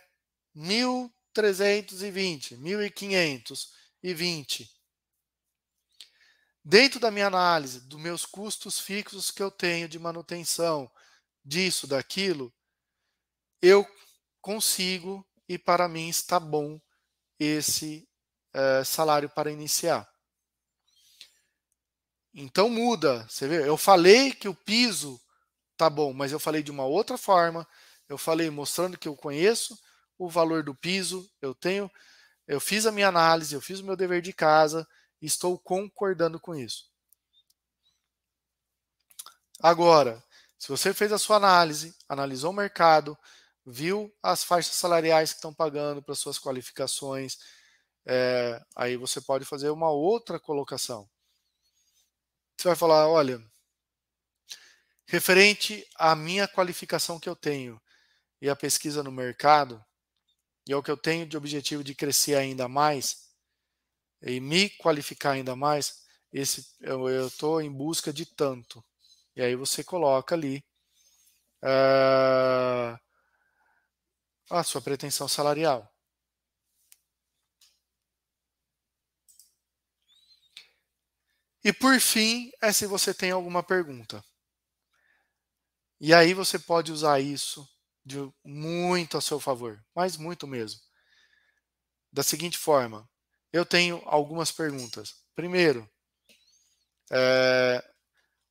1.320, 0.56 2.58
1.520. 2.58 4.74
Dentro 6.68 6.99
da 6.99 7.11
minha 7.11 7.28
análise 7.28 7.82
dos 7.82 7.99
meus 7.99 8.26
custos 8.26 8.80
fixos 8.80 9.30
que 9.30 9.43
eu 9.43 9.51
tenho 9.51 9.88
de 9.88 9.99
manutenção, 9.99 10.91
disso, 11.43 11.86
daquilo, 11.86 12.51
eu 13.61 13.88
consigo 14.41 15.24
e 15.47 15.59
para 15.59 15.88
mim 15.88 16.09
está 16.09 16.39
bom 16.39 16.82
esse 17.39 18.09
é, 18.51 18.84
salário 18.84 19.30
para 19.30 19.51
iniciar. 19.51 20.09
Então 22.34 22.68
muda, 22.68 23.28
você 23.30 23.47
vê? 23.47 23.70
Eu 23.70 23.78
falei 23.78 24.32
que 24.32 24.49
o 24.49 24.55
piso 24.55 25.22
tá 25.78 25.88
bom, 25.88 26.13
mas 26.13 26.32
eu 26.32 26.39
falei 26.39 26.63
de 26.63 26.72
uma 26.72 26.84
outra 26.84 27.16
forma. 27.16 27.68
Eu 28.09 28.18
falei 28.18 28.49
mostrando 28.49 28.97
que 28.97 29.07
eu 29.07 29.16
conheço 29.16 29.80
o 30.18 30.28
valor 30.28 30.63
do 30.63 30.74
piso, 30.74 31.30
eu 31.39 31.53
tenho, 31.53 31.91
eu 32.47 32.59
fiz 32.59 32.88
a 32.88 32.91
minha 32.91 33.07
análise, 33.07 33.53
eu 33.53 33.61
fiz 33.61 33.82
o 33.82 33.86
meu 33.86 33.95
dever 33.95 34.22
de 34.22 34.34
casa, 34.34 34.88
estou 35.26 35.57
concordando 35.57 36.39
com 36.39 36.55
isso. 36.55 36.89
Agora, 39.59 40.23
se 40.57 40.67
você 40.69 40.93
fez 40.93 41.11
a 41.11 41.17
sua 41.17 41.38
análise, 41.38 41.95
analisou 42.07 42.51
o 42.51 42.55
mercado, 42.55 43.17
viu 43.65 44.13
as 44.21 44.43
faixas 44.43 44.76
salariais 44.76 45.32
que 45.32 45.38
estão 45.38 45.53
pagando 45.53 46.01
para 46.01 46.15
suas 46.15 46.38
qualificações, 46.38 47.38
é, 48.05 48.63
aí 48.76 48.95
você 48.97 49.19
pode 49.19 49.45
fazer 49.45 49.69
uma 49.69 49.89
outra 49.89 50.39
colocação. 50.39 51.09
Você 52.57 52.67
vai 52.67 52.76
falar, 52.76 53.07
olha, 53.07 53.43
referente 55.07 55.86
à 55.95 56.15
minha 56.15 56.47
qualificação 56.47 57.19
que 57.19 57.30
eu 57.30 57.36
tenho 57.36 57.82
e 58.41 58.49
a 58.49 58.55
pesquisa 58.55 59.01
no 59.01 59.11
mercado, 59.11 59.84
e 60.67 60.73
ao 60.73 60.82
que 60.82 60.91
eu 60.91 60.97
tenho 60.97 61.26
de 61.26 61.38
objetivo 61.38 61.84
de 61.84 61.93
crescer 61.93 62.36
ainda 62.36 62.67
mais 62.67 63.24
e 64.22 64.39
me 64.39 64.70
qualificar 64.70 65.32
ainda 65.32 65.55
mais, 65.55 66.03
esse 66.32 66.66
eu 66.82 67.28
estou 67.28 67.61
em 67.61 67.72
busca 67.72 68.11
de 68.11 68.26
tanto. 68.26 68.84
E 69.36 69.41
aí 69.41 69.55
você 69.55 69.84
coloca 69.84 70.36
ali 70.36 70.63
uh, 71.63 72.97
a 74.49 74.63
sua 74.63 74.82
pretensão 74.82 75.28
salarial. 75.28 75.91
E 81.63 81.74
por 81.74 81.99
fim, 81.99 82.51
é 82.61 82.72
se 82.72 82.86
você 82.86 83.13
tem 83.13 83.32
alguma 83.32 83.63
pergunta. 83.63 84.24
E 85.99 86.13
aí 86.13 86.34
você 86.34 86.59
pode 86.59 86.91
usar 86.91 87.20
isso 87.20 87.68
de 88.05 88.18
muito 88.43 89.18
a 89.18 89.22
seu 89.22 89.39
favor, 89.39 89.84
mas 89.95 90.16
muito 90.16 90.45
mesmo. 90.45 90.80
Da 92.11 92.22
seguinte 92.24 92.57
forma, 92.57 93.09
eu 93.56 93.66
tenho 93.66 94.01
algumas 94.06 94.51
perguntas. 94.51 95.16
Primeiro, 95.34 95.89
é, 97.10 97.82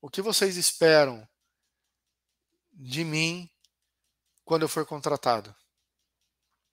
o 0.01 0.09
que 0.09 0.23
vocês 0.23 0.57
esperam 0.57 1.29
de 2.73 3.05
mim 3.05 3.51
quando 4.47 4.63
eu 4.63 4.69
for 4.69 4.87
contratado? 4.87 5.55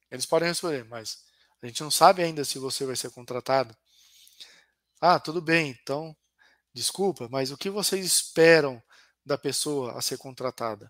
Eles 0.09 0.25
podem 0.25 0.47
responder, 0.47 0.85
mas 0.85 1.25
a 1.61 1.67
gente 1.67 1.83
não 1.83 1.91
sabe 1.91 2.23
ainda 2.23 2.45
se 2.45 2.57
você 2.57 2.85
vai 2.85 2.95
ser 2.95 3.11
contratado. 3.11 3.75
Ah, 5.01 5.19
tudo 5.19 5.41
bem, 5.41 5.69
então, 5.69 6.15
desculpa, 6.73 7.27
mas 7.29 7.51
o 7.51 7.57
que 7.57 7.69
vocês 7.69 8.05
esperam 8.05 8.81
da 9.25 9.37
pessoa 9.37 9.97
a 9.97 10.01
ser 10.01 10.17
contratada? 10.17 10.89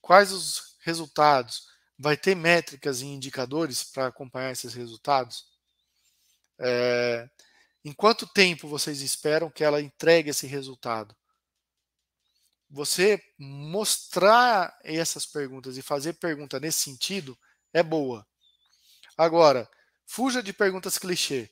Quais 0.00 0.30
os 0.30 0.76
resultados? 0.82 1.66
Vai 1.98 2.16
ter 2.16 2.36
métricas 2.36 3.00
e 3.00 3.06
indicadores 3.06 3.82
para 3.82 4.06
acompanhar 4.06 4.52
esses 4.52 4.72
resultados? 4.72 5.47
É, 6.60 7.28
em 7.84 7.92
quanto 7.92 8.26
tempo 8.26 8.68
vocês 8.68 9.00
esperam 9.00 9.50
que 9.50 9.64
ela 9.64 9.80
entregue 9.80 10.30
esse 10.30 10.46
resultado? 10.46 11.16
Você 12.70 13.22
mostrar 13.38 14.78
essas 14.82 15.24
perguntas 15.24 15.76
e 15.76 15.82
fazer 15.82 16.14
pergunta 16.14 16.60
nesse 16.60 16.80
sentido 16.82 17.38
é 17.72 17.82
boa. 17.82 18.26
Agora, 19.16 19.68
fuja 20.06 20.42
de 20.42 20.52
perguntas 20.52 20.98
clichê. 20.98 21.50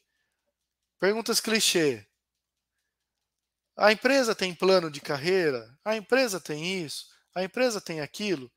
Perguntas 0.98 1.40
clichê. 1.40 2.06
A 3.76 3.92
empresa 3.92 4.34
tem 4.34 4.54
plano 4.54 4.90
de 4.90 5.00
carreira? 5.00 5.78
A 5.84 5.96
empresa 5.96 6.40
tem 6.40 6.82
isso? 6.84 7.06
A 7.34 7.44
empresa 7.44 7.80
tem 7.80 8.00
aquilo? 8.00 8.50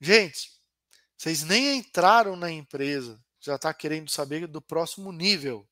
Gente, 0.00 0.50
vocês 1.16 1.42
nem 1.42 1.78
entraram 1.78 2.34
na 2.36 2.50
empresa, 2.50 3.22
já 3.40 3.56
está 3.56 3.72
querendo 3.72 4.10
saber 4.10 4.46
do 4.46 4.60
próximo 4.60 5.10
nível. 5.10 5.68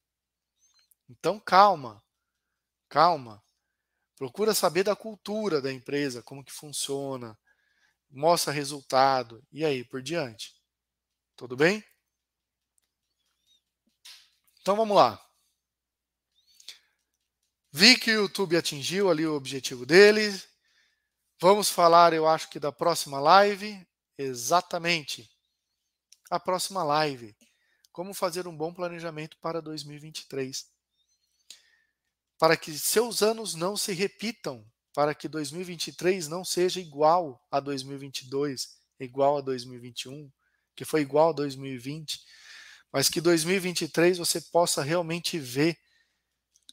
Então 1.09 1.39
calma, 1.39 2.03
calma. 2.89 3.43
Procura 4.17 4.53
saber 4.53 4.83
da 4.83 4.97
cultura 4.97 5.61
da 5.61 5.73
empresa, 5.73 6.23
como 6.23 6.45
que 6.45 6.53
funciona, 6.53 7.39
mostra 8.11 8.53
resultado 8.53 9.47
e 9.53 9.65
aí 9.65 9.85
por 9.85 10.03
diante. 10.03 10.61
Tudo 11.37 11.57
bem? 11.57 11.85
Então 14.61 14.75
vamos 14.75 14.97
lá. 14.97 15.25
Vi 17.71 17.97
que 17.97 18.11
o 18.11 18.23
YouTube 18.23 18.57
atingiu 18.57 19.11
ali 19.11 19.27
o 19.27 19.35
objetivo 19.35 19.87
dele. 19.87 20.43
Vamos 21.41 21.71
falar, 21.71 22.13
eu 22.13 22.27
acho 22.27 22.51
que 22.51 22.59
da 22.59 22.73
próxima 22.73 23.21
live. 23.21 23.87
Exatamente. 24.17 25.31
A 26.29 26.41
próxima 26.41 26.83
live. 26.83 27.37
Como 27.99 28.15
fazer 28.15 28.47
um 28.47 28.57
bom 28.57 28.73
planejamento 28.73 29.37
para 29.39 29.61
2023. 29.61 30.71
Para 32.39 32.57
que 32.57 32.79
seus 32.79 33.25
anos 33.25 33.57
não 33.57 33.77
se 33.77 33.93
repitam, 33.93 34.65
para 34.95 35.13
que 35.17 35.27
2023 35.27 36.29
não 36.29 36.45
seja 36.45 36.79
igual 36.79 37.45
a 37.51 37.59
2022, 37.59 38.79
igual 39.01 39.39
a 39.39 39.41
2021, 39.41 40.31
que 40.77 40.85
foi 40.85 41.01
igual 41.01 41.31
a 41.31 41.33
2020, 41.33 42.21
mas 42.93 43.09
que 43.09 43.21
2023 43.21 44.19
você 44.19 44.41
possa 44.43 44.81
realmente 44.81 45.37
ver 45.37 45.77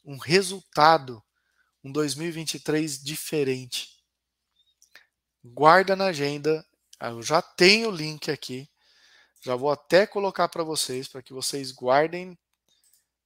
um 0.04 0.20
resultado, 0.20 1.24
um 1.84 1.92
2023 1.92 3.04
diferente. 3.04 3.90
Guarda 5.44 5.96
na 5.96 6.06
agenda 6.06 6.64
eu 7.02 7.24
já 7.24 7.42
tenho 7.42 7.90
o 7.90 7.96
link 7.96 8.30
aqui. 8.30 8.70
Já 9.46 9.56
vou 9.56 9.70
até 9.70 10.08
colocar 10.08 10.50
para 10.50 10.64
vocês, 10.64 11.08
para 11.08 11.22
que 11.22 11.32
vocês 11.32 11.72
guardem 11.72 12.36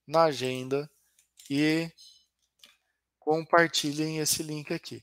na 0.06 0.24
agenda 0.24 0.92
e 1.50 1.90
compartilhem 3.18 4.18
esse 4.18 4.44
link 4.44 4.74
aqui. 4.74 5.02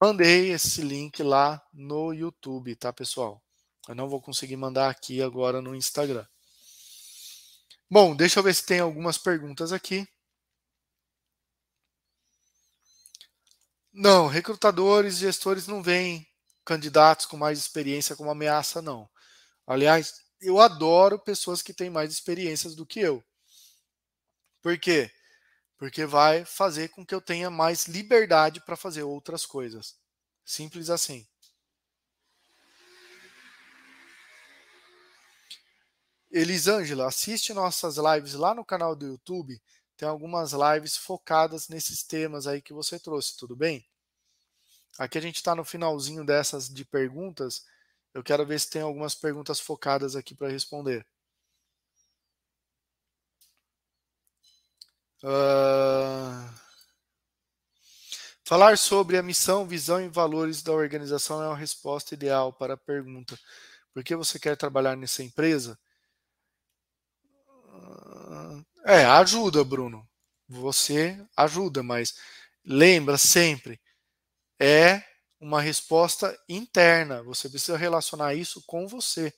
Mandei 0.00 0.52
esse 0.52 0.80
link 0.80 1.24
lá 1.24 1.60
no 1.72 2.12
YouTube, 2.12 2.76
tá, 2.76 2.92
pessoal? 2.92 3.42
Eu 3.88 3.96
não 3.96 4.08
vou 4.08 4.22
conseguir 4.22 4.56
mandar 4.56 4.88
aqui 4.90 5.20
agora 5.20 5.60
no 5.60 5.74
Instagram. 5.74 6.24
Bom, 7.90 8.14
deixa 8.14 8.38
eu 8.38 8.44
ver 8.44 8.54
se 8.54 8.64
tem 8.64 8.78
algumas 8.78 9.18
perguntas 9.18 9.72
aqui. 9.72 10.06
Não, 13.92 14.28
recrutadores, 14.28 15.16
gestores 15.16 15.66
não 15.66 15.82
vêm 15.82 16.24
candidatos 16.64 17.26
com 17.26 17.36
mais 17.36 17.58
experiência 17.58 18.14
como 18.14 18.30
ameaça, 18.30 18.80
não. 18.80 19.10
Aliás, 19.66 20.22
eu 20.40 20.60
adoro 20.60 21.18
pessoas 21.18 21.62
que 21.62 21.74
têm 21.74 21.90
mais 21.90 22.12
experiências 22.12 22.74
do 22.74 22.86
que 22.86 23.00
eu. 23.00 23.24
Por 24.62 24.78
quê? 24.78 25.10
Porque 25.78 26.06
vai 26.06 26.44
fazer 26.44 26.88
com 26.88 27.04
que 27.04 27.14
eu 27.14 27.20
tenha 27.20 27.50
mais 27.50 27.86
liberdade 27.86 28.60
para 28.60 28.76
fazer 28.76 29.02
outras 29.02 29.44
coisas. 29.44 29.96
Simples 30.44 30.90
assim. 30.90 31.26
Elisângela, 36.30 37.06
assiste 37.06 37.52
nossas 37.52 37.96
lives 37.96 38.34
lá 38.34 38.54
no 38.54 38.64
canal 38.64 38.94
do 38.94 39.06
YouTube. 39.06 39.60
Tem 39.96 40.08
algumas 40.08 40.52
lives 40.52 40.96
focadas 40.96 41.68
nesses 41.68 42.02
temas 42.02 42.46
aí 42.46 42.60
que 42.60 42.74
você 42.74 42.98
trouxe, 42.98 43.36
tudo 43.36 43.56
bem? 43.56 43.86
Aqui 44.98 45.18
a 45.18 45.20
gente 45.20 45.36
está 45.36 45.54
no 45.54 45.64
finalzinho 45.64 46.24
dessas 46.24 46.68
de 46.68 46.84
perguntas. 46.84 47.64
Eu 48.16 48.22
quero 48.22 48.46
ver 48.46 48.58
se 48.58 48.70
tem 48.70 48.80
algumas 48.80 49.14
perguntas 49.14 49.60
focadas 49.60 50.16
aqui 50.16 50.34
para 50.34 50.48
responder. 50.48 51.06
Uh... 55.22 56.48
Falar 58.42 58.78
sobre 58.78 59.18
a 59.18 59.22
missão, 59.22 59.66
visão 59.66 60.00
e 60.00 60.08
valores 60.08 60.62
da 60.62 60.72
organização 60.72 61.42
é 61.42 61.46
uma 61.46 61.56
resposta 61.58 62.14
ideal 62.14 62.54
para 62.54 62.72
a 62.72 62.78
pergunta: 62.78 63.38
por 63.92 64.02
que 64.02 64.16
você 64.16 64.38
quer 64.38 64.56
trabalhar 64.56 64.96
nessa 64.96 65.22
empresa? 65.22 65.78
É, 68.86 69.04
ajuda, 69.04 69.62
Bruno. 69.62 70.08
Você 70.48 71.22
ajuda, 71.36 71.82
mas 71.82 72.14
lembra 72.64 73.18
sempre, 73.18 73.78
é 74.58 75.04
uma 75.40 75.60
resposta 75.60 76.38
interna. 76.48 77.22
Você 77.22 77.48
precisa 77.48 77.76
relacionar 77.76 78.34
isso 78.34 78.62
com 78.66 78.86
você. 78.86 79.32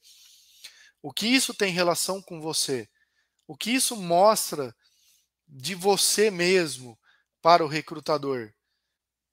O 1.02 1.12
que 1.12 1.26
isso 1.26 1.54
tem 1.54 1.72
relação 1.72 2.20
com 2.22 2.40
você? 2.40 2.88
O 3.46 3.56
que 3.56 3.70
isso 3.70 3.96
mostra 3.96 4.74
de 5.46 5.74
você 5.74 6.30
mesmo 6.30 6.98
para 7.40 7.64
o 7.64 7.68
recrutador? 7.68 8.52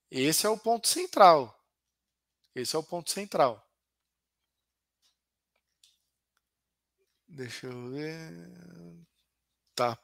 Esse 0.09 0.45
é 0.45 0.49
o 0.49 0.57
ponto 0.57 0.87
central. 0.87 1.53
Esse 2.53 2.75
é 2.75 2.79
o 2.79 2.83
ponto 2.83 3.11
central. 3.11 3.61
Deixa 7.27 7.67
eu 7.67 7.91
ver. 7.91 9.05
Tá. 9.75 9.97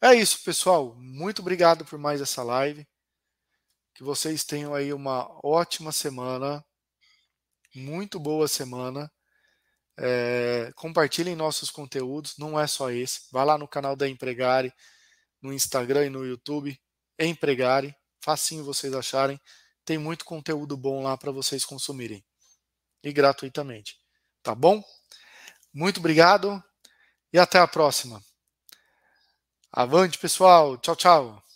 É 0.00 0.14
isso, 0.14 0.42
pessoal. 0.42 0.94
Muito 0.96 1.40
obrigado 1.40 1.84
por 1.84 1.98
mais 1.98 2.20
essa 2.20 2.42
live. 2.42 2.86
Que 3.94 4.02
vocês 4.02 4.44
tenham 4.44 4.74
aí 4.74 4.92
uma 4.92 5.28
ótima 5.44 5.92
semana, 5.92 6.64
muito 7.74 8.18
boa 8.18 8.48
semana. 8.48 9.10
É, 9.96 10.72
compartilhem 10.74 11.36
nossos 11.36 11.70
conteúdos, 11.70 12.36
não 12.36 12.58
é 12.58 12.66
só 12.66 12.90
esse. 12.90 13.28
Vá 13.30 13.44
lá 13.44 13.56
no 13.56 13.68
canal 13.68 13.94
da 13.94 14.08
Empregare, 14.08 14.72
no 15.40 15.52
Instagram 15.52 16.06
e 16.06 16.10
no 16.10 16.24
YouTube, 16.24 16.76
Empregare, 17.18 17.94
facinho 18.20 18.64
vocês 18.64 18.92
acharem. 18.94 19.40
Tem 19.84 19.98
muito 19.98 20.24
conteúdo 20.24 20.76
bom 20.76 21.02
lá 21.02 21.16
para 21.16 21.30
vocês 21.30 21.64
consumirem 21.64 22.24
e 23.02 23.12
gratuitamente. 23.12 23.96
Tá 24.42 24.54
bom? 24.54 24.82
Muito 25.72 26.00
obrigado 26.00 26.62
e 27.32 27.38
até 27.38 27.58
a 27.58 27.68
próxima. 27.68 28.22
Avante, 29.70 30.18
pessoal. 30.18 30.78
Tchau, 30.78 30.96
tchau. 30.96 31.53